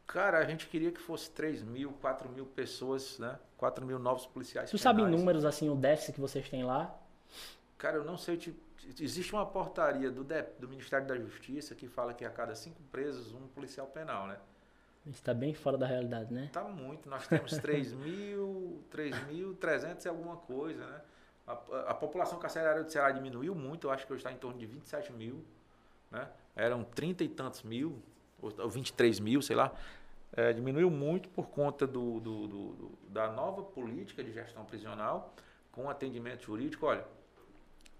Cara, 0.06 0.38
a 0.38 0.44
gente 0.44 0.66
queria 0.66 0.90
que 0.90 1.00
fosse 1.00 1.30
3 1.30 1.62
mil, 1.62 1.92
4 2.00 2.28
mil 2.28 2.46
pessoas, 2.46 3.18
né? 3.18 3.38
4 3.56 3.84
mil 3.84 3.98
novos 3.98 4.26
policiais. 4.26 4.70
Tu 4.70 4.78
sabe 4.78 5.02
em 5.02 5.08
números, 5.08 5.44
assim, 5.44 5.68
o 5.68 5.74
déficit 5.74 6.14
que 6.14 6.20
vocês 6.20 6.48
têm 6.48 6.64
lá? 6.64 6.94
Cara, 7.76 7.96
eu 7.96 8.04
não 8.04 8.16
sei 8.16 8.36
te 8.36 8.54
existe 9.00 9.32
uma 9.32 9.44
portaria 9.44 10.10
do, 10.10 10.24
do 10.58 10.68
Ministério 10.68 11.06
da 11.06 11.16
Justiça 11.16 11.74
que 11.74 11.88
fala 11.88 12.14
que 12.14 12.24
a 12.24 12.30
cada 12.30 12.54
cinco 12.54 12.80
presos, 12.92 13.32
um 13.32 13.48
policial 13.48 13.86
penal, 13.86 14.26
né? 14.26 14.36
Está 15.10 15.32
bem 15.32 15.54
fora 15.54 15.78
da 15.78 15.86
realidade, 15.86 16.32
né? 16.32 16.46
Está 16.46 16.64
muito. 16.64 17.08
Nós 17.08 17.26
temos 17.28 17.52
3 17.58 17.92
mil, 17.92 18.82
3.300 18.90 20.04
e 20.04 20.08
alguma 20.08 20.36
coisa, 20.36 20.84
né? 20.84 21.00
A, 21.46 21.52
a, 21.90 21.94
população 21.94 22.40
carcerária 22.40 22.82
do 22.82 22.90
Ceará 22.90 23.12
diminuiu 23.12 23.54
muito, 23.54 23.86
eu 23.86 23.92
acho 23.92 24.04
que 24.04 24.12
hoje 24.12 24.20
está 24.20 24.32
em 24.32 24.36
torno 24.36 24.58
de 24.58 24.66
27 24.66 25.12
mil, 25.12 25.44
né? 26.10 26.28
Eram 26.56 26.82
30 26.82 27.22
e 27.22 27.28
tantos 27.28 27.62
mil, 27.62 28.02
ou 28.40 28.68
23 28.68 29.20
mil, 29.20 29.40
sei 29.40 29.54
lá. 29.54 29.72
É, 30.32 30.52
diminuiu 30.52 30.90
muito 30.90 31.28
por 31.28 31.48
conta 31.48 31.86
do, 31.86 32.18
do, 32.18 32.48
do, 32.48 32.98
da 33.08 33.30
nova 33.30 33.62
política 33.62 34.24
de 34.24 34.32
gestão 34.32 34.64
prisional 34.64 35.32
com 35.70 35.88
atendimento 35.88 36.42
jurídico. 36.42 36.84
Olha, 36.86 37.06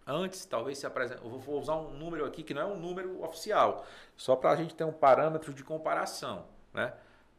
antes 0.05 0.45
talvez 0.45 0.79
se 0.79 0.87
apresente. 0.87 1.23
Eu 1.23 1.39
vou 1.39 1.61
usar 1.61 1.77
um 1.77 1.97
número 1.97 2.25
aqui 2.25 2.43
que 2.43 2.53
não 2.53 2.63
é 2.63 2.65
um 2.67 2.79
número 2.79 3.23
oficial, 3.23 3.87
só 4.17 4.35
para 4.35 4.51
a 4.51 4.57
gente 4.57 4.75
ter 4.75 4.85
um 4.85 4.93
parâmetro 4.93 5.55
de 5.55 5.63
comparação. 5.63 6.56
Né? 6.77 6.93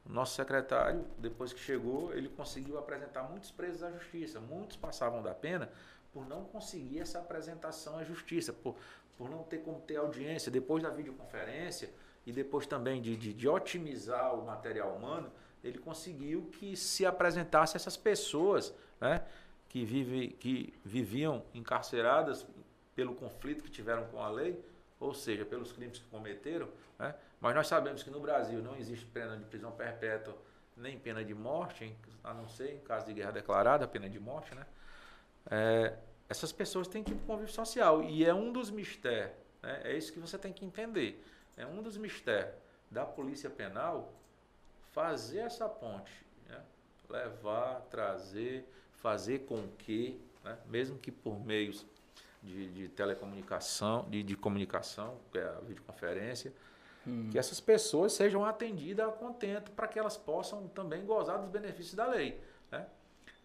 O 0.03 0.11
nosso 0.11 0.35
secretário, 0.35 1.05
depois 1.19 1.53
que 1.53 1.59
chegou, 1.59 2.11
ele 2.13 2.27
conseguiu 2.27 2.79
apresentar 2.79 3.23
muitos 3.23 3.51
presos 3.51 3.83
à 3.83 3.91
justiça. 3.91 4.39
Muitos 4.39 4.75
passavam 4.75 5.21
da 5.21 5.33
pena 5.33 5.69
por 6.11 6.27
não 6.27 6.43
conseguir 6.45 6.99
essa 6.99 7.19
apresentação 7.19 7.99
à 7.99 8.03
justiça, 8.03 8.51
por, 8.51 8.75
por 9.15 9.29
não 9.29 9.43
ter 9.43 9.59
como 9.59 9.79
ter 9.81 9.97
audiência. 9.97 10.51
Depois 10.51 10.81
da 10.81 10.89
videoconferência 10.89 11.91
e 12.25 12.31
depois 12.31 12.65
também 12.65 12.99
de, 12.99 13.15
de, 13.15 13.31
de 13.31 13.47
otimizar 13.47 14.33
o 14.33 14.43
material 14.43 14.95
humano, 14.95 15.31
ele 15.63 15.77
conseguiu 15.77 16.49
que 16.53 16.75
se 16.75 17.05
apresentasse 17.05 17.77
essas 17.77 17.95
pessoas 17.95 18.73
né, 18.99 19.23
que, 19.69 19.85
vive, 19.85 20.29
que 20.29 20.73
viviam 20.83 21.43
encarceradas 21.53 22.47
pelo 22.95 23.13
conflito 23.13 23.63
que 23.63 23.69
tiveram 23.69 24.05
com 24.07 24.19
a 24.23 24.29
lei, 24.29 24.59
ou 24.99 25.13
seja, 25.13 25.45
pelos 25.45 25.71
crimes 25.71 25.99
que 25.99 26.05
cometeram. 26.05 26.67
Né? 26.97 27.13
Mas 27.39 27.55
nós 27.55 27.67
sabemos 27.67 28.03
que 28.03 28.09
no 28.09 28.19
Brasil 28.19 28.61
não 28.61 28.75
existe 28.75 29.05
pena 29.05 29.37
de 29.37 29.45
prisão 29.45 29.71
perpétua 29.71 30.37
nem 30.77 30.97
pena 30.97 31.23
de 31.23 31.33
morte, 31.33 31.95
a 32.23 32.33
não 32.33 32.47
ser 32.47 32.75
em 32.75 32.79
caso 32.79 33.05
de 33.07 33.13
guerra 33.13 33.31
declarada, 33.31 33.87
pena 33.87 34.09
de 34.09 34.19
morte. 34.19 34.53
Né? 34.53 34.65
É, 35.49 35.97
essas 36.29 36.51
pessoas 36.51 36.87
têm 36.87 37.03
que 37.03 37.11
ir 37.11 37.15
para 37.15 37.23
o 37.23 37.27
convívio 37.27 37.53
social. 37.53 38.03
E 38.03 38.23
é 38.23 38.33
um 38.33 38.51
dos 38.51 38.69
mistérios, 38.69 39.31
né? 39.61 39.81
é 39.83 39.97
isso 39.97 40.13
que 40.13 40.19
você 40.19 40.37
tem 40.37 40.53
que 40.53 40.63
entender. 40.63 41.23
É 41.55 41.65
um 41.65 41.81
dos 41.81 41.97
mistérios 41.97 42.53
da 42.91 43.05
polícia 43.05 43.49
penal 43.49 44.13
fazer 44.91 45.39
essa 45.39 45.67
ponte, 45.67 46.25
né? 46.47 46.61
levar, 47.09 47.81
trazer, 47.89 48.67
fazer 48.93 49.39
com 49.39 49.67
que, 49.79 50.19
né? 50.43 50.57
mesmo 50.67 50.97
que 50.97 51.11
por 51.11 51.39
meios 51.43 51.85
de, 52.43 52.69
de 52.69 52.89
telecomunicação, 52.89 54.07
de, 54.09 54.23
de, 54.23 54.35
comunicação, 54.35 55.17
que 55.31 55.39
é 55.39 55.43
a 55.43 55.59
videoconferência, 55.61 56.53
hum. 57.07 57.29
que 57.31 57.39
essas 57.39 57.59
pessoas 57.59 58.13
sejam 58.13 58.43
atendidas 58.43 59.07
a 59.07 59.11
contento 59.11 59.71
para 59.71 59.87
que 59.87 59.97
elas 59.97 60.17
possam 60.17 60.67
também 60.67 61.05
gozar 61.05 61.39
dos 61.39 61.49
benefícios 61.49 61.95
da 61.95 62.05
lei. 62.05 62.39
Né? 62.71 62.85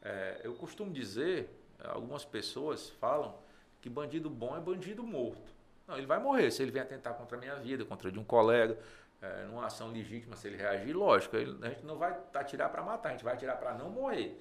É, 0.03 0.41
eu 0.43 0.55
costumo 0.55 0.93
dizer, 0.93 1.49
algumas 1.85 2.25
pessoas 2.25 2.91
falam 2.91 3.35
que 3.81 3.89
bandido 3.89 4.29
bom 4.29 4.57
é 4.57 4.61
bandido 4.61 5.03
morto. 5.03 5.53
Não, 5.87 5.97
ele 5.97 6.07
vai 6.07 6.19
morrer 6.19 6.51
se 6.51 6.63
ele 6.63 6.71
vier 6.71 6.85
atentar 6.85 7.15
contra 7.15 7.37
a 7.37 7.41
minha 7.41 7.57
vida, 7.57 7.85
contra 7.85 8.11
de 8.11 8.19
um 8.19 8.25
colega, 8.25 8.79
é, 9.21 9.45
numa 9.45 9.67
ação 9.67 9.91
legítima, 9.91 10.37
se 10.37 10.49
ele 10.49 10.57
reagir, 10.57 10.93
lógico, 10.93 11.37
ele, 11.37 11.57
a 11.65 11.69
gente 11.69 11.85
não 11.85 11.97
vai 11.97 12.19
atirar 12.35 12.71
para 12.71 12.83
matar, 12.83 13.11
a 13.11 13.13
gente 13.13 13.25
vai 13.25 13.35
atirar 13.35 13.57
para 13.57 13.75
não 13.75 13.89
morrer. 13.89 14.41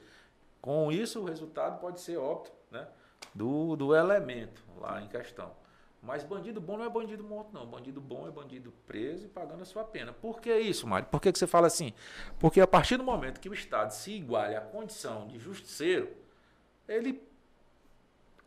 Com 0.60 0.92
isso, 0.92 1.22
o 1.22 1.26
resultado 1.26 1.80
pode 1.80 2.02
ser 2.02 2.18
óbvio, 2.18 2.54
né? 2.70 2.88
Do, 3.34 3.76
do 3.76 3.96
elemento 3.96 4.64
lá 4.80 5.02
em 5.02 5.08
questão. 5.08 5.52
Mas 6.02 6.24
bandido 6.24 6.60
bom 6.60 6.78
não 6.78 6.86
é 6.86 6.90
bandido 6.90 7.24
morto, 7.24 7.54
não. 7.54 7.66
Bandido 7.66 8.02
bom 8.02 8.28
é 8.28 8.32
bandido 8.32 8.74
preso 8.88 9.26
e 9.26 9.30
pagando 9.30 9.62
a 9.62 9.66
sua 9.66 9.84
pena. 9.84 10.12
Por 10.12 10.42
que 10.42 10.54
isso, 10.58 10.88
Mário? 10.88 11.08
Por 11.08 11.22
que, 11.22 11.32
que 11.32 11.38
você 11.38 11.46
fala 11.46 11.68
assim? 11.68 11.94
Porque 12.40 12.60
a 12.60 12.66
partir 12.66 12.98
do 12.98 13.04
momento 13.04 13.40
que 13.40 13.48
o 13.48 13.54
Estado 13.54 13.92
se 13.92 14.12
iguale 14.12 14.56
à 14.56 14.62
condição 14.62 15.28
de 15.28 15.38
justiceiro, 15.38 16.10
ele 16.88 17.22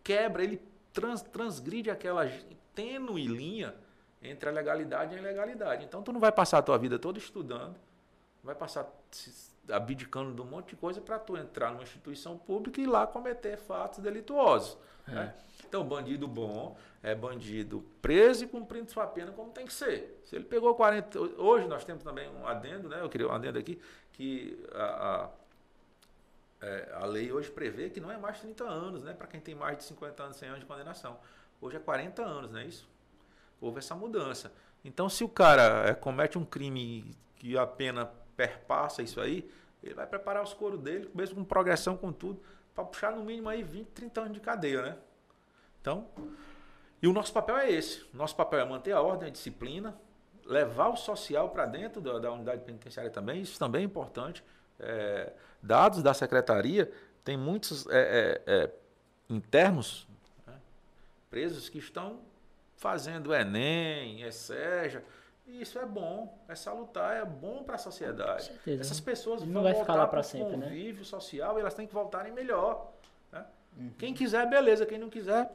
quebra, 0.03 0.43
ele 0.43 0.61
trans, 0.93 1.23
transgride 1.23 1.91
aquela 1.91 2.29
tênue 2.75 3.27
linha 3.27 3.75
entre 4.21 4.49
a 4.49 4.53
legalidade 4.53 5.15
e 5.15 5.19
a 5.19 5.21
ilegalidade. 5.21 5.85
Então 5.85 6.03
tu 6.03 6.13
não 6.13 6.21
vai 6.21 6.33
passar 6.33 6.59
a 6.59 6.63
tua 6.63 6.77
vida 6.77 6.99
toda 6.99 7.19
estudando, 7.19 7.77
vai 8.43 8.55
passar 8.55 8.91
abdicando 9.69 10.35
de 10.35 10.41
um 10.41 10.45
monte 10.45 10.71
de 10.71 10.77
coisa 10.77 11.01
para 11.01 11.19
tu 11.19 11.37
entrar 11.37 11.71
numa 11.71 11.83
instituição 11.83 12.37
pública 12.37 12.81
e 12.81 12.85
ir 12.85 12.87
lá 12.87 13.07
cometer 13.07 13.57
fatos 13.57 14.01
delituosos. 14.01 14.77
É. 15.09 15.11
Né? 15.13 15.35
Então, 15.67 15.85
bandido 15.85 16.27
bom 16.29 16.77
é 17.03 17.15
bandido 17.15 17.85
preso 18.01 18.45
e 18.45 18.49
cumprindo 18.49 18.91
sua 18.91 19.07
pena 19.07 19.33
como 19.33 19.51
tem 19.51 19.67
que 19.67 19.73
ser. 19.73 20.21
Se 20.25 20.37
ele 20.37 20.45
pegou 20.45 20.75
40. 20.75 21.19
Hoje 21.19 21.67
nós 21.67 21.85
temos 21.85 22.03
também 22.03 22.29
um 22.31 22.47
adendo, 22.47 22.89
né? 22.89 23.01
Eu 23.01 23.09
queria 23.09 23.29
um 23.29 23.33
adendo 23.33 23.59
aqui, 23.59 23.81
que 24.13 24.65
a, 24.73 24.85
a, 24.85 25.31
é, 26.67 26.93
a 26.95 27.07
lei 27.07 27.33
hoje 27.33 27.51
prevê 27.51 27.91
que 27.91 28.01
não 28.01 28.11
é 28.11 28.17
mais 28.17 28.41
30 28.41 28.65
anos, 28.65 29.03
né? 29.03 29.13
Para 29.13 29.27
quem 29.27 29.41
tem 29.41 29.55
mais 29.55 29.77
de 29.79 29.85
50 29.85 30.23
anos, 30.23 30.37
100 30.37 30.49
anos 30.49 30.61
de 30.61 30.67
condenação. 30.67 31.19
Hoje 31.61 31.77
é 31.77 31.81
40 31.81 32.23
anos, 32.23 32.53
não 32.53 32.61
é 32.61 32.67
isso? 32.67 32.89
Houve 33.61 33.79
essa 33.79 33.95
mudança. 33.95 34.53
Então, 34.85 35.09
se 35.09 35.25
o 35.25 35.29
cara 35.29 35.89
é, 35.89 35.95
comete 35.95 36.39
um 36.39 36.45
crime 36.45 37.17
que 37.37 37.57
a 37.57 37.67
pena 37.67 38.11
perpassa 38.37 39.03
isso 39.03 39.21
aí, 39.21 39.49
ele 39.83 39.95
vai 39.95 40.07
preparar 40.07 40.43
os 40.43 40.55
coros 40.55 40.81
dele, 40.81 41.11
mesmo 41.15 41.37
com 41.37 41.45
progressão, 41.45 41.97
com 41.97 42.13
tudo, 42.13 42.41
para 42.75 42.85
puxar 42.85 43.13
no 43.13 43.23
mínimo 43.23 43.49
aí 43.49 43.63
20, 43.63 43.89
30 43.89 44.21
anos 44.21 44.33
de 44.33 44.41
cadeia, 44.41 44.83
né? 44.83 44.97
Então, 45.81 46.09
e 47.03 47.07
o 47.07 47.13
nosso 47.13 47.33
papel 47.33 47.59
é 47.59 47.71
esse. 47.71 48.07
Nosso 48.15 48.35
papel 48.35 48.61
é 48.61 48.65
manter 48.65 48.93
a 48.93 49.01
ordem, 49.01 49.29
a 49.29 49.31
disciplina, 49.31 49.95
levar 50.47 50.89
o 50.89 50.97
social 50.97 51.51
para 51.51 51.67
dentro 51.67 52.01
da, 52.01 52.19
da, 52.19 52.33
unidade 52.33 52.63
penitenciária 52.65 53.11
também, 53.11 53.43
isso 53.43 53.59
também 53.59 53.83
é 53.83 53.85
importante. 53.85 54.43
É, 54.81 55.33
dados 55.63 56.03
da 56.03 56.15
secretaria, 56.15 56.91
tem 57.23 57.37
muitos 57.37 57.87
é, 57.89 58.43
é, 58.47 58.53
é 58.53 58.71
internos 59.29 60.09
né, 60.47 60.55
presos 61.31 61.69
que 61.69 61.79
estão 61.79 62.21
fazendo 62.77 63.35
Enem, 63.35 64.23
ESEJA, 64.23 65.05
e 65.47 65.61
isso 65.61 65.79
é 65.79 65.85
bom, 65.85 66.39
é 66.49 66.55
salutar, 66.55 67.17
é 67.17 67.25
bom 67.25 67.63
para 67.63 67.75
a 67.75 67.79
sociedade. 67.79 68.45
Certeza, 68.45 68.81
Essas 68.81 69.01
pessoas 69.01 69.43
vão 69.43 69.63
vai 69.63 69.75
voltar 69.75 70.07
para 70.07 70.23
sempre, 70.23 70.57
né? 70.57 70.69
convívio 70.69 71.05
social 71.05 71.59
e 71.59 71.61
elas 71.61 71.75
têm 71.75 71.87
que 71.87 71.93
voltarem 71.93 72.33
melhor. 72.33 72.93
Né? 73.31 73.45
Uhum. 73.77 73.91
Quem 73.99 74.15
quiser, 74.15 74.49
beleza. 74.49 74.87
Quem 74.87 74.99
não 74.99 75.11
quiser, 75.11 75.51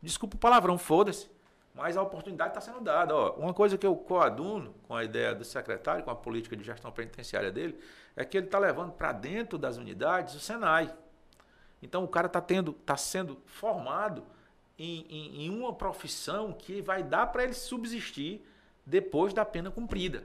desculpa 0.00 0.36
o 0.36 0.38
palavrão, 0.38 0.78
foda-se. 0.78 1.28
Mas 1.74 1.96
a 1.96 2.02
oportunidade 2.02 2.50
está 2.50 2.60
sendo 2.60 2.80
dada. 2.80 3.14
Ó, 3.14 3.32
uma 3.32 3.52
coisa 3.52 3.76
que 3.76 3.86
eu 3.86 3.96
coaduno 3.96 4.74
com 4.86 4.94
a 4.94 5.02
ideia 5.02 5.34
do 5.34 5.44
secretário, 5.44 6.04
com 6.04 6.10
a 6.10 6.14
política 6.14 6.54
de 6.54 6.62
gestão 6.62 6.92
penitenciária 6.92 7.50
dele, 7.50 7.78
é 8.14 8.24
que 8.24 8.36
ele 8.36 8.46
está 8.46 8.58
levando 8.58 8.92
para 8.92 9.10
dentro 9.10 9.58
das 9.58 9.78
unidades 9.78 10.34
o 10.34 10.40
Senai. 10.40 10.94
Então 11.82 12.04
o 12.04 12.08
cara 12.08 12.28
está 12.28 12.40
tendo, 12.40 12.70
está 12.72 12.96
sendo 12.96 13.42
formado 13.46 14.22
em, 14.78 15.06
em, 15.08 15.46
em 15.46 15.50
uma 15.50 15.72
profissão 15.72 16.52
que 16.52 16.80
vai 16.80 17.02
dar 17.02 17.26
para 17.28 17.42
ele 17.42 17.54
subsistir 17.54 18.46
depois 18.84 19.32
da 19.32 19.44
pena 19.44 19.70
cumprida. 19.70 20.24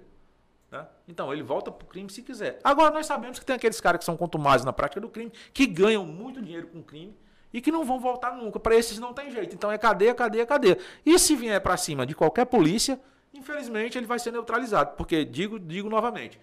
Né? 0.72 0.86
Então, 1.08 1.32
ele 1.32 1.44
volta 1.44 1.72
para 1.72 1.86
o 1.86 1.88
crime 1.88 2.10
se 2.10 2.22
quiser. 2.22 2.60
Agora, 2.64 2.94
nós 2.94 3.06
sabemos 3.06 3.40
que 3.40 3.46
tem 3.46 3.56
aqueles 3.56 3.80
caras 3.80 4.00
que 4.00 4.06
são 4.06 4.18
contumazes 4.18 4.66
na 4.66 4.74
prática 4.74 5.00
do 5.00 5.10
crime, 5.10 5.32
que 5.54 5.66
ganham 5.66 6.06
muito 6.06 6.42
dinheiro 6.42 6.68
com 6.68 6.80
o 6.80 6.84
crime 6.84 7.16
e 7.54 7.62
que 7.62 7.72
não 7.72 7.86
vão 7.86 8.00
voltar 8.00 8.36
nunca. 8.36 8.60
Para 8.60 8.76
esses 8.76 9.00
não 9.00 9.14
tem 9.14 9.32
jeito. 9.32 9.56
Então, 9.56 9.72
é 9.72 9.78
cadeia, 9.78 10.14
cadeia, 10.14 10.46
cadeia. 10.46 10.78
E 11.06 11.18
se 11.18 11.36
vier 11.36 11.62
para 11.62 11.78
cima 11.78 12.06
de 12.06 12.14
qualquer 12.14 12.46
polícia, 12.46 13.00
infelizmente, 13.34 13.98
ele 13.98 14.06
vai 14.06 14.20
ser 14.20 14.32
neutralizado. 14.32 14.96
Porque, 14.98 15.24
digo, 15.24 15.58
digo 15.60 15.90
novamente, 15.90 16.40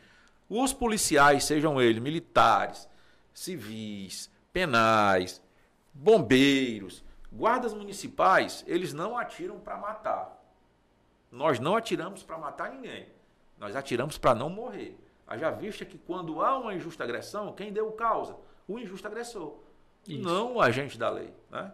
os 0.49 0.73
policiais, 0.73 1.45
sejam 1.45 1.81
eles 1.81 2.03
militares, 2.03 2.89
civis, 3.33 4.31
penais, 4.53 5.43
bombeiros, 5.93 7.05
guardas 7.33 7.75
municipais, 7.75 8.65
eles 8.67 8.93
não 8.93 9.19
atiram 9.19 9.59
para 9.59 9.77
matar. 9.77 10.44
Nós 11.35 11.59
não 11.59 11.75
atiramos 11.75 12.23
para 12.23 12.39
matar 12.39 12.71
ninguém. 12.71 13.09
Nós 13.59 13.75
atiramos 13.75 14.17
para 14.17 14.37
não 14.37 14.49
morrer. 14.49 14.97
Haja 15.27 15.51
vista 15.51 15.85
que 15.85 15.99
quando 15.99 16.41
há 16.41 16.57
uma 16.57 16.73
injusta 16.73 17.03
agressão, 17.03 17.53
quem 17.53 17.73
deu 17.73 17.91
causa? 17.91 18.37
O 18.69 18.79
injusto 18.79 19.09
agressor. 19.09 19.57
Isso. 20.07 20.23
Não 20.23 20.55
o 20.55 20.61
agente 20.61 20.97
da 20.97 21.11
lei. 21.11 21.35
Né? 21.51 21.73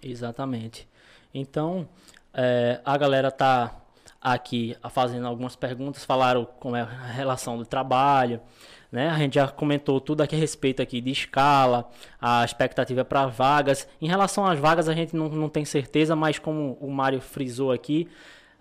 Exatamente. 0.00 0.88
Então, 1.34 1.88
é, 2.32 2.80
a 2.84 2.96
galera 2.96 3.26
está 3.26 3.74
aqui 4.20 4.76
fazendo 4.92 5.26
algumas 5.26 5.56
perguntas, 5.56 6.04
falaram 6.04 6.44
como 6.44 6.76
é 6.76 6.82
a 6.82 6.84
relação 6.84 7.58
do 7.58 7.66
trabalho, 7.66 8.40
né? 8.90 9.08
A 9.08 9.18
gente 9.18 9.34
já 9.34 9.48
comentou 9.48 10.00
tudo 10.00 10.20
aqui 10.20 10.36
a 10.36 10.38
respeito 10.38 10.80
aqui 10.80 11.00
de 11.00 11.10
escala, 11.10 11.90
a 12.20 12.44
expectativa 12.44 13.04
para 13.04 13.26
vagas. 13.26 13.88
Em 14.00 14.06
relação 14.06 14.46
às 14.46 14.60
vagas, 14.60 14.88
a 14.88 14.94
gente 14.94 15.16
não, 15.16 15.28
não 15.28 15.48
tem 15.48 15.64
certeza, 15.64 16.14
mas 16.14 16.38
como 16.38 16.78
o 16.80 16.88
Mário 16.88 17.20
frisou 17.20 17.72
aqui, 17.72 18.08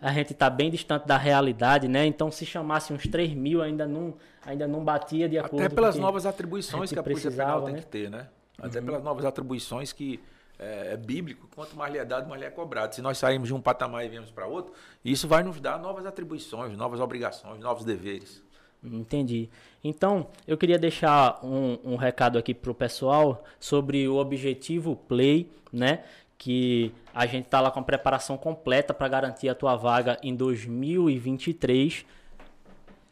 a 0.01 0.11
gente 0.11 0.33
está 0.33 0.49
bem 0.49 0.71
distante 0.71 1.05
da 1.05 1.15
realidade, 1.15 1.87
né? 1.87 2.05
Então, 2.07 2.31
se 2.31 2.43
chamasse 2.45 2.91
uns 2.91 3.03
3 3.03 3.33
mil, 3.33 3.61
ainda 3.61 3.87
não, 3.87 4.15
ainda 4.43 4.67
não 4.67 4.83
batia 4.83 5.29
de 5.29 5.37
acordo 5.37 5.63
Até 5.63 5.73
pelas 5.73 5.95
novas 5.95 6.25
atribuições 6.25 6.91
que 6.91 6.97
a 6.97 7.03
Polícia 7.03 7.29
Penal 7.29 7.61
tem 7.63 7.75
né? 7.75 7.79
que 7.79 7.85
ter, 7.85 8.09
né? 8.09 8.27
Até 8.57 8.79
uhum. 8.79 8.85
pelas 8.85 9.03
novas 9.03 9.25
atribuições 9.25 9.93
que 9.93 10.19
é, 10.57 10.93
é, 10.93 10.97
bíblico, 10.97 11.47
quanto 11.55 11.75
mais 11.75 11.93
lhe 11.93 11.99
é 11.99 12.05
dado, 12.05 12.27
mais 12.27 12.41
lhe 12.41 12.47
é 12.47 12.49
cobrado. 12.49 12.95
Se 12.95 13.01
nós 13.01 13.17
saímos 13.17 13.47
de 13.47 13.53
um 13.53 13.61
patamar 13.61 14.03
e 14.03 14.09
viemos 14.09 14.31
para 14.31 14.47
outro, 14.47 14.73
isso 15.05 15.27
vai 15.27 15.43
nos 15.43 15.59
dar 15.61 15.79
novas 15.79 16.05
atribuições, 16.05 16.75
novas 16.75 16.99
obrigações, 16.99 17.59
novos 17.59 17.83
deveres. 17.85 18.43
Entendi. 18.83 19.49
Então, 19.83 20.27
eu 20.47 20.57
queria 20.57 20.79
deixar 20.79 21.39
um, 21.43 21.77
um 21.83 21.95
recado 21.95 22.39
aqui 22.39 22.53
para 22.53 22.71
o 22.71 22.75
pessoal 22.75 23.43
sobre 23.59 24.07
o 24.07 24.15
objetivo 24.15 24.95
Play, 24.95 25.51
né? 25.71 26.03
Que 26.41 26.91
a 27.13 27.27
gente 27.27 27.45
está 27.45 27.61
lá 27.61 27.69
com 27.69 27.81
a 27.81 27.83
preparação 27.83 28.35
completa 28.35 28.95
para 28.95 29.07
garantir 29.07 29.47
a 29.47 29.53
tua 29.53 29.75
vaga 29.75 30.17
em 30.23 30.35
2023, 30.35 32.03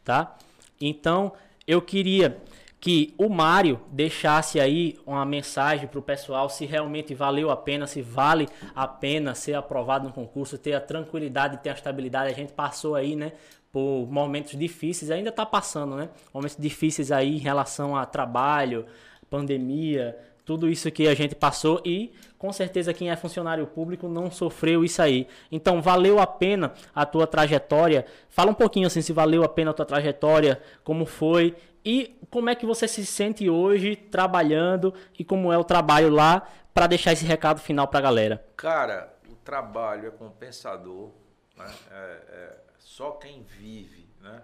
tá? 0.02 0.36
Então, 0.80 1.32
eu 1.64 1.80
queria 1.80 2.42
que 2.80 3.14
o 3.16 3.28
Mário 3.28 3.80
deixasse 3.92 4.58
aí 4.58 4.98
uma 5.06 5.24
mensagem 5.24 5.86
para 5.86 6.00
o 6.00 6.02
pessoal 6.02 6.50
se 6.50 6.66
realmente 6.66 7.14
valeu 7.14 7.52
a 7.52 7.56
pena, 7.56 7.86
se 7.86 8.02
vale 8.02 8.48
a 8.74 8.88
pena 8.88 9.32
ser 9.32 9.54
aprovado 9.54 10.08
no 10.08 10.12
concurso, 10.12 10.58
ter 10.58 10.72
a 10.72 10.80
tranquilidade, 10.80 11.58
ter 11.58 11.70
a 11.70 11.74
estabilidade. 11.74 12.32
A 12.32 12.36
gente 12.36 12.52
passou 12.52 12.96
aí, 12.96 13.14
né, 13.14 13.30
por 13.70 14.08
momentos 14.10 14.58
difíceis, 14.58 15.08
ainda 15.08 15.30
está 15.30 15.46
passando, 15.46 15.94
né? 15.94 16.08
Momentos 16.34 16.56
difíceis 16.58 17.12
aí 17.12 17.36
em 17.36 17.38
relação 17.38 17.94
a 17.94 18.04
trabalho, 18.04 18.86
pandemia, 19.30 20.18
tudo 20.50 20.68
isso 20.68 20.90
que 20.90 21.06
a 21.06 21.14
gente 21.14 21.36
passou 21.36 21.80
e 21.84 22.12
com 22.36 22.52
certeza 22.52 22.92
quem 22.92 23.08
é 23.08 23.14
funcionário 23.14 23.68
público 23.68 24.08
não 24.08 24.32
sofreu 24.32 24.82
isso 24.82 25.00
aí. 25.00 25.28
Então, 25.48 25.80
valeu 25.80 26.18
a 26.18 26.26
pena 26.26 26.72
a 26.92 27.06
tua 27.06 27.24
trajetória? 27.24 28.04
Fala 28.28 28.50
um 28.50 28.54
pouquinho 28.54 28.88
assim 28.88 29.00
se 29.00 29.12
valeu 29.12 29.44
a 29.44 29.48
pena 29.48 29.70
a 29.70 29.74
tua 29.74 29.86
trajetória, 29.86 30.60
como 30.82 31.06
foi 31.06 31.54
e 31.84 32.18
como 32.32 32.50
é 32.50 32.56
que 32.56 32.66
você 32.66 32.88
se 32.88 33.06
sente 33.06 33.48
hoje 33.48 33.94
trabalhando 33.94 34.92
e 35.16 35.24
como 35.24 35.52
é 35.52 35.56
o 35.56 35.62
trabalho 35.62 36.10
lá 36.10 36.42
para 36.74 36.88
deixar 36.88 37.12
esse 37.12 37.24
recado 37.24 37.60
final 37.60 37.86
para 37.86 38.00
a 38.00 38.02
galera. 38.02 38.44
Cara, 38.56 39.14
o 39.30 39.36
trabalho 39.36 40.08
é 40.08 40.10
compensador, 40.10 41.12
né? 41.56 41.72
é, 41.92 41.96
é 41.96 42.56
só 42.80 43.12
quem 43.12 43.44
vive, 43.44 44.08
né? 44.20 44.42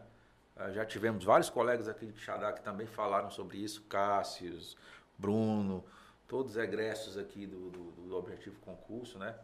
É, 0.55 0.71
já 0.71 0.85
tivemos 0.87 1.25
vários 1.25 1.51
colegas 1.51 1.89
aqui 1.89 2.07
de 2.07 2.13
Quixadá 2.13 2.53
que 2.53 2.63
também 2.63 2.87
falaram 2.87 3.29
sobre 3.29 3.59
isso, 3.59 3.83
Cássius, 3.89 4.77
Bruno, 5.19 5.85
todos 6.29 6.57
egressos 6.57 7.17
aqui 7.17 7.47
do, 7.47 7.71
do, 7.71 7.91
do 7.93 8.17
Objetivo 8.17 8.59
Concurso, 8.61 9.19
né? 9.19 9.35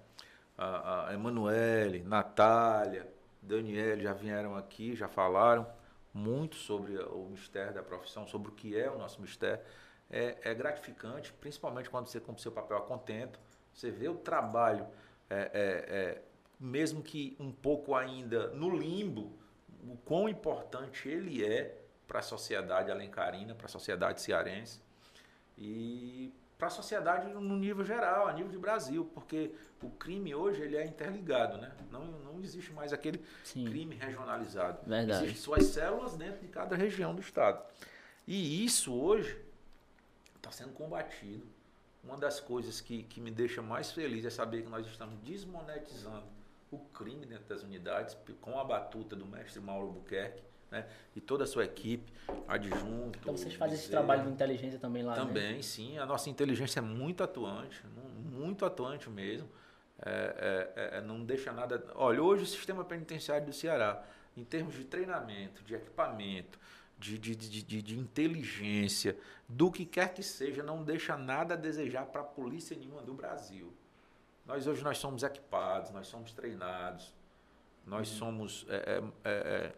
A, 0.57 1.09
a 1.09 1.15
Emanuele, 1.15 2.03
Natália, 2.03 3.09
Daniele 3.41 4.03
já 4.03 4.13
vieram 4.13 4.57
aqui, 4.57 4.95
já 4.95 5.09
falaram 5.09 5.67
muito 6.13 6.57
sobre 6.57 6.97
o 6.99 7.29
mistério 7.31 7.73
da 7.73 7.83
profissão, 7.83 8.27
sobre 8.27 8.49
o 8.49 8.53
que 8.53 8.79
é 8.79 8.91
o 8.91 8.99
nosso 8.99 9.21
mistério. 9.21 9.65
É, 10.11 10.37
é 10.43 10.55
gratificante, 10.55 11.33
principalmente 11.33 11.89
quando 11.89 12.07
você 12.07 12.21
cumpre 12.21 12.43
seu 12.43 12.53
papel 12.53 12.77
a 12.77 12.83
contento, 12.83 13.41
você 13.73 13.91
vê 13.91 14.09
o 14.09 14.15
trabalho, 14.15 14.87
é, 15.31 15.37
é, 15.37 15.51
é, 15.55 16.23
mesmo 16.61 17.03
que 17.03 17.35
um 17.41 17.51
pouco 17.51 17.95
ainda 17.95 18.49
no 18.49 18.77
limbo, 18.77 19.33
o 19.89 19.97
quão 20.05 20.29
importante 20.29 21.09
ele 21.09 21.45
é 21.45 21.79
para 22.07 22.19
a 22.19 22.23
sociedade 22.23 22.91
alencarina, 22.91 23.55
para 23.55 23.67
a 23.67 23.71
sociedade 23.71 24.21
cearense. 24.21 24.81
E 25.57 26.33
para 26.63 26.69
a 26.69 26.71
sociedade 26.71 27.27
no 27.27 27.57
nível 27.57 27.85
geral, 27.85 28.29
a 28.29 28.33
nível 28.33 28.49
de 28.49 28.57
Brasil, 28.57 29.05
porque 29.13 29.51
o 29.83 29.91
crime 29.91 30.33
hoje 30.33 30.63
ele 30.63 30.77
é 30.77 30.87
interligado, 30.87 31.59
né? 31.59 31.73
Não, 31.91 32.05
não 32.05 32.41
existe 32.41 32.73
mais 32.73 32.93
aquele 32.93 33.21
Sim. 33.43 33.65
crime 33.65 33.97
regionalizado. 33.97 34.79
Verdade. 34.87 35.25
Existem 35.25 35.43
suas 35.43 35.65
células 35.65 36.15
dentro 36.15 36.41
de 36.41 36.47
cada 36.47 36.77
região 36.77 37.17
do 37.17 37.21
estado. 37.21 37.61
E 38.29 38.65
isso 38.65 38.95
hoje 38.95 39.37
está 40.37 40.53
sendo 40.53 40.73
combatido. 40.73 41.45
Uma 42.05 42.17
das 42.17 42.39
coisas 42.39 42.81
que, 42.81 43.03
que 43.03 43.21
me 43.21 43.33
deixa 43.33 43.61
mais 43.61 43.91
feliz 43.91 44.25
é 44.25 44.31
saber 44.31 44.63
que 44.63 44.69
nós 44.69 44.87
estamos 44.87 45.19
desmonetizando 45.19 46.27
o 46.71 46.79
crime 46.79 47.27
dentro 47.27 47.47
das 47.47 47.65
unidades 47.65 48.17
com 48.41 48.57
a 48.57 48.63
batuta 48.63 49.17
do 49.17 49.27
mestre 49.27 49.61
Mauro 49.61 49.91
Buquerque 49.91 50.45
né? 50.73 50.87
E 51.15 51.21
toda 51.21 51.45
a 51.45 51.47
sua 51.47 51.65
equipe, 51.65 52.11
adjunto. 52.49 53.19
Então 53.21 53.37
vocês 53.37 53.55
fazem 53.55 53.77
esse 53.77 53.91
trabalho 53.91 54.25
de 54.25 54.31
inteligência 54.31 54.79
também 54.79 55.03
lá, 55.03 55.15
né? 55.15 55.21
Também, 55.21 55.57
né? 55.57 55.63
sim. 55.63 55.99
A 55.99 56.07
nossa 56.07 56.31
inteligência 56.31 56.81
é 56.81 56.83
muito 56.83 57.23
atuante, 57.23 57.85
muito 58.33 58.65
atuante 58.65 59.09
mesmo. 59.11 59.49
É, 60.05 60.73
é, 60.75 60.99
é, 60.99 61.01
não 61.03 61.23
deixa 61.23 61.53
nada. 61.53 61.85
Olha, 61.95 62.21
hoje 62.21 62.43
o 62.43 62.47
sistema 62.47 62.85
penitenciário 62.85 63.47
do 63.47 63.53
Ceará, 63.53 64.03
em 64.37 64.43
termos 64.43 64.75
de 64.75 64.85
treinamento, 64.85 65.63
de 65.63 65.75
equipamento, 65.75 66.59
de, 66.99 67.19
de, 67.19 67.37
de, 67.37 67.83
de, 67.83 67.99
inteligência, 67.99 69.17
do 69.49 69.71
que 69.71 69.85
quer 69.85 70.13
que 70.15 70.23
seja, 70.23 70.63
não 70.63 70.83
deixa 70.83 71.17
nada 71.17 71.55
a 71.55 71.57
desejar 71.57 72.07
para 72.07 72.23
a 72.23 72.25
polícia 72.25 72.77
nenhuma 72.77 73.03
do 73.03 73.13
Brasil. 73.13 73.73
Nós 74.47 74.67
hoje 74.67 74.83
nós 74.83 74.99
somos 74.99 75.23
equipados, 75.23 75.91
nós 75.91 76.09
somos 76.09 76.33
treinados, 76.33 77.15
nós 77.87 78.11
uhum. 78.13 78.19
somos 78.19 78.67
é, 78.69 79.03
é, 79.25 79.31
é 79.31 79.73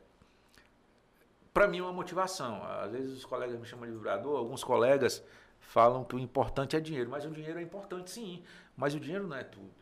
para 1.54 1.68
mim 1.68 1.78
é 1.78 1.82
uma 1.82 1.92
motivação. 1.92 2.64
Às 2.64 2.90
vezes 2.90 3.12
os 3.12 3.24
colegas 3.24 3.56
me 3.58 3.64
chamam 3.64 3.86
de 3.86 3.92
vibrador, 3.92 4.36
alguns 4.36 4.64
colegas 4.64 5.24
falam 5.60 6.04
que 6.04 6.16
o 6.16 6.18
importante 6.18 6.76
é 6.76 6.80
dinheiro, 6.80 7.08
mas 7.08 7.24
o 7.24 7.30
dinheiro 7.30 7.58
é 7.58 7.62
importante 7.62 8.10
sim, 8.10 8.42
mas 8.76 8.92
o 8.92 9.00
dinheiro 9.00 9.26
não 9.26 9.36
é 9.36 9.44
tudo. 9.44 9.72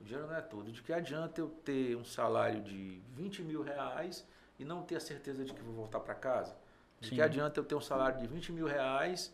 O 0.00 0.04
dinheiro 0.04 0.26
não 0.26 0.36
é 0.36 0.40
tudo. 0.40 0.70
De 0.72 0.82
que 0.82 0.92
adianta 0.92 1.40
eu 1.40 1.48
ter 1.48 1.96
um 1.96 2.04
salário 2.04 2.60
de 2.60 3.00
20 3.14 3.42
mil 3.42 3.62
reais 3.62 4.26
e 4.58 4.64
não 4.64 4.82
ter 4.82 4.96
a 4.96 5.00
certeza 5.00 5.44
de 5.44 5.54
que 5.54 5.62
vou 5.62 5.72
voltar 5.72 6.00
para 6.00 6.14
casa? 6.14 6.56
De 7.00 7.08
sim. 7.08 7.14
que 7.14 7.22
adianta 7.22 7.60
eu 7.60 7.64
ter 7.64 7.76
um 7.76 7.80
salário 7.80 8.20
de 8.20 8.26
20 8.26 8.52
mil 8.52 8.66
reais 8.66 9.32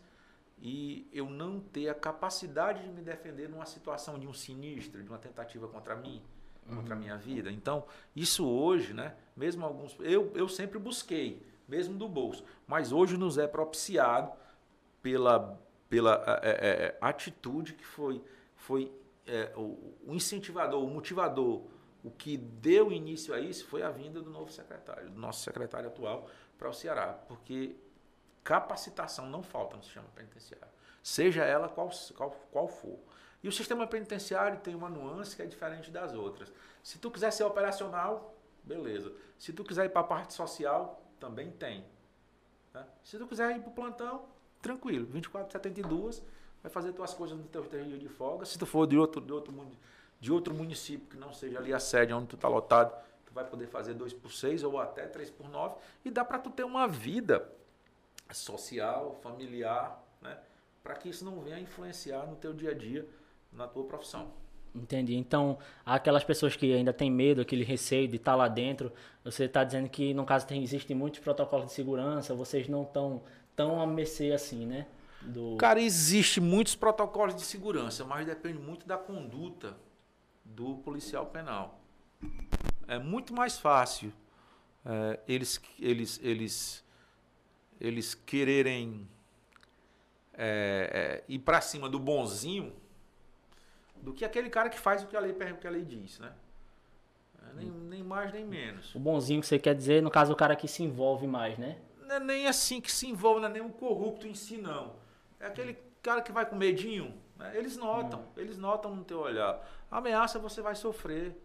e 0.59 1.09
eu 1.11 1.27
não 1.29 1.59
ter 1.59 1.89
a 1.89 1.95
capacidade 1.95 2.83
de 2.83 2.89
me 2.89 3.01
defender 3.01 3.49
numa 3.49 3.65
situação 3.65 4.19
de 4.19 4.27
um 4.27 4.33
sinistro, 4.33 5.03
de 5.03 5.09
uma 5.09 5.17
tentativa 5.17 5.67
contra 5.67 5.95
mim, 5.95 6.21
uhum. 6.67 6.77
contra 6.77 6.93
a 6.93 6.97
minha 6.97 7.17
vida? 7.17 7.51
Então, 7.51 7.85
isso 8.15 8.47
hoje, 8.47 8.93
né? 8.93 9.15
Mesmo 9.35 9.65
alguns. 9.65 9.97
Eu, 9.99 10.31
eu 10.35 10.47
sempre 10.47 10.77
busquei 10.79 11.43
mesmo 11.67 11.97
do 11.97 12.07
bolso. 12.07 12.43
Mas 12.67 12.91
hoje 12.91 13.17
nos 13.17 13.37
é 13.37 13.47
propiciado 13.47 14.31
pela, 15.01 15.59
pela 15.89 16.41
é, 16.41 16.49
é, 16.49 16.85
é, 16.85 16.97
atitude 17.01 17.73
que 17.73 17.85
foi, 17.85 18.23
foi 18.55 18.91
é, 19.27 19.51
o, 19.55 20.13
incentivador, 20.13 20.83
o 20.83 20.87
motivador, 20.87 21.63
o 22.03 22.11
que 22.11 22.37
deu 22.37 22.91
início 22.91 23.33
a 23.33 23.39
isso 23.39 23.65
foi 23.65 23.81
a 23.81 23.89
vinda 23.89 24.21
do 24.21 24.29
novo 24.29 24.51
secretário, 24.51 25.09
do 25.09 25.19
nosso 25.19 25.43
secretário 25.43 25.89
atual 25.89 26.29
para 26.57 26.69
o 26.69 26.73
Ceará, 26.73 27.13
porque 27.27 27.75
capacitação 28.43 29.27
não 29.27 29.41
falta 29.41 29.75
no 29.75 29.83
sistema 29.83 30.07
penitenciário, 30.15 30.67
seja 31.01 31.43
ela 31.43 31.67
qual, 31.67 31.89
qual, 32.15 32.31
qual 32.51 32.67
for. 32.67 32.99
E 33.43 33.47
o 33.47 33.51
sistema 33.51 33.85
penitenciário 33.85 34.59
tem 34.59 34.73
uma 34.73 34.89
nuance 34.89 35.35
que 35.35 35.41
é 35.41 35.45
diferente 35.45 35.91
das 35.91 36.13
outras. 36.13 36.51
Se 36.81 36.97
tu 36.97 37.11
quiser 37.11 37.31
ser 37.31 37.43
operacional, 37.43 38.35
beleza. 38.63 39.13
Se 39.37 39.53
tu 39.53 39.63
quiser 39.63 39.85
ir 39.85 39.89
para 39.89 40.01
a 40.01 40.05
parte 40.05 40.33
social, 40.33 41.04
também 41.19 41.51
tem. 41.51 41.85
Tá? 42.71 42.85
Se 43.03 43.17
tu 43.17 43.27
quiser 43.27 43.55
ir 43.55 43.61
para 43.61 43.69
o 43.69 43.73
plantão, 43.73 44.25
tranquilo, 44.61 45.05
24, 45.05 45.51
72, 45.51 46.21
vai 46.61 46.71
fazer 46.71 46.93
tuas 46.93 47.13
coisas 47.13 47.37
no 47.37 47.43
teu 47.45 47.63
terreno 47.63 47.97
de 47.97 48.09
folga. 48.09 48.45
Se 48.45 48.57
tu 48.57 48.65
for 48.65 48.87
de 48.87 48.97
outro, 48.97 49.21
de 49.21 49.31
outro, 49.31 49.53
de 50.19 50.31
outro 50.31 50.53
município 50.53 51.07
que 51.07 51.17
não 51.17 51.33
seja 51.33 51.59
ali 51.59 51.73
a 51.73 51.79
sede 51.79 52.13
onde 52.13 52.27
tu 52.27 52.35
está 52.35 52.47
lotado, 52.47 52.95
tu 53.25 53.33
vai 53.33 53.45
poder 53.45 53.67
fazer 53.67 53.93
2 53.93 54.13
por 54.13 54.31
6 54.31 54.63
ou 54.63 54.79
até 54.79 55.07
3 55.07 55.29
por 55.29 55.47
9 55.49 55.75
e 56.03 56.11
dá 56.11 56.25
para 56.25 56.39
tu 56.39 56.49
ter 56.49 56.63
uma 56.63 56.87
vida 56.87 57.47
social, 58.31 59.15
familiar, 59.21 60.03
né? 60.21 60.37
para 60.83 60.95
que 60.95 61.09
isso 61.09 61.23
não 61.23 61.41
venha 61.41 61.59
influenciar 61.59 62.25
no 62.25 62.35
teu 62.35 62.53
dia 62.53 62.71
a 62.71 62.73
dia, 62.73 63.07
na 63.51 63.67
tua 63.67 63.85
profissão. 63.85 64.31
Entendi. 64.75 65.15
Então, 65.15 65.57
aquelas 65.85 66.23
pessoas 66.23 66.55
que 66.55 66.73
ainda 66.73 66.91
têm 66.91 67.09
medo, 67.09 67.41
aquele 67.41 67.63
receio 67.63 68.07
de 68.07 68.17
estar 68.17 68.35
lá 68.35 68.49
dentro, 68.49 68.91
você 69.23 69.45
está 69.45 69.63
dizendo 69.63 69.87
que, 69.87 70.13
no 70.13 70.25
caso, 70.25 70.45
tem, 70.45 70.61
existem 70.61 70.95
muitos 70.95 71.21
protocolos 71.21 71.67
de 71.67 71.71
segurança, 71.71 72.35
vocês 72.35 72.67
não 72.67 72.83
estão 72.83 73.23
tão 73.55 73.79
a 73.81 73.87
mercê 73.87 74.31
assim, 74.31 74.65
né? 74.65 74.85
Do... 75.21 75.55
Cara, 75.55 75.81
existe 75.81 76.41
muitos 76.41 76.75
protocolos 76.75 77.35
de 77.35 77.41
segurança, 77.41 78.03
mas 78.03 78.25
depende 78.25 78.59
muito 78.59 78.85
da 78.85 78.97
conduta 78.97 79.77
do 80.43 80.75
policial 80.75 81.25
penal. 81.27 81.79
É 82.87 82.99
muito 82.99 83.33
mais 83.33 83.57
fácil 83.57 84.13
é, 84.85 85.19
eles, 85.27 85.59
eles, 85.79 86.19
eles, 86.21 86.85
eles 87.79 88.13
quererem 88.13 89.07
é, 90.33 91.23
é, 91.27 91.33
ir 91.33 91.39
para 91.39 91.61
cima 91.61 91.89
do 91.89 91.97
bonzinho 91.97 92.73
do 94.05 94.13
que 94.13 94.23
aquele 94.23 94.51
cara 94.51 94.69
que 94.69 94.79
faz 94.79 95.03
o 95.03 95.07
que 95.07 95.17
a 95.17 95.19
lei, 95.19 95.33
que 95.33 95.67
a 95.67 95.71
lei 95.71 95.83
diz, 95.83 96.19
né? 96.19 96.31
É, 97.41 97.53
nem, 97.55 97.71
nem 97.71 98.03
mais 98.03 98.31
nem 98.31 98.45
menos. 98.45 98.93
O 98.93 98.99
bonzinho 98.99 99.41
que 99.41 99.47
você 99.47 99.57
quer 99.57 99.73
dizer, 99.73 100.03
no 100.03 100.11
caso, 100.11 100.31
o 100.31 100.35
cara 100.35 100.55
que 100.55 100.67
se 100.67 100.83
envolve 100.83 101.25
mais, 101.25 101.57
né? 101.57 101.79
Não 101.99 102.15
é 102.15 102.19
nem 102.19 102.47
assim 102.47 102.79
que 102.79 102.91
se 102.91 103.07
envolve, 103.07 103.41
não 103.41 103.49
é 103.49 103.51
nem 103.51 103.61
um 103.63 103.71
corrupto 103.71 104.27
em 104.27 104.35
si, 104.35 104.57
não. 104.57 104.93
É 105.39 105.47
aquele 105.47 105.75
cara 106.03 106.21
que 106.21 106.31
vai 106.31 106.45
com 106.45 106.55
medinho. 106.55 107.15
Né? 107.35 107.57
Eles 107.57 107.75
notam, 107.75 108.19
hum. 108.19 108.25
eles 108.37 108.59
notam 108.59 108.95
no 108.95 109.03
teu 109.03 109.19
olhar. 109.21 109.59
ameaça 109.89 110.37
você 110.37 110.61
vai 110.61 110.75
sofrer. 110.75 111.41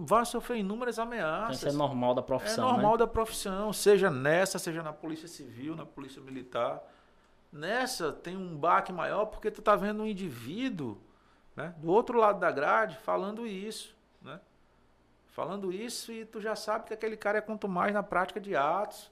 Vai 0.00 0.26
sofrer 0.26 0.58
inúmeras 0.58 0.98
ameaças. 0.98 1.58
Então, 1.58 1.68
isso 1.68 1.76
é 1.76 1.78
normal 1.78 2.14
da 2.14 2.22
profissão. 2.22 2.68
É 2.68 2.72
normal 2.72 2.92
né? 2.92 2.98
da 2.98 3.06
profissão, 3.06 3.72
seja 3.72 4.10
nessa, 4.10 4.58
seja 4.58 4.82
na 4.82 4.92
Polícia 4.92 5.28
Civil, 5.28 5.76
na 5.76 5.86
Polícia 5.86 6.20
Militar. 6.20 6.82
Nessa 7.52 8.12
tem 8.12 8.36
um 8.36 8.56
baque 8.56 8.92
maior 8.92 9.26
porque 9.26 9.52
tu 9.52 9.62
tá 9.62 9.76
vendo 9.76 10.02
um 10.02 10.06
indivíduo 10.06 11.00
né? 11.60 11.74
do 11.78 11.90
outro 11.90 12.18
lado 12.18 12.40
da 12.40 12.50
grade 12.50 12.96
falando 12.96 13.46
isso. 13.46 13.94
Né? 14.22 14.40
Falando 15.28 15.72
isso 15.72 16.10
e 16.12 16.24
tu 16.24 16.40
já 16.40 16.56
sabe 16.56 16.86
que 16.86 16.94
aquele 16.94 17.16
cara 17.16 17.38
é 17.38 17.40
quanto 17.40 17.68
mais 17.68 17.92
na 17.92 18.02
prática 18.02 18.40
de 18.40 18.56
atos 18.56 19.10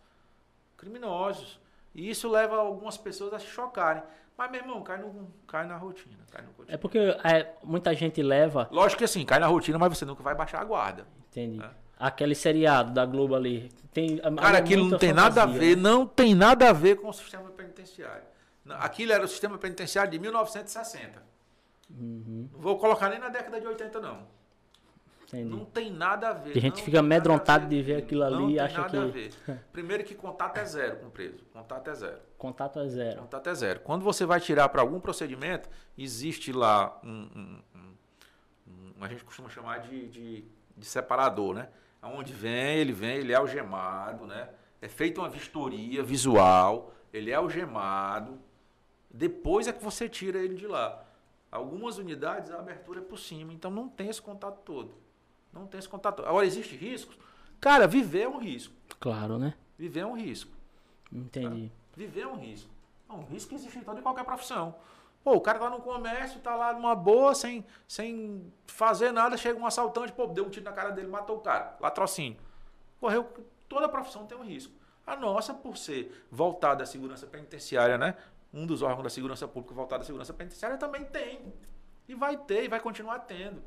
criminosos. 0.77 1.61
E 1.95 2.09
isso 2.09 2.29
leva 2.29 2.57
algumas 2.57 2.97
pessoas 2.97 3.35
a 3.35 3.39
se 3.39 3.47
chocarem. 3.47 4.03
Mas, 4.37 4.51
meu 4.53 4.61
irmão, 4.61 4.83
cai, 4.83 4.99
no, 4.99 5.29
cai 5.49 5.67
na 5.67 5.77
rotina. 5.77 6.17
Cai 6.31 6.43
no 6.43 6.65
é 6.69 6.77
porque 6.77 6.99
é, 7.25 7.55
muita 7.65 7.93
gente 7.95 8.23
leva. 8.23 8.69
Lógico 8.71 8.99
que 8.99 9.05
assim, 9.05 9.25
cai 9.25 9.41
na 9.41 9.49
rotina, 9.49 9.79
mas 9.79 9.99
você 9.99 10.05
nunca 10.05 10.23
vai 10.23 10.35
baixar 10.35 10.61
a 10.61 10.65
guarda. 10.65 11.07
Entendi. 11.29 11.59
Né? 11.59 11.71
Aquele 11.99 12.37
seriado 12.37 12.93
da 12.93 13.05
Globo 13.05 13.35
ali. 13.35 13.69
Tem, 13.93 14.19
Cara, 14.19 14.59
aquilo 14.59 14.89
não 14.89 14.97
tem 14.97 15.11
fantasia, 15.11 15.29
nada 15.29 15.43
a 15.43 15.47
ver, 15.47 15.77
né? 15.77 15.83
não 15.83 16.07
tem 16.07 16.35
nada 16.37 16.69
a 16.69 16.73
ver 16.73 16.97
com 16.97 17.09
o 17.09 17.13
sistema 17.13 17.51
penitenciário. 17.51 18.23
Aquilo 18.69 19.13
era 19.13 19.25
o 19.25 19.29
sistema 19.29 19.59
penitenciário 19.59 20.11
de 20.13 20.19
1960. 20.21 21.28
Uhum. 21.91 22.49
Não 22.53 22.61
vou 22.61 22.79
colocar 22.79 23.09
nem 23.09 23.19
na 23.19 23.29
década 23.29 23.61
de 23.61 23.67
80, 23.67 24.01
não. 24.01 24.39
Entendi. 25.29 25.51
Não 25.51 25.65
tem 25.67 25.91
nada 25.93 26.31
a 26.31 26.33
ver. 26.33 26.57
a 26.57 26.61
gente 26.61 26.83
fica 26.83 27.01
amedrontado 27.01 27.67
de 27.67 27.83
ver 27.83 27.97
aquilo 27.97 28.25
ali 28.25 28.55
e 28.55 28.61
acha 28.61 28.83
que. 28.85 28.97
A 28.97 29.05
ver. 29.05 29.31
Primeiro 29.71 30.03
que 30.03 30.15
contato 30.15 30.57
é 30.57 30.65
zero 30.65 30.97
com 30.97 31.07
o 31.09 31.11
preso. 31.11 31.45
Contato 31.53 31.91
é 31.91 31.95
zero. 31.95 32.21
Contato 32.39 32.79
é 32.79 32.89
zero. 32.89 33.21
Contato 33.21 33.47
é 33.51 33.55
zero. 33.55 33.81
Quando 33.81 34.03
você 34.03 34.25
vai 34.25 34.41
tirar 34.41 34.71
para 34.71 34.81
algum 34.81 34.99
procedimento, 34.99 35.69
existe 35.99 36.51
lá 36.51 36.99
um, 37.05 37.11
um, 37.11 37.63
um, 37.75 37.95
um, 38.69 39.05
A 39.05 39.09
gente 39.09 39.23
costuma 39.23 39.51
chamar 39.51 39.81
de, 39.81 40.09
de, 40.09 40.45
de 40.75 40.87
separador, 40.87 41.55
né? 41.55 41.69
Aonde 42.01 42.33
vem, 42.33 42.79
ele 42.79 42.93
vem, 42.93 43.19
ele 43.19 43.33
é 43.33 43.37
algemado, 43.37 44.27
né? 44.27 44.49
É 44.81 44.89
feita 44.89 45.21
uma 45.21 45.29
vistoria 45.29 46.03
visual, 46.03 46.95
ele 47.13 47.31
é 47.31 47.35
algemado. 47.35 48.39
Depois 49.11 49.69
é 49.69 49.73
que 49.73 49.85
você 49.85 50.09
tira 50.09 50.39
ele 50.39 50.55
de 50.55 50.67
lá. 50.67 51.05
Algumas 51.51 51.99
unidades 51.99 52.51
a 52.51 52.59
abertura 52.59 53.01
é 53.01 53.03
por 53.03 53.19
cima, 53.19 53.53
então 53.53 53.71
não 53.71 53.89
tem 53.89 54.09
esse 54.09 54.21
contato 54.21 54.61
todo. 54.65 54.95
Não 55.53 55.67
tem 55.67 55.79
esse 55.79 55.89
contato. 55.89 56.23
Agora, 56.25 56.47
existe 56.47 56.77
riscos? 56.77 57.17
Cara, 57.61 57.87
viver 57.87 58.23
é 58.23 58.29
um 58.29 58.39
risco. 58.39 58.75
Claro, 59.01 59.39
né? 59.39 59.55
Viver 59.79 60.01
é 60.01 60.07
um 60.07 60.17
risco. 60.17 60.51
Entendi. 61.11 61.69
Tá? 61.69 61.75
Viver 61.97 62.21
é 62.21 62.27
um 62.27 62.37
risco. 62.37 62.71
É 63.09 63.13
um 63.13 63.25
risco 63.25 63.49
que 63.49 63.55
existe 63.55 63.79
em 63.79 63.83
toda 63.83 64.01
e 64.01 64.03
qualquer 64.03 64.25
profissão. 64.25 64.75
Pô, 65.25 65.35
o 65.35 65.41
cara 65.41 65.59
tá 65.59 65.71
no 65.71 65.81
comércio, 65.81 66.41
tá 66.41 66.55
lá 66.55 66.73
numa 66.73 66.95
boa, 66.95 67.35
sem, 67.35 67.65
sem 67.87 68.53
fazer 68.67 69.11
nada, 69.11 69.37
chega 69.37 69.59
um 69.59 69.67
assaltante, 69.67 70.13
pô, 70.13 70.27
deu 70.27 70.45
um 70.45 70.51
tiro 70.51 70.65
na 70.65 70.73
cara 70.73 70.91
dele, 70.91 71.09
matou 71.09 71.37
o 71.37 71.41
cara. 71.41 71.77
Latrocínio. 71.81 72.39
Correu. 73.01 73.27
Toda 73.69 73.89
profissão 73.89 74.27
tem 74.27 74.39
um 74.39 74.45
risco. 74.45 74.73
A 75.07 75.17
nossa, 75.17 75.55
por 75.55 75.77
ser 75.77 76.27
voltada 76.31 76.83
à 76.83 76.87
segurança 76.87 77.27
penitenciária, 77.27 77.97
né? 77.97 78.15
Um 78.53 78.67
dos 78.67 78.83
órgãos 78.83 79.05
da 79.05 79.11
segurança 79.11 79.47
pública 79.47 79.75
voltado 79.75 80.03
à 80.03 80.07
segurança 80.07 80.33
penitenciária 80.33 80.79
também 80.79 81.05
tem. 81.05 81.53
E 82.09 82.15
vai 82.15 82.37
ter, 82.37 82.65
e 82.65 82.69
vai 82.69 82.81
continuar 82.81 83.21
tendo. 83.21 83.63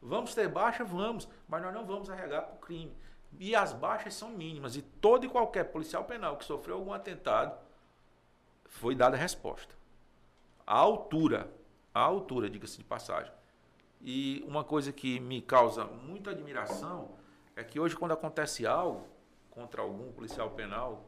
Vamos 0.00 0.34
ter 0.34 0.48
baixa? 0.48 0.84
Vamos, 0.84 1.28
mas 1.48 1.62
nós 1.62 1.74
não 1.74 1.84
vamos 1.84 2.08
arregar 2.08 2.42
para 2.42 2.54
o 2.54 2.58
crime. 2.58 2.96
E 3.38 3.54
as 3.54 3.72
baixas 3.72 4.14
são 4.14 4.30
mínimas. 4.30 4.76
E 4.76 4.82
todo 4.82 5.26
e 5.26 5.28
qualquer 5.28 5.64
policial 5.64 6.04
penal 6.04 6.36
que 6.36 6.44
sofreu 6.44 6.76
algum 6.76 6.92
atentado 6.92 7.58
foi 8.64 8.94
dada 8.94 9.16
a 9.16 9.18
resposta. 9.18 9.74
A 10.66 10.76
altura, 10.76 11.50
a 11.92 12.00
altura, 12.00 12.48
diga-se 12.48 12.78
de 12.78 12.84
passagem. 12.84 13.32
E 14.00 14.42
uma 14.46 14.64
coisa 14.64 14.92
que 14.92 15.20
me 15.20 15.42
causa 15.42 15.84
muita 15.84 16.30
admiração 16.30 17.10
é 17.54 17.62
que 17.62 17.78
hoje, 17.78 17.96
quando 17.96 18.12
acontece 18.12 18.66
algo 18.66 19.06
contra 19.50 19.82
algum 19.82 20.10
policial 20.12 20.50
penal, 20.50 21.04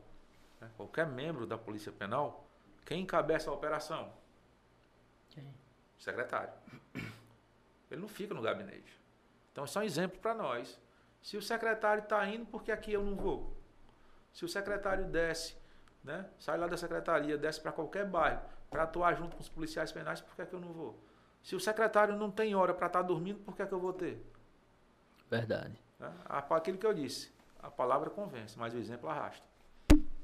né, 0.60 0.68
qualquer 0.76 1.06
membro 1.06 1.46
da 1.46 1.56
Polícia 1.56 1.90
Penal, 1.90 2.46
quem 2.84 3.02
encabeça 3.02 3.50
a 3.50 3.54
operação? 3.54 4.12
Quem? 5.30 5.52
Secretário. 5.98 6.52
Ele 7.90 8.00
não 8.00 8.08
fica 8.08 8.34
no 8.34 8.42
gabinete. 8.42 9.00
Então, 9.52 9.64
isso 9.64 9.78
é 9.78 9.82
um 9.82 9.84
exemplo 9.84 10.18
para 10.18 10.34
nós. 10.34 10.80
Se 11.20 11.36
o 11.36 11.42
secretário 11.42 12.02
está 12.02 12.26
indo, 12.26 12.46
por 12.46 12.62
que 12.62 12.72
aqui 12.72 12.92
eu 12.92 13.04
não 13.04 13.14
vou? 13.14 13.56
Se 14.32 14.44
o 14.44 14.48
secretário 14.48 15.04
desce, 15.04 15.54
né, 16.02 16.28
sai 16.38 16.58
lá 16.58 16.66
da 16.66 16.76
secretaria, 16.76 17.36
desce 17.36 17.60
para 17.60 17.70
qualquer 17.70 18.06
bairro, 18.06 18.42
para 18.70 18.84
atuar 18.84 19.14
junto 19.14 19.36
com 19.36 19.42
os 19.42 19.48
policiais 19.48 19.92
penais, 19.92 20.20
por 20.20 20.34
que, 20.34 20.46
que 20.46 20.54
eu 20.54 20.60
não 20.60 20.72
vou? 20.72 20.98
Se 21.42 21.54
o 21.54 21.60
secretário 21.60 22.16
não 22.16 22.30
tem 22.30 22.54
hora 22.54 22.72
para 22.72 22.86
estar 22.86 23.00
tá 23.00 23.06
dormindo, 23.06 23.40
por 23.40 23.54
que, 23.54 23.64
que 23.64 23.72
eu 23.72 23.78
vou 23.78 23.92
ter? 23.92 24.24
Verdade. 25.30 25.78
Né? 25.98 26.12
Aquilo 26.24 26.78
que 26.78 26.86
eu 26.86 26.94
disse, 26.94 27.32
a 27.60 27.70
palavra 27.70 28.10
convence, 28.10 28.58
mas 28.58 28.74
o 28.74 28.78
exemplo 28.78 29.08
arrasta. 29.08 29.46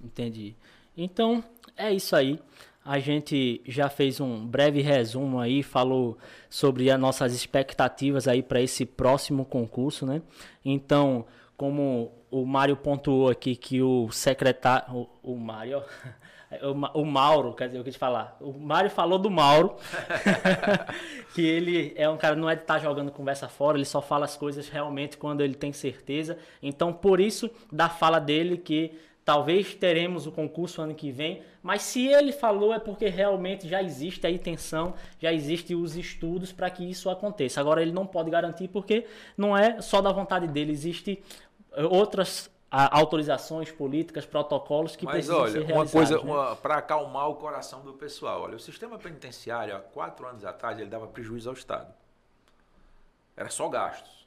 Entendi. 0.00 0.56
Então, 1.00 1.44
é 1.76 1.92
isso 1.92 2.16
aí. 2.16 2.40
A 2.84 2.98
gente 2.98 3.62
já 3.66 3.88
fez 3.88 4.20
um 4.20 4.44
breve 4.44 4.80
resumo 4.80 5.38
aí, 5.38 5.62
falou 5.62 6.18
sobre 6.50 6.90
as 6.90 6.98
nossas 6.98 7.32
expectativas 7.34 8.26
aí 8.26 8.42
para 8.42 8.60
esse 8.60 8.84
próximo 8.84 9.44
concurso, 9.44 10.04
né? 10.04 10.20
Então, 10.64 11.24
como 11.56 12.10
o 12.30 12.44
Mário 12.44 12.76
pontuou 12.76 13.28
aqui 13.28 13.54
que 13.54 13.80
o 13.80 14.10
secretário, 14.10 14.92
o, 15.22 15.34
o 15.34 15.36
Mário, 15.36 15.84
o, 16.94 17.00
o 17.00 17.04
Mauro, 17.04 17.54
quer 17.54 17.66
dizer, 17.66 17.78
eu 17.78 17.84
quis 17.84 17.94
falar. 17.94 18.36
O 18.40 18.52
Mário 18.52 18.90
falou 18.90 19.20
do 19.20 19.30
Mauro, 19.30 19.76
que 21.32 21.46
ele 21.46 21.92
é 21.94 22.08
um 22.08 22.16
cara, 22.16 22.34
não 22.34 22.50
é 22.50 22.56
de 22.56 22.62
estar 22.62 22.74
tá 22.74 22.80
jogando 22.80 23.12
conversa 23.12 23.48
fora, 23.48 23.76
ele 23.76 23.84
só 23.84 24.00
fala 24.02 24.24
as 24.24 24.36
coisas 24.36 24.68
realmente 24.68 25.16
quando 25.16 25.42
ele 25.42 25.54
tem 25.54 25.72
certeza. 25.72 26.38
Então, 26.60 26.92
por 26.92 27.20
isso, 27.20 27.48
da 27.70 27.88
fala 27.88 28.18
dele 28.18 28.56
que 28.56 28.98
Talvez 29.28 29.74
teremos 29.74 30.26
o 30.26 30.32
concurso 30.32 30.80
ano 30.80 30.94
que 30.94 31.12
vem, 31.12 31.42
mas 31.62 31.82
se 31.82 32.06
ele 32.06 32.32
falou 32.32 32.72
é 32.72 32.78
porque 32.78 33.10
realmente 33.10 33.68
já 33.68 33.82
existe 33.82 34.26
a 34.26 34.30
intenção, 34.30 34.94
já 35.20 35.30
existem 35.30 35.76
os 35.76 35.96
estudos 35.96 36.50
para 36.50 36.70
que 36.70 36.82
isso 36.82 37.10
aconteça. 37.10 37.60
Agora 37.60 37.82
ele 37.82 37.92
não 37.92 38.06
pode 38.06 38.30
garantir 38.30 38.68
porque 38.68 39.06
não 39.36 39.54
é 39.54 39.82
só 39.82 40.00
da 40.00 40.10
vontade 40.10 40.48
dele, 40.48 40.72
existe 40.72 41.22
eh, 41.74 41.84
outras 41.84 42.50
autorizações 42.70 43.70
políticas, 43.70 44.24
protocolos 44.24 44.96
que 44.96 45.04
Mas 45.04 45.16
precisam 45.16 45.40
olha, 45.40 45.52
ser 45.52 45.62
realizados. 45.62 46.10
Uma 46.10 46.32
coisa 46.32 46.50
né? 46.52 46.56
para 46.62 46.76
acalmar 46.78 47.28
o 47.28 47.34
coração 47.34 47.82
do 47.82 47.92
pessoal. 47.92 48.40
Olha, 48.40 48.56
o 48.56 48.58
sistema 48.58 48.96
penitenciário 48.96 49.76
há 49.76 49.80
quatro 49.80 50.26
anos 50.26 50.42
atrás 50.42 50.78
ele 50.78 50.88
dava 50.88 51.06
prejuízo 51.06 51.50
ao 51.50 51.54
Estado. 51.54 51.92
Era 53.36 53.50
só 53.50 53.68
gastos. 53.68 54.26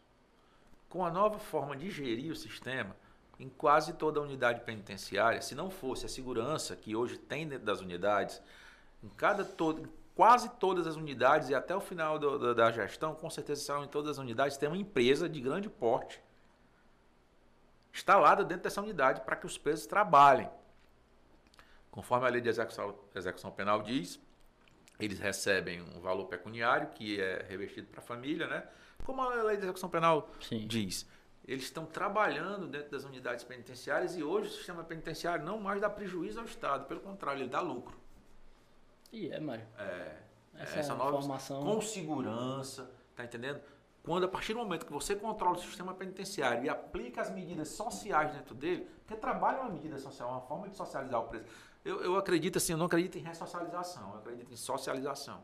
Com 0.87 1.03
a 1.03 1.09
nova 1.09 1.39
forma 1.39 1.75
de 1.75 1.89
gerir 1.89 2.31
o 2.31 2.35
sistema, 2.35 2.95
em 3.41 3.49
quase 3.49 3.93
toda 3.93 4.19
a 4.19 4.23
unidade 4.23 4.61
penitenciária, 4.61 5.41
se 5.41 5.55
não 5.55 5.71
fosse 5.71 6.05
a 6.05 6.09
segurança 6.09 6.75
que 6.75 6.95
hoje 6.95 7.17
tem 7.17 7.47
dentro 7.47 7.65
das 7.65 7.81
unidades, 7.81 8.39
em 9.03 9.09
cada 9.09 9.43
todo, 9.43 9.91
quase 10.13 10.47
todas 10.59 10.85
as 10.85 10.95
unidades 10.95 11.49
e 11.49 11.55
até 11.55 11.75
o 11.75 11.81
final 11.81 12.19
do, 12.19 12.37
do, 12.37 12.53
da 12.53 12.71
gestão, 12.71 13.15
com 13.15 13.29
certeza 13.31 13.61
serão 13.61 13.83
em 13.83 13.87
todas 13.87 14.11
as 14.11 14.17
unidades, 14.19 14.57
tem 14.57 14.69
uma 14.69 14.77
empresa 14.77 15.27
de 15.27 15.41
grande 15.41 15.69
porte 15.69 16.21
instalada 17.91 18.43
dentro 18.43 18.63
dessa 18.63 18.79
unidade 18.79 19.21
para 19.21 19.35
que 19.35 19.47
os 19.47 19.57
presos 19.57 19.87
trabalhem. 19.87 20.49
Conforme 21.89 22.27
a 22.27 22.29
lei 22.29 22.41
de 22.41 22.47
execução, 22.47 22.95
execução 23.15 23.51
penal 23.51 23.81
diz, 23.81 24.19
eles 24.99 25.17
recebem 25.17 25.81
um 25.81 25.99
valor 25.99 26.27
pecuniário 26.27 26.89
que 26.89 27.19
é 27.19 27.43
revestido 27.49 27.87
para 27.87 28.01
a 28.01 28.03
família, 28.03 28.45
né? 28.45 28.63
Como 29.03 29.19
a 29.19 29.41
lei 29.41 29.57
de 29.57 29.63
execução 29.63 29.89
penal 29.89 30.29
Sim. 30.39 30.67
diz 30.67 31.07
eles 31.51 31.65
estão 31.65 31.85
trabalhando 31.85 32.65
dentro 32.65 32.91
das 32.91 33.03
unidades 33.03 33.43
penitenciárias 33.43 34.15
e 34.15 34.23
hoje 34.23 34.47
o 34.47 34.51
sistema 34.51 34.85
penitenciário 34.85 35.43
não 35.43 35.59
mais 35.59 35.81
dá 35.81 35.89
prejuízo 35.89 36.39
ao 36.39 36.45
Estado, 36.45 36.85
pelo 36.85 37.01
contrário, 37.01 37.41
ele 37.41 37.49
dá 37.49 37.59
lucro. 37.59 37.99
E 39.11 39.29
é, 39.29 39.37
Mário. 39.37 39.67
É. 39.77 40.17
Essa, 40.55 40.79
essa 40.79 40.95
nova 40.95 41.17
informação. 41.17 41.61
Com 41.61 41.81
segurança, 41.81 42.89
tá 43.15 43.25
entendendo? 43.25 43.61
Quando 44.01 44.23
a 44.23 44.27
partir 44.29 44.53
do 44.53 44.59
momento 44.59 44.85
que 44.85 44.93
você 44.93 45.13
controla 45.13 45.57
o 45.57 45.59
sistema 45.59 45.93
penitenciário 45.93 46.63
e 46.63 46.69
aplica 46.69 47.21
as 47.21 47.29
medidas 47.29 47.67
sociais 47.67 48.31
dentro 48.31 48.55
dele, 48.55 48.87
porque 49.05 49.15
trabalho 49.19 49.57
é 49.57 49.61
uma 49.61 49.71
medida 49.71 49.97
social, 49.97 50.29
é 50.29 50.31
uma 50.31 50.41
forma 50.41 50.69
de 50.69 50.75
socializar 50.77 51.19
o 51.19 51.27
preso. 51.27 51.45
Eu, 51.83 52.01
eu 52.01 52.15
acredito 52.15 52.57
assim, 52.57 52.71
eu 52.71 52.77
não 52.77 52.85
acredito 52.85 53.17
em 53.17 53.21
ressocialização, 53.21 54.13
eu 54.13 54.19
acredito 54.19 54.53
em 54.53 54.57
socialização. 54.57 55.43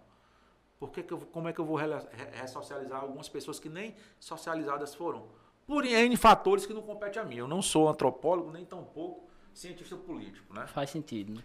Porque 0.80 1.03
que 1.03 1.14
eu, 1.14 1.20
como 1.20 1.49
é 1.49 1.53
que 1.53 1.60
eu 1.60 1.66
vou 1.66 1.76
ressocializar 1.76 3.01
algumas 3.01 3.28
pessoas 3.28 3.60
que 3.60 3.68
nem 3.68 3.95
socializadas 4.20 4.95
foram? 4.95 5.28
Por 5.68 5.86
N 5.86 6.15
fatores 6.15 6.65
que 6.65 6.74
não 6.74 6.82
compete 6.82 7.20
a 7.20 7.26
mim. 7.26 7.36
Eu 7.36 7.47
não 7.47 7.61
sou 7.61 7.89
antropólogo, 7.89 8.49
nem 8.51 8.65
tampouco 8.65 9.28
cientista 9.53 9.97
político. 9.97 10.53
Né? 10.53 10.65
Faz 10.65 10.89
sentido. 10.89 11.34
Né? 11.34 11.43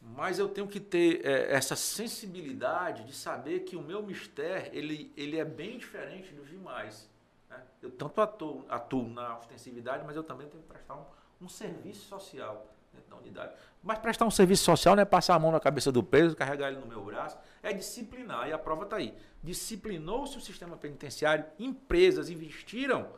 Mas 0.00 0.40
eu 0.40 0.48
tenho 0.48 0.66
que 0.66 0.80
ter 0.80 1.24
é, 1.24 1.54
essa 1.54 1.76
sensibilidade 1.76 3.04
de 3.04 3.14
saber 3.14 3.60
que 3.60 3.76
o 3.76 3.80
meu 3.80 4.02
mistério 4.02 4.76
ele, 4.76 5.12
ele 5.16 5.38
é 5.38 5.44
bem 5.44 5.78
diferente 5.78 6.34
dos 6.34 6.48
demais. 6.48 7.08
Né? 7.48 7.62
Eu 7.80 7.92
tanto 7.92 8.20
atuo, 8.20 8.64
atuo 8.68 9.08
na 9.08 9.38
ostensividade, 9.38 10.04
mas 10.04 10.16
eu 10.16 10.24
também 10.24 10.48
tenho 10.48 10.60
que 10.60 10.68
prestar 10.68 10.96
um, 10.96 11.04
um 11.42 11.48
serviço 11.48 12.08
social 12.08 12.66
dentro 12.92 13.10
da 13.10 13.16
unidade. 13.16 13.54
Mas 13.80 13.98
prestar 13.98 14.24
um 14.24 14.30
serviço 14.30 14.64
social 14.64 14.96
não 14.96 15.02
é 15.02 15.06
passar 15.06 15.36
a 15.36 15.38
mão 15.38 15.52
na 15.52 15.60
cabeça 15.60 15.92
do 15.92 16.02
preso, 16.02 16.34
carregar 16.34 16.72
ele 16.72 16.80
no 16.80 16.86
meu 16.86 17.04
braço, 17.04 17.38
é 17.62 17.72
disciplinar. 17.72 18.48
E 18.48 18.52
a 18.52 18.58
prova 18.58 18.82
está 18.84 18.96
aí. 18.96 19.14
Disciplinou-se 19.40 20.36
o 20.36 20.40
sistema 20.40 20.76
penitenciário, 20.76 21.44
empresas 21.60 22.28
investiram 22.28 23.08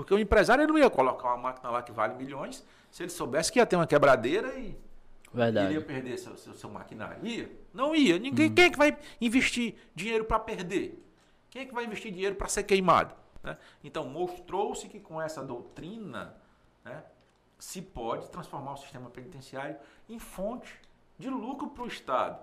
porque 0.00 0.14
o 0.14 0.18
empresário 0.18 0.66
não 0.66 0.78
ia 0.78 0.88
colocar 0.88 1.28
uma 1.28 1.36
máquina 1.36 1.68
lá 1.68 1.82
que 1.82 1.92
vale 1.92 2.14
milhões 2.14 2.66
se 2.90 3.02
ele 3.02 3.10
soubesse 3.10 3.52
que 3.52 3.58
ia 3.58 3.66
ter 3.66 3.76
uma 3.76 3.86
quebradeira 3.86 4.58
e 4.58 4.74
Verdade. 5.30 5.66
ele 5.66 5.74
ia 5.74 5.84
perder 5.84 6.16
seu, 6.16 6.38
seu, 6.38 6.54
seu 6.54 6.70
maquinário. 6.70 7.22
Ia? 7.22 7.52
Não 7.74 7.94
ia. 7.94 8.18
Ninguém, 8.18 8.50
hum. 8.50 8.54
Quem 8.54 8.64
é 8.64 8.70
que 8.70 8.78
vai 8.78 8.96
investir 9.20 9.74
dinheiro 9.94 10.24
para 10.24 10.40
perder? 10.40 11.06
Quem 11.50 11.62
é 11.62 11.66
que 11.66 11.74
vai 11.74 11.84
investir 11.84 12.10
dinheiro 12.10 12.34
para 12.34 12.48
ser 12.48 12.62
queimado? 12.62 13.14
Né? 13.42 13.58
Então, 13.84 14.08
mostrou-se 14.08 14.88
que 14.88 14.98
com 14.98 15.20
essa 15.20 15.44
doutrina 15.44 16.34
né, 16.82 17.04
se 17.58 17.82
pode 17.82 18.30
transformar 18.30 18.72
o 18.72 18.76
sistema 18.78 19.10
penitenciário 19.10 19.76
em 20.08 20.18
fonte 20.18 20.80
de 21.18 21.28
lucro 21.28 21.68
para 21.68 21.84
o 21.84 21.86
Estado. 21.86 22.42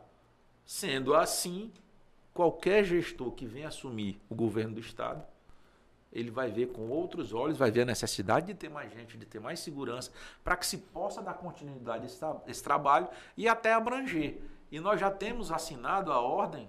Sendo 0.63 1.15
assim, 1.15 1.71
qualquer 2.35 2.83
gestor 2.83 3.31
que 3.31 3.47
venha 3.47 3.69
assumir 3.69 4.21
o 4.29 4.35
governo 4.35 4.75
do 4.75 4.79
Estado 4.79 5.25
ele 6.11 6.31
vai 6.31 6.49
ver 6.49 6.67
com 6.67 6.89
outros 6.89 7.33
olhos, 7.33 7.57
vai 7.57 7.69
ver 7.69 7.81
a 7.81 7.85
necessidade 7.85 8.47
de 8.47 8.53
ter 8.53 8.69
mais 8.69 8.91
gente, 8.91 9.17
de 9.17 9.25
ter 9.25 9.39
mais 9.39 9.59
segurança, 9.59 10.11
para 10.43 10.55
que 10.55 10.65
se 10.65 10.77
possa 10.77 11.21
dar 11.21 11.33
continuidade 11.33 12.03
a 12.03 12.05
esse, 12.05 12.25
esse, 12.47 12.63
trabalho 12.63 13.07
e 13.35 13.47
até 13.47 13.73
abranger. 13.73 14.41
E 14.71 14.79
nós 14.79 14.99
já 14.99 15.11
temos 15.11 15.51
assinado 15.51 16.11
a 16.11 16.19
ordem 16.19 16.67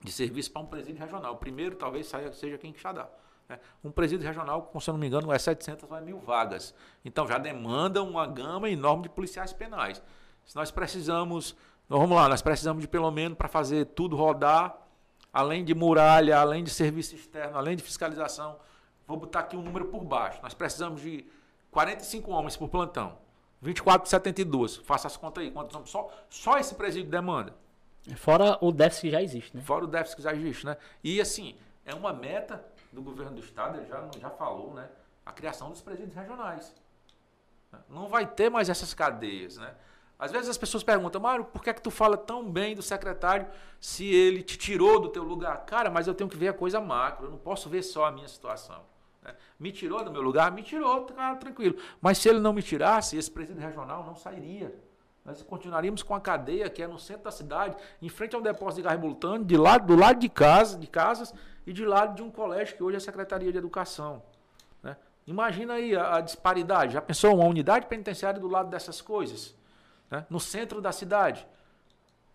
de 0.00 0.10
serviço 0.10 0.50
para 0.50 0.62
um 0.62 0.66
presídio 0.66 1.00
regional. 1.00 1.34
O 1.34 1.36
primeiro 1.36 1.76
talvez 1.76 2.06
saia, 2.06 2.32
seja 2.32 2.58
quem 2.58 2.72
Quixadá. 2.72 3.08
Né? 3.48 3.58
Um 3.84 3.90
presídio 3.90 4.26
regional, 4.26 4.70
se 4.80 4.88
eu 4.88 4.92
não 4.92 4.98
me 4.98 5.06
engano, 5.06 5.32
é 5.32 5.38
700 5.38 5.90
ou 5.90 6.00
mil 6.00 6.18
vagas. 6.18 6.74
Então 7.04 7.26
já 7.26 7.38
demanda 7.38 8.02
uma 8.02 8.26
gama 8.26 8.70
enorme 8.70 9.04
de 9.04 9.08
policiais 9.10 9.52
penais. 9.52 10.02
Se 10.46 10.56
nós 10.56 10.70
precisamos, 10.70 11.54
vamos 11.88 12.16
lá, 12.16 12.28
nós 12.28 12.42
precisamos 12.42 12.82
de 12.82 12.88
pelo 12.88 13.10
menos 13.10 13.36
para 13.36 13.48
fazer 13.48 13.86
tudo 13.86 14.16
rodar, 14.16 14.76
além 15.32 15.64
de 15.64 15.74
muralha, 15.74 16.38
além 16.38 16.64
de 16.64 16.70
serviço 16.70 17.14
externo, 17.14 17.56
além 17.56 17.76
de 17.76 17.82
fiscalização, 17.82 18.58
vou 19.06 19.16
botar 19.16 19.40
aqui 19.40 19.56
um 19.56 19.62
número 19.62 19.86
por 19.86 20.04
baixo. 20.04 20.40
Nós 20.42 20.54
precisamos 20.54 21.00
de 21.00 21.24
45 21.70 22.30
homens 22.30 22.56
por 22.56 22.68
plantão. 22.68 23.18
24 23.62 24.00
por 24.00 24.08
72. 24.08 24.76
Faça 24.78 25.06
as 25.06 25.16
contas 25.16 25.44
aí. 25.44 25.50
Quantos 25.50 25.74
homens? 25.74 25.90
Só, 25.90 26.10
só 26.28 26.58
esse 26.58 26.74
presídio 26.74 27.10
demanda. 27.10 27.54
Fora 28.16 28.58
o 28.60 28.72
déficit 28.72 29.02
que 29.02 29.10
já 29.10 29.22
existe, 29.22 29.56
né? 29.56 29.62
Fora 29.62 29.84
o 29.84 29.86
déficit 29.86 30.16
que 30.16 30.22
já 30.22 30.32
existe, 30.32 30.64
né? 30.64 30.76
E 31.04 31.20
assim, 31.20 31.54
é 31.84 31.94
uma 31.94 32.12
meta 32.12 32.64
do 32.92 33.02
governo 33.02 33.32
do 33.32 33.40
estado, 33.40 33.78
ele 33.78 33.86
já, 33.86 34.08
já 34.18 34.30
falou, 34.30 34.72
né? 34.74 34.88
A 35.24 35.32
criação 35.32 35.70
dos 35.70 35.82
presídios 35.82 36.14
regionais. 36.14 36.74
Não 37.88 38.08
vai 38.08 38.26
ter 38.26 38.50
mais 38.50 38.68
essas 38.68 38.94
cadeias, 38.94 39.58
né? 39.58 39.74
Às 40.20 40.30
vezes 40.30 40.50
as 40.50 40.58
pessoas 40.58 40.82
perguntam, 40.82 41.18
Mário, 41.18 41.46
por 41.46 41.62
que 41.62 41.70
é 41.70 41.72
que 41.72 41.80
tu 41.80 41.90
fala 41.90 42.14
tão 42.14 42.44
bem 42.44 42.74
do 42.74 42.82
secretário 42.82 43.46
se 43.80 44.04
ele 44.04 44.42
te 44.42 44.58
tirou 44.58 45.00
do 45.00 45.08
teu 45.08 45.22
lugar? 45.22 45.64
Cara, 45.64 45.88
mas 45.88 46.06
eu 46.06 46.12
tenho 46.12 46.28
que 46.28 46.36
ver 46.36 46.48
a 46.48 46.52
coisa 46.52 46.78
macro, 46.78 47.26
eu 47.26 47.30
não 47.30 47.38
posso 47.38 47.70
ver 47.70 47.82
só 47.82 48.04
a 48.04 48.12
minha 48.12 48.28
situação. 48.28 48.82
Né? 49.22 49.34
Me 49.58 49.72
tirou 49.72 50.04
do 50.04 50.12
meu 50.12 50.20
lugar? 50.20 50.52
Me 50.52 50.62
tirou, 50.62 51.06
cara, 51.06 51.36
tranquilo. 51.36 51.76
Mas 52.02 52.18
se 52.18 52.28
ele 52.28 52.38
não 52.38 52.52
me 52.52 52.62
tirasse, 52.62 53.16
esse 53.16 53.30
presidente 53.30 53.64
regional 53.64 54.04
não 54.04 54.14
sairia. 54.14 54.74
Nós 55.24 55.42
continuaríamos 55.42 56.02
com 56.02 56.14
a 56.14 56.20
cadeia 56.20 56.68
que 56.68 56.82
é 56.82 56.86
no 56.86 56.98
centro 56.98 57.24
da 57.24 57.30
cidade, 57.30 57.74
em 58.02 58.08
frente 58.10 58.36
a 58.36 58.38
um 58.38 58.42
depósito 58.42 58.82
de 58.82 58.88
gás 58.88 59.00
multano, 59.00 59.42
de 59.42 59.56
lado, 59.56 59.86
do 59.86 59.96
lado 59.98 60.18
de 60.18 60.28
casa, 60.28 60.78
de 60.78 60.86
casas 60.86 61.32
e 61.66 61.72
de 61.72 61.86
lado 61.86 62.14
de 62.14 62.22
um 62.22 62.30
colégio 62.30 62.76
que 62.76 62.82
hoje 62.82 62.96
é 62.96 62.98
a 62.98 63.00
Secretaria 63.00 63.50
de 63.50 63.56
Educação. 63.56 64.22
Né? 64.82 64.98
Imagina 65.26 65.74
aí 65.74 65.96
a, 65.96 66.16
a 66.16 66.20
disparidade. 66.20 66.92
Já 66.92 67.00
pensou 67.00 67.34
uma 67.34 67.46
unidade 67.46 67.86
penitenciária 67.86 68.38
do 68.38 68.48
lado 68.48 68.68
dessas 68.68 69.00
coisas? 69.00 69.58
Né? 70.10 70.26
no 70.28 70.40
centro 70.40 70.80
da 70.80 70.92
cidade. 70.92 71.46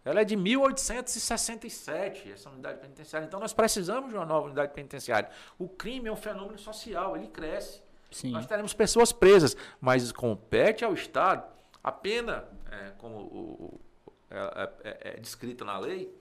Ela 0.04 0.22
é 0.22 0.24
de 0.24 0.36
1867, 0.36 2.32
essa 2.32 2.50
unidade 2.50 2.80
penitenciária. 2.80 3.26
Então 3.26 3.40
nós 3.40 3.54
precisamos 3.54 4.12
de 4.12 4.16
uma 4.16 4.26
nova 4.26 4.46
unidade 4.46 4.72
penitenciária. 4.72 5.30
O 5.58 5.68
crime 5.68 6.08
é 6.08 6.12
um 6.12 6.16
fenômeno 6.16 6.60
social, 6.60 7.18
ele 7.18 7.28
cresce. 7.28 7.82
Sim. 8.12 8.30
Nós 8.32 8.46
teremos 8.46 8.72
pessoas 8.74 9.12
presas, 9.12 9.58
mas 9.82 10.12
compete 10.12 10.86
ao 10.86 10.94
Estado. 10.94 11.44
A 11.84 11.92
pena, 11.92 12.46
é, 12.72 12.92
como 13.00 13.18
o, 13.18 13.82
é, 14.30 14.70
é, 14.84 14.98
é, 15.10 15.20
descrita 15.20 15.66
na 15.66 15.80
lei, 15.80 16.16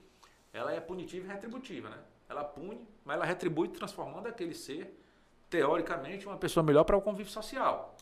ela 0.51 0.73
é 0.73 0.79
punitiva 0.79 1.25
e 1.25 1.29
retributiva. 1.29 1.89
Né? 1.89 1.97
Ela 2.27 2.43
pune, 2.43 2.87
mas 3.03 3.15
ela 3.17 3.25
retribui 3.25 3.67
transformando 3.67 4.27
aquele 4.27 4.55
ser, 4.55 4.99
teoricamente, 5.47 6.25
uma 6.25 6.37
pessoa 6.37 6.63
melhor 6.63 6.85
para 6.85 6.97
o 6.97 7.01
convívio 7.01 7.31
social. 7.31 7.95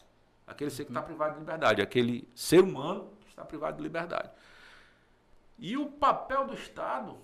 Aquele 0.48 0.72
ser 0.72 0.86
que 0.86 0.92
está 0.92 1.02
uhum. 1.02 1.08
privado 1.08 1.34
de 1.34 1.40
liberdade, 1.40 1.82
aquele 1.82 2.28
ser 2.34 2.64
humano 2.64 3.12
está 3.34 3.44
privado 3.44 3.78
de 3.78 3.84
liberdade. 3.84 4.30
E 5.58 5.76
o 5.78 5.88
papel 5.88 6.48
do 6.48 6.54
Estado 6.54 7.18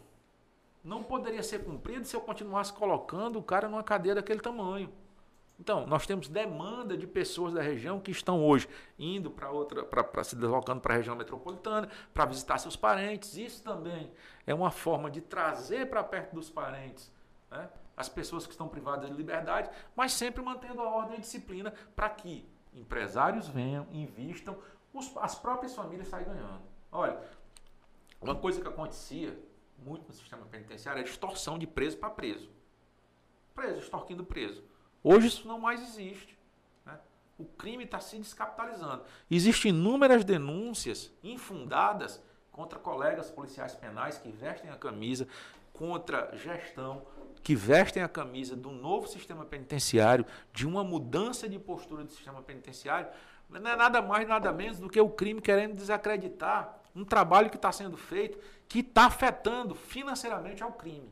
não 0.83 1.03
poderia 1.03 1.43
ser 1.43 1.63
cumprido 1.63 2.05
se 2.05 2.15
eu 2.15 2.21
continuasse 2.21 2.73
colocando 2.73 3.37
o 3.37 3.43
cara 3.43 3.67
numa 3.67 3.83
cadeia 3.83 4.15
daquele 4.15 4.39
tamanho. 4.39 4.91
Então, 5.59 5.85
nós 5.85 6.07
temos 6.07 6.29
demanda 6.29 6.95
de 6.95 7.05
pessoas 7.05 7.53
da 7.53 7.61
região 7.61 7.99
que 7.99 8.11
estão 8.11 8.41
hoje 8.41 8.67
indo 8.97 9.29
para 9.29 9.51
outra, 9.51 9.83
para 9.83 10.23
se 10.23 10.35
deslocando 10.35 10.79
para 10.79 10.93
a 10.93 10.97
região 10.97 11.17
metropolitana, 11.17 11.89
para 12.13 12.25
visitar 12.25 12.57
seus 12.59 12.77
parentes. 12.77 13.35
Isso 13.35 13.61
também 13.61 14.09
é 14.47 14.53
uma 14.53 14.71
forma 14.71 15.11
de 15.11 15.19
trazer 15.19 15.89
para 15.89 16.01
perto 16.01 16.33
dos 16.33 16.49
parentes 16.49 17.11
né, 17.51 17.69
as 17.97 18.07
pessoas 18.07 18.45
que 18.45 18.53
estão 18.53 18.69
privadas 18.69 19.09
de 19.09 19.17
liberdade, 19.17 19.69
mas 19.93 20.13
sempre 20.13 20.41
mantendo 20.41 20.81
a 20.81 20.89
ordem 20.89 21.15
e 21.15 21.17
a 21.17 21.21
disciplina 21.21 21.73
para 21.93 22.09
que 22.09 22.47
empresários 22.73 23.49
venham, 23.49 23.85
invistam, 23.91 24.57
os, 24.93 25.15
as 25.17 25.35
próprias 25.35 25.73
famílias 25.73 26.07
saem 26.07 26.25
ganhando. 26.25 26.61
Olha, 26.91 27.19
uma 28.21 28.35
coisa 28.35 28.61
que 28.61 28.67
acontecia 28.67 29.37
muito 29.77 30.07
no 30.07 30.13
sistema 30.13 30.45
penitenciário 30.45 31.01
é 31.01 31.05
extorsão 31.05 31.57
de 31.57 31.67
preso 31.67 31.97
para 31.97 32.09
preso. 32.09 32.49
Preso, 33.55 33.79
extorquindo 33.79 34.23
preso. 34.23 34.63
Hoje 35.03 35.27
isso 35.27 35.47
não 35.47 35.59
mais 35.59 35.81
existe. 35.81 36.37
Né? 36.85 36.97
O 37.37 37.45
crime 37.45 37.83
está 37.83 37.99
se 37.99 38.17
descapitalizando. 38.17 39.03
Existem 39.29 39.69
inúmeras 39.69 40.25
denúncias 40.25 41.11
infundadas 41.23 42.21
contra 42.51 42.77
colegas 42.77 43.31
policiais 43.31 43.75
penais 43.75 44.17
que 44.17 44.31
vestem 44.31 44.69
a 44.69 44.75
camisa, 44.75 45.27
contra 45.71 46.35
gestão 46.35 47.05
que 47.43 47.55
vestem 47.55 48.03
a 48.03 48.09
camisa 48.09 48.55
do 48.55 48.69
novo 48.69 49.07
sistema 49.07 49.45
penitenciário, 49.45 50.25
de 50.53 50.67
uma 50.67 50.83
mudança 50.83 51.47
de 51.47 51.57
postura 51.57 52.03
do 52.03 52.11
sistema 52.11 52.41
penitenciário, 52.41 53.09
não 53.49 53.71
é 53.71 53.75
nada 53.75 54.01
mais, 54.01 54.27
nada 54.27 54.51
menos 54.51 54.79
do 54.79 54.89
que 54.89 54.99
o 54.99 55.09
crime 55.09 55.41
querendo 55.41 55.75
desacreditar 55.75 56.77
um 56.95 57.03
trabalho 57.03 57.49
que 57.49 57.55
está 57.55 57.71
sendo 57.71 57.97
feito 57.97 58.37
que 58.67 58.79
está 58.79 59.05
afetando 59.05 59.73
financeiramente 59.73 60.61
ao 60.61 60.71
crime. 60.71 61.09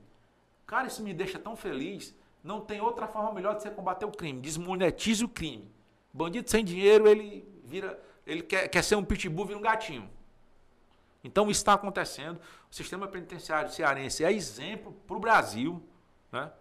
Cara, 0.67 0.87
isso 0.87 1.01
me 1.01 1.13
deixa 1.13 1.39
tão 1.39 1.55
feliz. 1.55 2.15
Não 2.43 2.61
tem 2.61 2.79
outra 2.79 3.07
forma 3.07 3.33
melhor 3.33 3.55
de 3.55 3.63
você 3.63 3.71
combater 3.71 4.05
o 4.05 4.11
crime. 4.11 4.39
Desmonetize 4.39 5.25
o 5.25 5.29
crime. 5.29 5.69
Bandido 6.13 6.49
sem 6.49 6.63
dinheiro, 6.63 7.07
ele 7.07 7.47
vira. 7.63 7.99
Ele 8.25 8.43
quer, 8.43 8.67
quer 8.67 8.83
ser 8.83 8.95
um 8.95 9.03
pitbull, 9.03 9.45
vira 9.45 9.57
um 9.57 9.61
gatinho. 9.61 10.07
Então 11.23 11.49
isso 11.49 11.61
está 11.61 11.73
acontecendo. 11.73 12.39
O 12.69 12.75
sistema 12.75 13.07
penitenciário 13.07 13.71
cearense 13.71 14.23
é 14.23 14.31
exemplo 14.31 14.93
para 15.07 15.17
o 15.17 15.19
Brasil. 15.19 15.81
Né? 16.31 16.51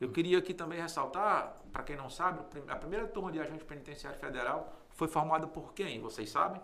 Eu 0.00 0.10
queria 0.10 0.38
aqui 0.38 0.54
também 0.54 0.80
ressaltar, 0.80 1.56
para 1.72 1.82
quem 1.82 1.96
não 1.96 2.08
sabe, 2.08 2.40
a 2.68 2.76
primeira 2.76 3.06
turma 3.06 3.30
de 3.30 3.40
agente 3.40 3.64
penitenciário 3.64 4.18
federal 4.18 4.72
foi 4.94 5.08
formada 5.08 5.46
por 5.46 5.74
quem? 5.74 6.00
Vocês 6.00 6.30
sabem? 6.30 6.60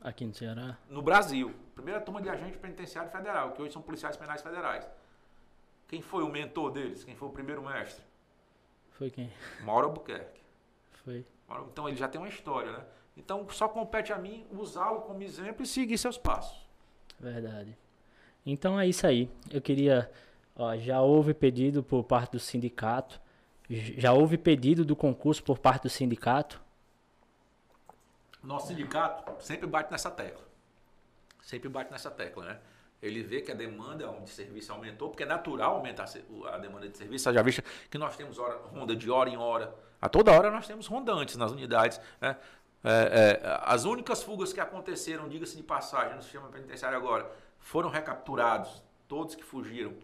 Aqui 0.00 0.24
no 0.24 0.34
Ceará? 0.34 0.76
No 0.88 1.02
Brasil. 1.02 1.54
Primeira 1.74 2.00
turma 2.00 2.20
de 2.20 2.28
agente 2.28 2.58
penitenciário 2.58 3.10
federal, 3.10 3.52
que 3.52 3.62
hoje 3.62 3.72
são 3.72 3.82
policiais 3.82 4.16
penais 4.16 4.42
federais. 4.42 4.88
Quem 5.88 6.02
foi 6.02 6.22
o 6.22 6.28
mentor 6.28 6.70
deles? 6.70 7.04
Quem 7.04 7.16
foi 7.16 7.28
o 7.28 7.32
primeiro 7.32 7.62
mestre? 7.62 8.04
Foi 8.90 9.10
quem? 9.10 9.32
Mauro 9.62 9.86
Albuquerque. 9.86 10.40
Foi. 11.04 11.24
Então 11.72 11.88
ele 11.88 11.96
já 11.96 12.06
tem 12.06 12.20
uma 12.20 12.28
história, 12.28 12.70
né? 12.72 12.84
Então 13.16 13.46
só 13.50 13.68
compete 13.68 14.12
a 14.12 14.18
mim 14.18 14.46
usá-lo 14.52 15.00
como 15.02 15.22
exemplo 15.22 15.62
e 15.62 15.66
seguir 15.66 15.98
seus 15.98 16.16
passos. 16.16 16.68
Verdade. 17.18 17.76
Então 18.44 18.78
é 18.78 18.86
isso 18.86 19.06
aí. 19.06 19.30
Eu 19.50 19.60
queria. 19.60 20.10
Ó, 20.56 20.76
já 20.76 21.00
houve 21.00 21.34
pedido 21.34 21.82
por 21.82 22.04
parte 22.04 22.32
do 22.32 22.38
sindicato. 22.38 23.20
Já 23.68 24.12
houve 24.12 24.36
pedido 24.36 24.84
do 24.84 24.96
concurso 24.96 25.42
por 25.42 25.58
parte 25.58 25.84
do 25.84 25.90
sindicato. 25.90 26.60
Nosso 28.42 28.68
sindicato 28.68 29.42
sempre 29.42 29.66
bate 29.66 29.90
nessa 29.90 30.10
tecla. 30.10 30.44
Sempre 31.42 31.68
bate 31.68 31.90
nessa 31.90 32.10
tecla, 32.10 32.44
né? 32.44 32.60
Ele 33.02 33.22
vê 33.22 33.40
que 33.40 33.50
a 33.50 33.54
demanda 33.54 34.06
de 34.06 34.30
serviço 34.30 34.72
aumentou, 34.72 35.08
porque 35.08 35.22
é 35.22 35.26
natural 35.26 35.76
aumentar 35.76 36.06
a 36.52 36.58
demanda 36.58 36.88
de 36.88 36.96
serviço. 36.96 37.32
Já 37.32 37.42
visto 37.42 37.62
que 37.90 37.96
nós 37.96 38.14
temos 38.16 38.38
hora, 38.38 38.56
ronda 38.66 38.94
de 38.94 39.10
hora 39.10 39.30
em 39.30 39.38
hora. 39.38 39.74
A 40.00 40.08
toda 40.08 40.32
hora 40.32 40.50
nós 40.50 40.66
temos 40.66 40.86
rondantes 40.86 41.36
nas 41.36 41.50
unidades. 41.50 42.00
Né? 42.20 42.36
É, 42.84 43.40
é, 43.42 43.60
as 43.62 43.84
únicas 43.84 44.22
fugas 44.22 44.52
que 44.52 44.60
aconteceram, 44.60 45.28
diga-se 45.28 45.56
de 45.56 45.62
passagem, 45.62 46.14
no 46.14 46.22
sistema 46.22 46.48
penitenciário 46.48 46.96
agora, 46.96 47.30
foram 47.58 47.88
recapturados, 47.88 48.82
todos 49.08 49.34
que 49.34 49.44
fugiram. 49.44 49.94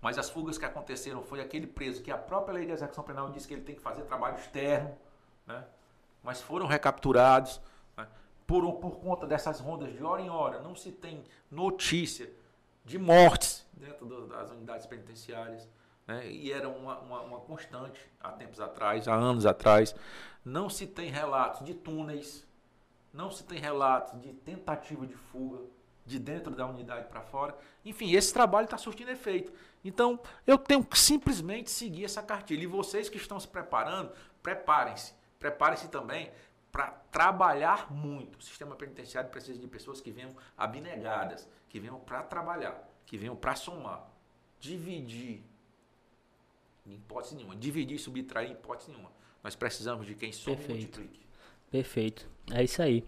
Mas 0.00 0.18
as 0.18 0.28
fugas 0.30 0.58
que 0.58 0.64
aconteceram 0.64 1.22
foi 1.22 1.40
aquele 1.40 1.66
preso 1.66 2.02
que 2.02 2.10
a 2.10 2.18
própria 2.18 2.54
lei 2.54 2.66
de 2.66 2.72
execução 2.72 3.04
penal 3.04 3.30
disse 3.30 3.46
que 3.46 3.54
ele 3.54 3.62
tem 3.62 3.74
que 3.74 3.80
fazer 3.80 4.02
trabalho 4.02 4.36
externo. 4.36 4.96
Né? 5.46 5.64
Mas 6.22 6.40
foram 6.40 6.66
recapturados. 6.66 7.60
Né? 7.96 8.06
Por, 8.46 8.72
por 8.74 8.98
conta 9.00 9.26
dessas 9.26 9.60
rondas 9.60 9.92
de 9.92 10.02
hora 10.02 10.22
em 10.22 10.30
hora, 10.30 10.60
não 10.60 10.74
se 10.74 10.92
tem 10.92 11.24
notícia 11.50 12.30
de 12.84 12.98
mortes 12.98 13.66
dentro 13.72 14.06
do, 14.06 14.26
das 14.26 14.50
unidades 14.50 14.86
penitenciárias. 14.86 15.68
Né? 16.06 16.30
E 16.30 16.52
era 16.52 16.68
uma, 16.68 16.98
uma, 16.98 17.20
uma, 17.22 17.40
constante 17.40 18.00
há 18.20 18.30
tempos 18.32 18.60
atrás, 18.60 19.08
há 19.08 19.14
anos 19.14 19.46
atrás. 19.46 19.94
Não 20.44 20.68
se 20.68 20.86
tem 20.86 21.10
relatos 21.10 21.64
de 21.64 21.74
túneis, 21.74 22.46
não 23.12 23.30
se 23.30 23.44
tem 23.44 23.58
relatos 23.58 24.20
de 24.20 24.32
tentativa 24.32 25.06
de 25.06 25.14
fuga 25.14 25.60
de 26.04 26.18
dentro 26.18 26.54
da 26.54 26.66
unidade 26.66 27.06
para 27.06 27.20
fora. 27.22 27.56
Enfim, 27.84 28.12
esse 28.12 28.32
trabalho 28.32 28.64
está 28.64 28.76
surtindo 28.76 29.10
efeito. 29.10 29.52
Então, 29.84 30.18
eu 30.46 30.58
tenho 30.58 30.84
que 30.84 30.98
simplesmente 30.98 31.70
seguir 31.70 32.04
essa 32.04 32.22
cartilha. 32.22 32.62
E 32.62 32.66
vocês 32.66 33.08
que 33.08 33.16
estão 33.16 33.38
se 33.38 33.46
preparando, 33.46 34.10
preparem-se 34.42 35.14
Prepare-se 35.42 35.88
também 35.88 36.30
para 36.70 36.86
trabalhar 37.10 37.92
muito. 37.92 38.38
O 38.38 38.42
sistema 38.42 38.76
penitenciário 38.76 39.28
precisa 39.28 39.58
de 39.58 39.66
pessoas 39.66 40.00
que 40.00 40.12
venham 40.12 40.30
abnegadas, 40.56 41.48
que 41.68 41.80
venham 41.80 41.98
para 41.98 42.22
trabalhar, 42.22 42.88
que 43.04 43.18
venham 43.18 43.34
para 43.34 43.56
somar, 43.56 44.08
dividir. 44.60 45.42
Em 46.86 46.94
hipótese 46.94 47.34
nenhuma. 47.34 47.56
Dividir 47.56 47.96
e 47.96 47.98
subtrair 47.98 48.50
em 48.50 48.52
hipótese 48.52 48.92
nenhuma. 48.92 49.10
Nós 49.42 49.56
precisamos 49.56 50.06
de 50.06 50.14
quem 50.14 50.30
soma 50.30 50.62
e 50.62 50.68
multiplique. 50.68 51.26
Perfeito. 51.72 52.30
É 52.52 52.62
isso 52.62 52.80
aí. 52.80 53.04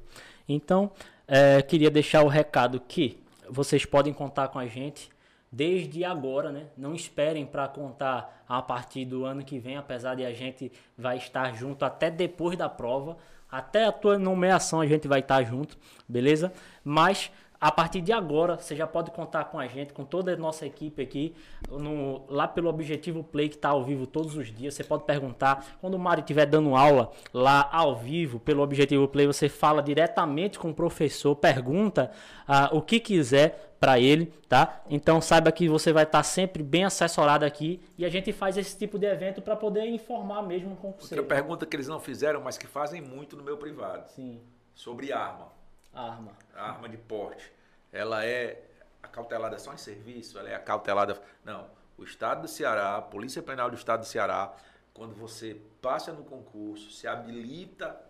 Então, 0.49 0.91
é, 1.29 1.63
queria 1.63 1.91
deixar 1.91 2.25
o 2.25 2.29
recado 2.29 2.81
que 2.81 3.23
vocês 3.49 3.85
podem 3.85 4.13
contar 4.13 4.49
com 4.49 4.59
a 4.59 4.67
gente 4.67 5.09
desde 5.55 6.05
agora, 6.05 6.51
né? 6.51 6.67
Não 6.77 6.95
esperem 6.95 7.47
para 7.47 7.69
contar 7.69 8.45
a 8.49 8.61
partir 8.61 9.05
do 9.05 9.25
ano 9.25 9.45
que 9.45 9.59
vem, 9.59 9.77
apesar 9.77 10.17
de 10.17 10.25
a 10.25 10.33
gente 10.33 10.73
vai 10.99 11.17
estar 11.17 11.55
junto 11.55 11.85
até 11.85 12.11
depois 12.11 12.59
da 12.59 12.69
prova, 12.69 13.17
até 13.49 13.85
a 13.85 13.93
tua 13.93 14.19
nomeação 14.19 14.81
a 14.81 14.87
gente 14.87 15.07
vai 15.07 15.21
estar 15.21 15.45
junto, 15.45 15.79
beleza? 16.09 16.53
Mas 16.83 17.31
a 17.61 17.71
partir 17.71 18.01
de 18.01 18.13
agora, 18.13 18.57
você 18.57 18.77
já 18.77 18.87
pode 18.87 19.11
contar 19.11 19.45
com 19.45 19.59
a 19.59 19.67
gente, 19.67 19.93
com 19.93 20.05
toda 20.05 20.33
a 20.33 20.37
nossa 20.37 20.67
equipe 20.67 21.01
aqui, 21.03 21.35
no, 21.71 22.25
lá 22.29 22.47
pelo 22.47 22.69
Objetivo 22.69 23.25
Play, 23.25 23.49
que 23.49 23.57
está 23.57 23.71
ao 23.71 23.83
vivo 23.83 24.07
todos 24.07 24.37
os 24.37 24.53
dias. 24.53 24.75
Você 24.75 24.85
pode 24.85 25.05
perguntar. 25.05 25.65
Quando 25.81 25.95
o 25.95 25.99
Mário 25.99 26.21
estiver 26.21 26.47
dando 26.47 26.75
aula 26.75 27.11
lá 27.33 27.69
ao 27.73 27.97
vivo, 27.97 28.39
pelo 28.39 28.63
Objetivo 28.63 29.09
Play, 29.09 29.27
você 29.27 29.49
fala 29.49 29.83
diretamente 29.83 30.59
com 30.59 30.71
o 30.71 30.75
professor, 30.75 31.35
pergunta 31.37 32.11
uh, 32.49 32.77
o 32.77 32.83
que 32.83 33.01
quiser 33.01 33.75
para 33.81 33.99
ele, 33.99 34.27
tá? 34.49 34.83
Então 34.89 35.21
saiba 35.21 35.53
que 35.53 35.69
você 35.69 35.93
vai 35.93 36.05
estar 36.05 36.19
tá 36.19 36.23
sempre 36.23 36.63
bem 36.63 36.85
assessorado 36.85 37.45
aqui 37.45 37.81
e 37.99 38.05
a 38.05 38.09
gente 38.09 38.33
faz 38.33 38.57
esse 38.57 38.77
tipo 38.79 38.99
de 38.99 39.07
evento 39.07 39.43
para 39.43 39.57
poder 39.57 39.87
informar 39.87 40.43
mesmo 40.43 40.75
com 40.77 40.93
você. 40.93 41.15
Outra 41.15 41.37
pergunta 41.37 41.67
que 41.67 41.77
eles 41.77 41.89
não 41.89 42.01
fizeram, 42.01 42.41
mas 42.41 42.57
que 42.57 42.67
fazem 42.67 43.01
muito 43.01 43.37
no 43.37 43.43
meu 43.43 43.57
privado. 43.57 44.11
Sim. 44.13 44.41
Sobre 44.75 45.13
arma. 45.13 45.64
Arma. 45.95 46.33
arma 46.55 46.89
de 46.89 46.97
porte 46.97 47.53
ela 47.95 48.25
é 48.27 48.61
acautelada 49.01 49.57
só 49.57 49.73
em 49.73 49.77
serviço, 49.77 50.37
ela 50.37 50.51
é 50.51 50.57
acautelada. 50.57 51.23
Não. 51.45 51.71
O 51.97 52.03
Estado 52.03 52.43
do 52.43 52.49
Ceará, 52.49 52.97
a 52.97 53.03
Polícia 53.03 53.41
Penal 53.41 53.71
do 53.71 53.77
Estado 53.77 54.01
do 54.01 54.07
Ceará, 54.07 54.53
quando 54.93 55.15
você 55.15 55.61
passa 55.81 56.13
no 56.13 56.25
concurso, 56.25 56.91
se 56.91 57.07
habilita 57.07 58.05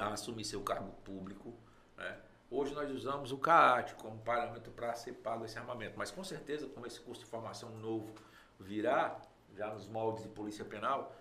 a 0.00 0.14
assumir 0.14 0.46
seu 0.46 0.62
cargo 0.62 0.90
público. 1.04 1.52
Né? 1.94 2.18
Hoje 2.50 2.74
nós 2.74 2.90
usamos 2.90 3.32
o 3.32 3.38
CAAT 3.38 3.94
como 3.96 4.18
parâmetro 4.18 4.72
para 4.72 4.94
ser 4.94 5.12
pago 5.12 5.44
esse 5.44 5.58
armamento, 5.58 5.98
mas 5.98 6.10
com 6.10 6.24
certeza, 6.24 6.66
como 6.68 6.86
esse 6.86 7.00
curso 7.00 7.22
de 7.22 7.26
formação 7.26 7.68
novo 7.76 8.14
virá, 8.58 9.20
já 9.54 9.68
nos 9.68 9.86
moldes 9.86 10.22
de 10.22 10.30
polícia 10.30 10.64
penal, 10.64 11.14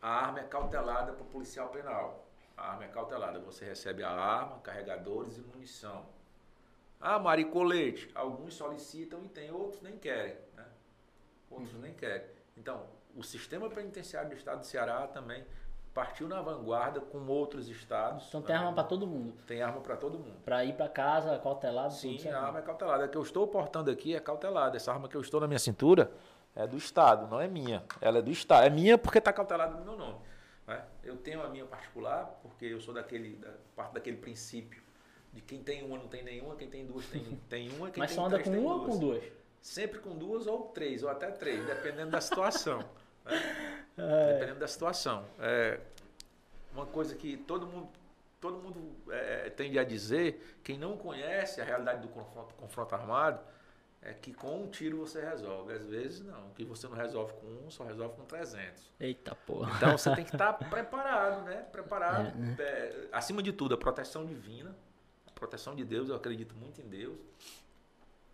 a 0.00 0.08
arma 0.26 0.40
é 0.40 0.44
cautelada 0.44 1.12
para 1.12 1.22
o 1.22 1.26
policial 1.26 1.70
penal. 1.70 2.27
A 2.58 2.72
arma 2.72 2.84
é 2.84 2.88
cautelada. 2.88 3.38
Você 3.38 3.64
recebe 3.64 4.02
a 4.02 4.10
arma, 4.10 4.58
carregadores 4.58 5.38
e 5.38 5.40
munição. 5.40 6.04
Ah, 7.00 7.18
Mari, 7.18 7.44
colete. 7.44 8.10
Alguns 8.14 8.54
solicitam 8.54 9.24
e 9.24 9.28
tem, 9.28 9.50
outros 9.50 9.80
nem 9.80 9.96
querem. 9.96 10.36
Né? 10.56 10.64
Outros 11.50 11.74
nem 11.74 11.94
querem. 11.94 12.26
Então, 12.56 12.84
o 13.16 13.22
sistema 13.22 13.70
penitenciário 13.70 14.30
do 14.30 14.34
estado 14.36 14.60
do 14.60 14.66
Ceará 14.66 15.06
também 15.06 15.44
partiu 15.94 16.28
na 16.28 16.40
vanguarda 16.40 17.00
com 17.00 17.26
outros 17.26 17.68
estados. 17.68 18.26
Então 18.28 18.42
tem 18.42 18.54
né? 18.54 18.60
arma 18.60 18.72
para 18.72 18.84
todo 18.84 19.06
mundo. 19.06 19.34
Tem 19.46 19.62
arma 19.62 19.80
para 19.80 19.96
todo 19.96 20.18
mundo. 20.18 20.36
Para 20.44 20.64
ir 20.64 20.74
para 20.74 20.88
casa, 20.88 21.38
cautelado, 21.38 21.92
Sim, 21.92 22.16
tudo 22.16 22.34
a 22.34 22.40
arma 22.40 22.58
é 22.58 22.62
cautelada. 22.62 23.04
A 23.04 23.08
que 23.08 23.16
eu 23.16 23.22
estou 23.22 23.46
portando 23.46 23.90
aqui 23.90 24.14
é 24.14 24.20
cautelada. 24.20 24.76
Essa 24.76 24.92
arma 24.92 25.08
que 25.08 25.16
eu 25.16 25.20
estou 25.20 25.40
na 25.40 25.46
minha 25.46 25.58
cintura 25.58 26.10
é 26.54 26.66
do 26.66 26.76
Estado, 26.76 27.26
não 27.28 27.40
é 27.40 27.48
minha. 27.48 27.84
Ela 28.00 28.18
é 28.18 28.22
do 28.22 28.30
Estado. 28.30 28.66
É 28.66 28.70
minha 28.70 28.98
porque 28.98 29.18
está 29.18 29.32
cautelada 29.32 29.76
no 29.76 29.84
meu 29.84 29.96
nome. 29.96 30.18
né? 30.66 30.84
Eu 31.02 31.16
tenho 31.16 31.42
a 31.42 31.48
minha 31.48 31.64
particular, 31.64 32.37
porque 32.58 32.66
eu 32.66 32.80
sou 32.80 32.92
daquele, 32.92 33.36
da, 33.36 33.52
parte 33.76 33.94
daquele 33.94 34.16
princípio 34.16 34.82
de 35.32 35.40
quem 35.40 35.62
tem 35.62 35.84
uma 35.84 35.96
não 35.96 36.08
tem 36.08 36.24
nenhuma, 36.24 36.56
quem 36.56 36.68
tem 36.68 36.84
duas 36.84 37.06
tem, 37.06 37.22
tem 37.48 37.70
uma, 37.70 37.88
quem 37.88 38.00
Mas 38.00 38.10
tem 38.10 38.16
só 38.16 38.26
anda 38.26 38.40
três 38.40 38.56
com 38.56 38.64
uma 38.64 38.74
ou 38.74 38.84
com 38.84 38.98
duas? 38.98 39.22
Sempre 39.62 40.00
com 40.00 40.16
duas 40.16 40.46
ou 40.48 40.64
três, 40.68 41.04
ou 41.04 41.08
até 41.08 41.30
três, 41.30 41.64
dependendo 41.64 42.10
da 42.10 42.20
situação. 42.20 42.80
né? 43.24 43.86
É. 43.96 44.32
Dependendo 44.32 44.58
da 44.58 44.66
situação. 44.66 45.24
É 45.38 45.78
uma 46.72 46.86
coisa 46.86 47.14
que 47.14 47.36
todo 47.36 47.66
mundo, 47.66 47.88
todo 48.40 48.58
mundo 48.58 48.96
é, 49.10 49.50
tende 49.50 49.78
a 49.78 49.84
dizer, 49.84 50.58
quem 50.64 50.76
não 50.76 50.96
conhece 50.96 51.60
a 51.60 51.64
realidade 51.64 52.02
do 52.02 52.08
confronto, 52.08 52.54
confronto 52.54 52.94
armado, 52.94 53.40
é 54.00 54.14
que 54.14 54.32
com 54.32 54.62
um 54.62 54.70
tiro 54.70 54.98
você 54.98 55.20
resolve. 55.20 55.72
Às 55.72 55.86
vezes 55.86 56.20
não, 56.20 56.50
que 56.50 56.64
você 56.64 56.86
não 56.86 56.94
resolve 56.96 57.32
com 57.34 57.46
um, 57.46 57.70
só 57.70 57.84
resolve 57.84 58.16
com 58.16 58.24
300. 58.24 58.90
Eita 59.00 59.34
porra. 59.34 59.76
Então 59.76 59.96
você 59.96 60.12
tem 60.16 60.24
que 60.24 60.34
estar 60.34 60.52
preparado, 60.52 61.44
né? 61.44 61.62
Preparado. 61.72 62.28
É, 62.28 62.34
né? 62.34 62.56
é, 62.58 63.08
acima 63.12 63.42
de 63.42 63.52
tudo, 63.52 63.74
a 63.74 63.78
proteção 63.78 64.24
divina, 64.24 64.74
a 65.26 65.30
proteção 65.32 65.74
de 65.74 65.84
Deus, 65.84 66.08
eu 66.08 66.14
acredito 66.14 66.54
muito 66.54 66.80
em 66.80 66.88
Deus. 66.88 67.18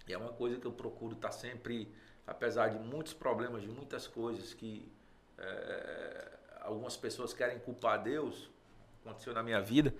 E 0.07 0.13
é 0.13 0.19
uma 0.19 0.33
coisa 0.33 0.59
que 0.59 0.67
eu 0.67 0.73
procuro 0.73 1.15
estar 1.15 1.33
sempre, 1.33 1.93
apesar 2.27 2.69
de 2.69 2.79
muitos 2.79 3.15
problemas, 3.15 3.63
de 3.63 3.69
muitas 3.69 4.07
coisas 4.07 4.53
que 4.53 4.93
é, 5.39 6.29
algumas 6.61 6.97
pessoas 6.97 7.33
querem 7.33 7.59
culpar 7.59 8.03
Deus, 8.03 8.51
aconteceu 9.03 9.33
na 9.33 9.43
minha 9.43 9.61
vida, 9.61 9.95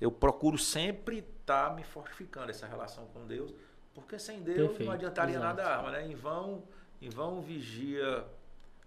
eu 0.00 0.10
procuro 0.10 0.56
sempre 0.56 1.18
estar 1.18 1.74
me 1.74 1.84
fortificando 1.84 2.50
essa 2.50 2.66
relação 2.66 3.06
com 3.08 3.26
Deus, 3.26 3.52
porque 3.94 4.18
sem 4.18 4.40
Deus 4.42 4.68
Perfeito, 4.68 4.84
não 4.84 4.92
adiantaria 4.92 5.36
exato. 5.36 5.46
nada 5.56 5.68
a 5.68 5.76
arma, 5.76 5.90
né? 5.90 6.06
Em 6.06 6.14
vão, 6.14 6.62
em 7.00 7.08
vão 7.08 7.40
vigia 7.40 8.24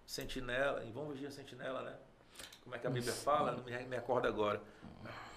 sentinela, 0.05 0.83
em 0.83 0.91
vão 0.91 1.09
vigia 1.09 1.31
sentinela, 1.31 1.81
né? 1.81 1.95
Como 2.63 2.75
é 2.75 2.79
que 2.79 2.87
a 2.87 2.89
Bíblia 2.89 3.13
fala? 3.13 3.51
Não 3.51 3.63
me, 3.63 3.77
me 3.85 3.95
acordo 3.97 4.27
agora. 4.27 4.61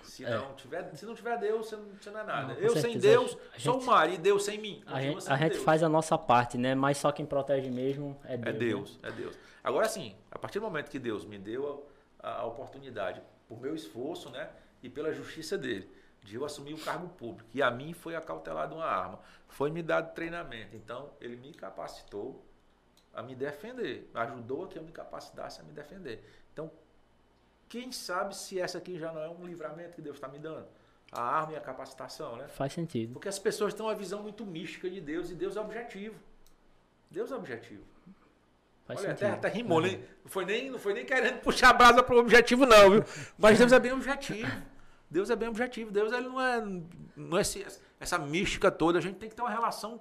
Se 0.02 0.24
É. 0.24 0.30
não, 0.30 0.54
tiver, 0.54 0.94
se 0.94 1.04
não 1.04 1.14
tiver 1.14 1.36
Deus, 1.38 1.66
você 1.66 1.76
não, 1.76 1.84
você 2.00 2.10
não 2.10 2.20
é 2.20 2.24
nada. 2.24 2.54
Não, 2.54 2.60
eu 2.60 2.70
sem 2.70 2.92
certeza. 2.92 3.08
Deus, 3.08 3.36
A 3.54 3.58
sou 3.60 3.80
o 3.80 3.84
mar, 3.84 4.08
e 4.08 4.16
Deus 4.16 4.44
sem 4.44 4.56
mim. 4.58 4.82
A 4.86 5.00
gente, 5.02 5.28
a 5.30 5.36
gente 5.36 5.52
Deus. 5.54 5.64
faz 5.64 5.82
a 5.82 5.88
nossa 5.88 6.16
parte, 6.16 6.56
né? 6.56 6.74
Mas 6.74 6.98
só 6.98 7.10
quem 7.10 7.26
protege 7.26 7.68
mesmo 7.70 8.16
é 8.24 8.36
Deus. 8.36 8.46
É 8.48 8.52
né? 8.52 8.58
Deus, 8.58 8.98
é 9.02 9.10
Deus. 9.10 9.38
Agora 9.64 9.88
sim, 9.88 10.14
a 10.30 10.38
partir 10.38 10.60
do 10.60 10.64
momento 10.64 10.88
que 10.88 10.98
Deus 11.00 11.24
me 11.24 11.38
deu 11.38 11.84
a, 12.20 12.42
a 12.42 12.44
oportunidade, 12.46 13.20
por 13.48 13.60
meu 13.60 13.74
esforço, 13.74 14.30
né, 14.30 14.48
e 14.80 14.88
pela 14.88 15.12
justiça 15.12 15.58
dele, 15.58 15.90
de 16.26 16.34
eu 16.34 16.44
assumir 16.44 16.74
o 16.74 16.78
cargo 16.78 17.08
público, 17.08 17.48
e 17.54 17.62
a 17.62 17.70
mim 17.70 17.92
foi 17.92 18.16
acautelada 18.16 18.74
uma 18.74 18.84
arma, 18.84 19.20
foi 19.48 19.70
me 19.70 19.82
dado 19.82 20.12
treinamento, 20.12 20.74
então 20.76 21.10
ele 21.20 21.36
me 21.36 21.54
capacitou 21.54 22.44
a 23.14 23.22
me 23.22 23.34
defender, 23.34 24.10
ajudou 24.12 24.64
a 24.64 24.68
que 24.68 24.78
eu 24.78 24.82
me 24.82 24.90
capacitasse 24.92 25.60
a 25.60 25.64
me 25.64 25.72
defender. 25.72 26.22
Então, 26.52 26.70
quem 27.68 27.90
sabe 27.92 28.36
se 28.36 28.60
essa 28.60 28.78
aqui 28.78 28.98
já 28.98 29.12
não 29.12 29.22
é 29.22 29.28
um 29.28 29.46
livramento 29.46 29.94
que 29.94 30.02
Deus 30.02 30.16
está 30.16 30.28
me 30.28 30.38
dando? 30.38 30.66
A 31.12 31.22
arma 31.22 31.52
e 31.52 31.56
a 31.56 31.60
capacitação, 31.60 32.36
né? 32.36 32.48
Faz 32.48 32.72
sentido. 32.72 33.12
Porque 33.12 33.28
as 33.28 33.38
pessoas 33.38 33.72
têm 33.72 33.86
uma 33.86 33.94
visão 33.94 34.22
muito 34.22 34.44
mística 34.44 34.90
de 34.90 35.00
Deus, 35.00 35.30
e 35.30 35.34
Deus 35.34 35.56
é 35.56 35.60
objetivo. 35.60 36.16
Deus 37.08 37.30
é 37.30 37.36
objetivo. 37.36 37.84
Faz 38.84 39.00
Olha, 39.00 39.10
sentido. 39.10 39.28
até, 39.28 39.48
até 39.48 39.48
rimou, 39.48 39.80
nem, 39.80 39.98
não, 39.98 40.30
foi 40.30 40.44
nem, 40.44 40.70
não 40.70 40.78
foi 40.78 40.92
nem 40.92 41.06
querendo 41.06 41.38
puxar 41.42 41.70
a 41.70 41.72
brasa 41.72 42.02
para 42.02 42.14
o 42.14 42.18
objetivo, 42.18 42.66
não, 42.66 42.90
viu? 42.90 43.04
Mas 43.38 43.58
Deus 43.58 43.72
é 43.72 43.78
bem 43.78 43.92
objetivo. 43.92 44.50
Deus 45.10 45.30
é 45.30 45.36
bem 45.36 45.48
objetivo. 45.48 45.90
Deus 45.90 46.12
ele 46.12 46.28
não 46.28 46.40
é, 46.40 46.60
não 47.16 47.38
é 47.38 47.40
esse- 47.40 47.66
essa 48.00 48.18
mística 48.18 48.70
toda. 48.70 48.98
A 48.98 49.02
gente 49.02 49.16
tem 49.18 49.28
que 49.28 49.34
ter 49.34 49.42
uma 49.42 49.50
relação 49.50 50.00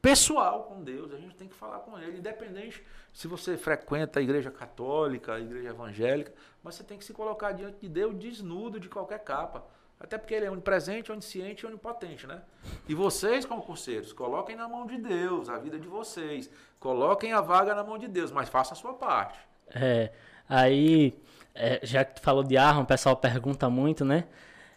pessoal 0.00 0.64
com 0.64 0.82
Deus. 0.82 1.12
A 1.12 1.16
gente 1.16 1.34
tem 1.34 1.48
que 1.48 1.54
falar 1.54 1.80
com 1.80 1.98
Ele, 1.98 2.18
independente 2.18 2.82
se 3.12 3.26
você 3.26 3.56
frequenta 3.56 4.20
a 4.20 4.22
igreja 4.22 4.50
católica, 4.50 5.34
a 5.34 5.40
igreja 5.40 5.70
evangélica, 5.70 6.32
mas 6.62 6.76
você 6.76 6.84
tem 6.84 6.96
que 6.96 7.04
se 7.04 7.12
colocar 7.12 7.52
diante 7.52 7.78
de 7.80 7.88
Deus 7.88 8.14
desnudo 8.14 8.78
de 8.78 8.88
qualquer 8.88 9.18
capa. 9.20 9.64
Até 10.00 10.16
porque 10.16 10.32
ele 10.32 10.46
é 10.46 10.50
onipresente, 10.50 11.10
onisciente 11.10 11.64
e 11.64 11.66
onipotente, 11.66 12.24
né? 12.24 12.40
E 12.88 12.94
vocês, 12.94 13.44
concurseiros, 13.44 14.12
coloquem 14.12 14.54
na 14.54 14.68
mão 14.68 14.86
de 14.86 14.96
Deus 14.96 15.48
a 15.48 15.58
vida 15.58 15.76
de 15.76 15.88
vocês. 15.88 16.48
Coloquem 16.78 17.32
a 17.32 17.40
vaga 17.40 17.74
na 17.74 17.82
mão 17.82 17.98
de 17.98 18.06
Deus, 18.06 18.30
mas 18.30 18.48
façam 18.48 18.74
a 18.74 18.76
sua 18.76 18.94
parte. 18.94 19.36
É, 19.74 20.12
aí, 20.48 21.20
é, 21.58 21.80
já 21.82 22.04
que 22.04 22.14
tu 22.16 22.20
falou 22.22 22.42
de 22.44 22.56
arma, 22.56 22.82
o 22.82 22.86
pessoal 22.86 23.16
pergunta 23.16 23.68
muito, 23.68 24.04
né? 24.04 24.24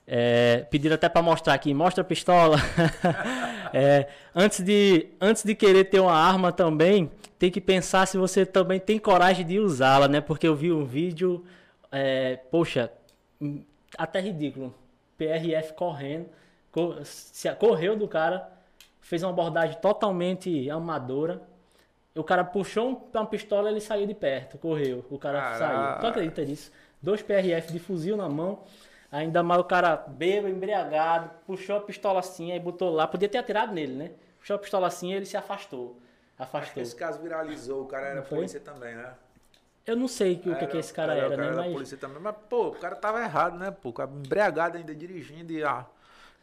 É, 0.08 0.66
pediram 0.70 0.96
até 0.96 1.08
para 1.08 1.22
mostrar 1.22 1.54
aqui, 1.54 1.74
mostra 1.74 2.02
a 2.02 2.06
pistola. 2.06 2.58
É, 3.74 4.08
antes, 4.36 4.60
de, 4.62 5.08
antes 5.22 5.46
de 5.46 5.56
querer 5.56 5.86
ter 5.86 6.02
uma 6.02 6.12
arma 6.14 6.52
também, 6.52 7.10
tem 7.40 7.50
que 7.50 7.62
pensar 7.62 8.06
se 8.06 8.18
você 8.18 8.46
também 8.46 8.82
tem 8.82 9.00
coragem 9.00 9.46
de 9.46 9.60
usá-la, 9.60 10.10
né? 10.10 10.20
Porque 10.20 10.46
eu 10.46 10.54
vi 10.54 10.74
um 10.74 10.84
vídeo, 10.84 11.46
é, 11.90 12.36
poxa, 12.52 12.92
até 13.98 14.20
ridículo. 14.20 14.76
PRF 15.18 15.74
correndo, 15.74 16.26
co- 16.70 16.98
se- 17.06 17.50
correu 17.56 17.96
do 17.96 18.10
cara, 18.10 18.50
fez 19.00 19.24
uma 19.24 19.30
abordagem 19.32 19.78
totalmente 19.80 20.70
amadora. 20.70 21.42
O 22.16 22.24
cara 22.24 22.44
puxou 22.44 22.90
um- 22.90 23.02
uma 23.14 23.26
pistola 23.26 23.70
ele 23.70 23.80
saiu 23.80 24.06
de 24.06 24.14
perto, 24.14 24.58
correu. 24.58 25.06
O 25.10 25.18
cara 25.18 25.40
Caraca. 25.40 25.58
saiu. 25.60 26.00
Tu 26.02 26.08
acredita 26.08 26.44
nisso? 26.44 26.72
Dois 27.02 27.22
PRF 27.22 27.72
de 27.72 27.80
fuzil 27.80 28.18
na 28.18 28.28
mão. 28.28 28.64
Ainda 29.12 29.42
mais 29.44 29.60
o 29.62 29.64
cara 29.64 29.96
bêbado, 29.96 30.54
embriagado, 30.54 31.30
puxou 31.46 31.76
a 31.78 31.82
pistola 31.82 32.20
assim, 32.20 32.52
aí 32.52 32.60
botou 32.60 32.90
lá. 32.92 33.08
Podia 33.08 33.28
ter 33.30 33.38
atirado 33.38 33.74
nele, 33.74 33.94
né? 33.94 34.12
Puxou 34.40 34.56
a 34.56 34.60
pistola 34.60 34.88
assim 34.88 35.12
e 35.12 35.14
ele 35.16 35.26
se 35.26 35.36
afastou. 35.38 36.00
Afastou. 36.38 36.82
esse 36.82 36.96
caso 36.96 37.22
viralizou. 37.22 37.84
O 37.84 37.86
cara 37.86 38.08
era 38.08 38.22
polícia 38.22 38.60
também, 38.60 38.96
né? 38.96 39.14
Eu 39.86 39.96
não 39.96 40.08
sei 40.08 40.34
o 40.34 40.40
que, 40.40 40.50
o 40.50 40.56
que, 40.58 40.68
que 40.68 40.78
esse 40.78 40.94
cara 40.94 41.14
era, 41.16 41.28
o 41.28 41.30
cara 41.30 41.42
né? 41.42 41.48
era 41.50 41.58
Mas 41.58 41.74
polícia 41.74 41.98
também. 41.98 42.20
Mas, 42.22 42.36
pô, 42.50 42.68
o 42.68 42.72
cara 42.72 42.96
tava 42.96 43.22
errado, 43.22 43.58
né? 43.58 43.72
Pô, 43.72 43.90
o 43.90 43.94
cara 43.94 44.10
embriagado 44.12 44.78
ainda 44.78 44.94
dirigindo 44.94 45.52
e, 45.52 45.64
ah, 45.64 45.86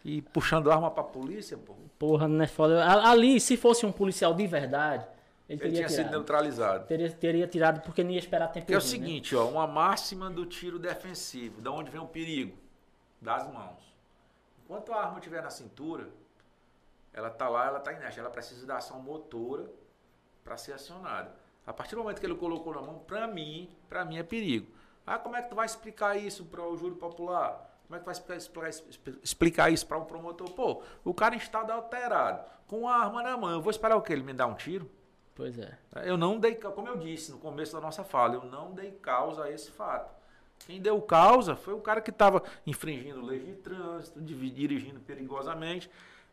e 0.05 0.23
puxando 0.23 0.71
arma 0.71 0.91
pra 0.91 1.03
polícia, 1.05 1.57
pô. 1.57 1.75
porra, 1.99 2.27
não 2.29 2.43
é 2.43 2.47
foda. 2.47 2.85
Ali, 3.09 3.41
se 3.41 3.57
fosse 3.57 3.87
um 3.87 3.93
policial 3.93 4.35
de 4.35 4.47
verdade, 4.47 5.07
ele 5.49 5.59
tinha 5.73 5.89
sido 5.89 5.97
tirado. 5.99 6.11
neutralizado. 6.13 6.87
Teria, 6.87 7.11
teria 7.11 7.47
tirado 7.49 7.81
porque 7.81 8.05
não 8.05 8.11
ia 8.11 8.19
esperar 8.19 8.49
tempo 8.49 8.67
Que 8.67 8.75
é 8.75 8.77
o 8.77 8.81
né? 8.81 8.87
seguinte, 8.87 9.35
ó, 9.35 9.47
uma 9.49 9.67
máxima 9.67 10.29
do 10.31 10.45
tiro 10.45 10.79
defensivo. 10.79 11.61
Da 11.61 11.71
onde 11.71 11.91
vem 11.91 12.01
o 12.01 12.07
perigo? 12.07 12.57
Das 13.21 13.51
mãos. 13.53 13.83
Enquanto 14.65 14.93
a 14.93 15.01
arma 15.03 15.19
estiver 15.19 15.43
na 15.43 15.51
cintura, 15.51 16.09
ela 17.13 17.31
tá 17.31 17.49
lá, 17.49 17.67
ela 17.67 17.81
tá 17.81 17.93
inerte. 17.93 18.21
Ela 18.21 18.31
precisa 18.31 18.67
da 18.67 18.77
ação 18.77 19.01
motora 19.01 19.71
para 20.45 20.57
ser 20.57 20.73
acionada. 20.75 21.33
A 21.67 21.73
partir 21.73 21.95
do 21.95 22.03
momento 22.03 22.21
que 22.21 22.27
ele 22.27 22.35
colocou 22.35 22.75
na 22.75 22.81
mão, 22.83 22.99
para 23.01 23.27
mim, 23.27 23.71
para 23.89 24.05
mim 24.05 24.19
é 24.19 24.23
perigo. 24.23 24.71
Ah, 25.07 25.19
como 25.19 25.37
é 25.37 25.43
que 25.43 25.49
tu 25.49 25.55
vai 25.55 25.65
explicar 25.67 26.17
isso 26.17 26.45
para 26.45 26.63
o 26.63 26.77
júri 26.77 26.95
popular? 26.97 27.67
Como 27.87 27.97
é 27.97 27.99
que 27.99 28.05
vai 28.05 28.13
explicar, 28.37 28.69
explicar- 28.69 29.19
explicar 29.23 29.71
isso 29.73 29.87
para 29.87 29.97
um 29.99 30.05
promotor? 30.05 30.51
Pô, 30.51 30.83
o 31.03 31.15
cara 31.15 31.35
em 31.35 31.39
estado 31.39 31.71
alterado, 31.73 32.45
com 32.67 32.87
a 32.87 32.95
arma 32.97 33.23
na 33.23 33.35
mão, 33.37 33.51
eu 33.51 33.63
vou 33.63 33.71
esperar 33.71 33.97
o 33.97 34.03
quê? 34.03 34.13
Ele 34.13 34.23
me 34.23 34.35
dar 34.35 34.47
um 34.47 34.55
tiro? 34.55 34.91
Pois 35.39 35.57
é. 35.57 35.73
Eu 36.05 36.17
não 36.17 36.37
dei, 36.37 36.57
como 36.57 36.89
eu 36.89 36.97
disse 36.97 37.31
no 37.31 37.39
começo 37.39 37.73
da 37.73 37.81
nossa 37.81 38.03
fala, 38.03 38.35
eu 38.35 38.45
não 38.45 38.73
dei 38.73 38.91
causa 38.91 39.45
a 39.45 39.51
esse 39.53 39.71
fato. 39.71 40.13
Quem 40.67 40.81
deu 40.83 41.01
causa 41.01 41.55
foi 41.55 41.75
o 41.75 41.81
cara 41.81 42.01
que 42.01 42.11
estava 42.11 42.43
infringindo 42.67 43.25
leis 43.25 43.47
de 43.47 43.53
trânsito, 43.53 44.21
dirigindo 44.21 44.99
perigosamente. 44.99 45.89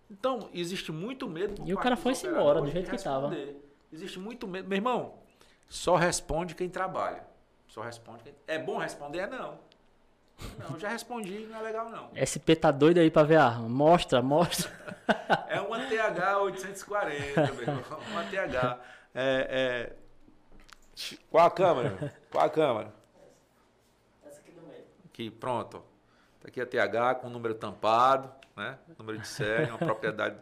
Então, 0.10 0.50
existe 0.52 0.92
muito 0.92 1.30
medo. 1.30 1.62
E 1.68 1.72
o 1.72 1.78
cara 1.78 1.96
foi-se 1.96 2.26
embora, 2.26 2.60
do 2.60 2.72
jeito 2.72 2.90
que 2.90 2.98
tava. 2.98 3.30
responder. 3.30 3.64
Existe 3.94 4.18
muito 4.18 4.48
medo. 4.48 4.68
Meu 4.68 4.76
irmão, 4.76 5.14
só 5.70 5.96
responde 5.96 6.56
quem 6.56 6.68
trabalha. 6.68 7.24
Só 7.68 7.82
responde 7.82 8.24
quem. 8.24 8.34
É 8.48 8.58
bom 8.58 8.80
responder? 8.80 9.20
É 9.20 9.28
não. 9.28 9.60
Não, 10.58 10.72
eu 10.74 10.80
já 10.80 10.90
respondi, 10.90 11.46
não 11.50 11.60
é 11.60 11.62
legal 11.62 11.90
não. 11.90 12.10
SP 12.18 12.58
tá 12.58 12.72
doido 12.72 13.00
aí 13.00 13.12
pra 13.12 13.22
ver 13.22 13.38
a 13.38 13.46
arma. 13.46 13.70
Mostra, 13.70 14.20
mostra. 14.20 14.72
É 15.48 15.62
uma 15.62 15.80
TH 15.86 16.40
840, 16.40 17.54
meu 17.54 17.62
irmão. 17.62 17.84
Uma 18.12 18.24
TH. 18.24 18.80
É, 19.16 19.48
é... 19.50 19.94
Qual 21.32 21.46
a 21.46 21.50
câmera? 21.52 22.14
Qual 22.32 22.46
a 22.46 22.50
câmera? 22.50 22.94
Essa 24.28 24.40
aqui 24.42 24.52
do 24.52 24.62
meio. 24.68 24.84
Aqui, 25.06 25.30
pronto. 25.32 25.78
Tá 26.42 26.48
aqui 26.50 26.60
a 26.62 26.66
TH 26.66 27.16
com 27.16 27.28
o 27.28 27.30
número 27.30 27.56
tampado, 27.56 28.30
né? 28.56 28.78
Número 29.00 29.18
de 29.18 29.28
série, 29.28 29.70
uma 29.70 29.78
propriedade. 29.78 30.36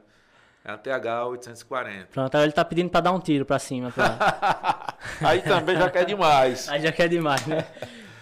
É 0.66 0.72
a 0.72 0.78
TH 0.78 1.28
840. 1.28 2.08
Pronto, 2.12 2.34
agora 2.36 2.46
ele 2.46 2.54
tá 2.54 2.64
pedindo 2.66 2.90
pra 2.90 3.02
dar 3.02 3.12
um 3.12 3.20
tiro 3.20 3.46
pra 3.46 3.60
cima. 3.60 3.92
Pra... 3.92 4.96
Aí 5.28 5.42
também 5.42 5.76
já 5.78 5.90
quer 5.90 6.06
demais. 6.06 6.70
aí 6.70 6.82
já 6.82 6.92
quer 6.92 7.10
demais, 7.10 7.46
né? 7.46 7.66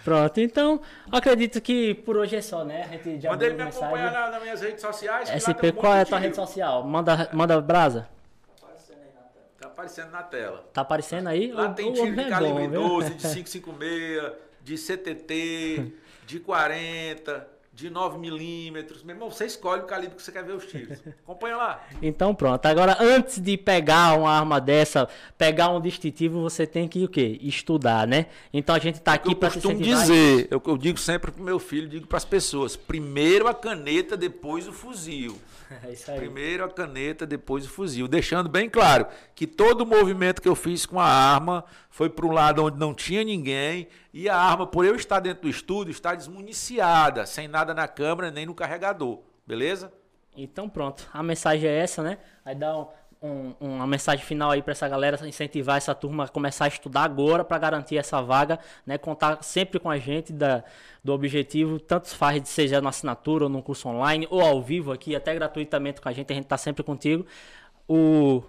Pronto, 0.04 0.40
então 0.40 0.80
acredito 1.12 1.60
que 1.60 1.94
por 1.94 2.16
hoje 2.16 2.34
é 2.34 2.42
só, 2.42 2.64
né? 2.64 2.82
A 2.82 2.88
gente 2.88 3.20
já 3.20 3.30
Manda 3.30 3.44
ele 3.44 3.54
me 3.54 3.64
mensagem. 3.64 3.86
acompanhar 3.86 4.10
na- 4.12 4.30
nas 4.32 4.42
minhas 4.42 4.60
redes 4.60 4.80
sociais. 4.80 5.30
que 5.30 5.34
lá 5.36 5.40
tem 5.40 5.54
SP, 5.54 5.70
um 5.70 5.72
qual 5.80 5.94
é 5.94 6.00
a 6.00 6.04
tua 6.06 6.18
de 6.18 6.24
rede 6.24 6.34
social? 6.36 6.82
Manda, 6.82 7.28
manda 7.32 7.60
brasa. 7.60 8.08
Tá 9.82 9.88
aparecendo 9.88 10.10
na 10.12 10.22
tela. 10.22 10.70
Tá 10.72 10.80
aparecendo 10.82 11.26
aí? 11.28 11.50
Lá 11.52 11.70
O- 11.70 11.74
tem 11.74 11.92
tiro 11.92 12.14
de 12.14 12.20
é 12.20 12.28
calibre 12.28 12.62
bom, 12.64 12.70
viu? 12.70 12.88
12, 12.88 13.14
de 13.14 13.22
556, 13.34 14.32
de 14.62 14.78
CTT, 14.78 15.92
de 16.26 16.38
40, 16.40 17.48
de 17.72 17.88
9 17.88 18.18
milímetros. 18.18 19.02
Meu 19.02 19.16
irmão, 19.16 19.30
você 19.30 19.46
escolhe 19.46 19.82
o 19.82 19.86
calibre 19.86 20.16
que 20.16 20.22
você 20.22 20.30
quer 20.30 20.44
ver 20.44 20.52
os 20.52 20.66
tiros. 20.66 20.98
Acompanha 21.24 21.56
lá. 21.56 21.86
Então 22.02 22.34
pronto. 22.34 22.66
Agora, 22.66 22.98
antes 23.00 23.40
de 23.40 23.56
pegar 23.56 24.18
uma 24.18 24.30
arma 24.30 24.60
dessa, 24.60 25.08
pegar 25.38 25.70
um 25.70 25.80
distintivo, 25.80 26.40
você 26.42 26.66
tem 26.66 26.86
que 26.86 27.04
o 27.04 27.08
quê? 27.08 27.38
Estudar, 27.40 28.06
né? 28.06 28.26
Então 28.52 28.74
a 28.74 28.78
gente 28.78 29.00
tá 29.00 29.14
aqui 29.14 29.32
eu 29.32 29.36
para 29.36 29.48
te 29.48 29.54
costumo 29.54 29.80
dizer, 29.80 30.48
eu, 30.50 30.62
eu 30.66 30.76
digo 30.76 30.98
sempre 30.98 31.32
pro 31.32 31.42
meu 31.42 31.58
filho, 31.58 31.88
digo 31.88 32.06
para 32.06 32.18
as 32.18 32.24
pessoas, 32.24 32.76
primeiro 32.76 33.48
a 33.48 33.54
caneta, 33.54 34.16
depois 34.16 34.68
o 34.68 34.72
fuzil. 34.72 35.36
É 35.82 35.92
isso 35.92 36.10
aí. 36.10 36.18
Primeiro 36.18 36.64
a 36.64 36.68
caneta, 36.68 37.26
depois 37.26 37.64
o 37.64 37.68
fuzil. 37.70 38.06
Deixando 38.06 38.46
bem 38.46 38.68
claro 38.68 39.06
que 39.34 39.46
todo 39.46 39.80
o 39.80 39.86
movimento 39.86 40.42
que 40.42 40.48
eu 40.48 40.54
fiz 40.54 40.84
com 40.84 41.00
a 41.00 41.06
arma 41.06 41.64
foi 41.92 42.08
para 42.08 42.26
um 42.26 42.32
lado 42.32 42.64
onde 42.64 42.78
não 42.78 42.92
tinha 42.94 43.22
ninguém 43.22 43.86
e 44.12 44.28
a 44.28 44.36
arma, 44.36 44.66
por 44.66 44.84
eu 44.84 44.96
estar 44.96 45.20
dentro 45.20 45.42
do 45.42 45.48
estúdio, 45.48 45.92
está 45.92 46.14
desmuniciada, 46.14 47.26
sem 47.26 47.46
nada 47.46 47.72
na 47.74 47.86
câmera 47.86 48.30
nem 48.30 48.46
no 48.46 48.54
carregador. 48.54 49.20
Beleza? 49.46 49.92
Então 50.34 50.68
pronto, 50.68 51.06
a 51.12 51.22
mensagem 51.22 51.68
é 51.68 51.78
essa, 51.78 52.02
né? 52.02 52.16
Aí 52.44 52.54
dá 52.54 52.74
um- 52.78 52.86
um- 53.22 53.54
uma 53.60 53.86
mensagem 53.86 54.24
final 54.24 54.50
aí 54.50 54.62
para 54.62 54.72
essa 54.72 54.88
galera, 54.88 55.28
incentivar 55.28 55.76
essa 55.76 55.94
turma 55.94 56.24
a 56.24 56.28
começar 56.28 56.64
a 56.64 56.68
estudar 56.68 57.02
agora 57.04 57.44
para 57.44 57.58
garantir 57.58 57.98
essa 57.98 58.20
vaga, 58.22 58.58
né? 58.86 58.96
Contar 58.96 59.42
sempre 59.42 59.78
com 59.78 59.90
a 59.90 59.98
gente 59.98 60.32
da, 60.32 60.64
do 61.04 61.12
objetivo, 61.12 61.78
tanto 61.78 62.08
faz 62.08 62.48
seja 62.48 62.80
na 62.80 62.88
assinatura 62.88 63.44
ou 63.44 63.50
no 63.50 63.62
curso 63.62 63.86
online 63.88 64.26
ou 64.30 64.40
ao 64.40 64.62
vivo 64.62 64.90
aqui, 64.90 65.14
até 65.14 65.34
gratuitamente 65.34 66.00
com 66.00 66.08
a 66.08 66.12
gente, 66.12 66.32
a 66.32 66.34
gente 66.34 66.46
tá 66.46 66.56
sempre 66.56 66.82
contigo. 66.82 67.26
O 67.86 68.42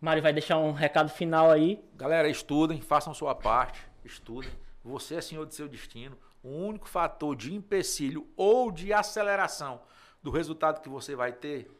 Mário 0.00 0.22
vai 0.22 0.32
deixar 0.32 0.56
um 0.56 0.72
recado 0.72 1.10
final 1.10 1.50
aí. 1.50 1.84
Galera, 1.94 2.26
estudem, 2.26 2.80
façam 2.80 3.12
sua 3.12 3.34
parte, 3.34 3.86
estudem. 4.02 4.50
Você 4.82 5.16
é 5.16 5.20
senhor 5.20 5.44
de 5.44 5.54
seu 5.54 5.68
destino. 5.68 6.16
O 6.42 6.48
único 6.48 6.88
fator 6.88 7.36
de 7.36 7.54
empecilho 7.54 8.26
ou 8.34 8.72
de 8.72 8.94
aceleração 8.94 9.82
do 10.22 10.30
resultado 10.30 10.80
que 10.80 10.88
você 10.88 11.14
vai 11.14 11.32
ter 11.32 11.70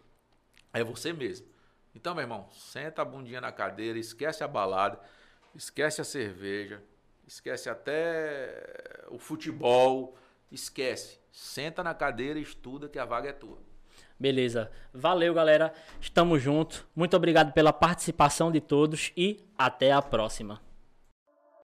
é 0.70 0.84
você 0.84 1.14
mesmo. 1.14 1.46
Então, 1.94 2.14
meu 2.14 2.22
irmão, 2.22 2.46
senta 2.52 3.00
a 3.00 3.06
bundinha 3.06 3.40
na 3.40 3.50
cadeira, 3.50 3.98
esquece 3.98 4.44
a 4.44 4.48
balada, 4.48 5.00
esquece 5.54 6.02
a 6.02 6.04
cerveja, 6.04 6.82
esquece 7.26 7.70
até 7.70 9.02
o 9.08 9.18
futebol, 9.18 10.14
esquece. 10.52 11.18
Senta 11.32 11.82
na 11.82 11.94
cadeira 11.94 12.38
e 12.38 12.42
estuda 12.42 12.86
que 12.86 12.98
a 12.98 13.06
vaga 13.06 13.30
é 13.30 13.32
tua. 13.32 13.69
Beleza. 14.20 14.70
Valeu, 14.92 15.32
galera. 15.32 15.72
Estamos 15.98 16.42
juntos. 16.42 16.84
Muito 16.94 17.16
obrigado 17.16 17.54
pela 17.54 17.72
participação 17.72 18.52
de 18.52 18.60
todos 18.60 19.10
e 19.16 19.40
até 19.56 19.90
a 19.92 20.02
próxima. 20.02 20.60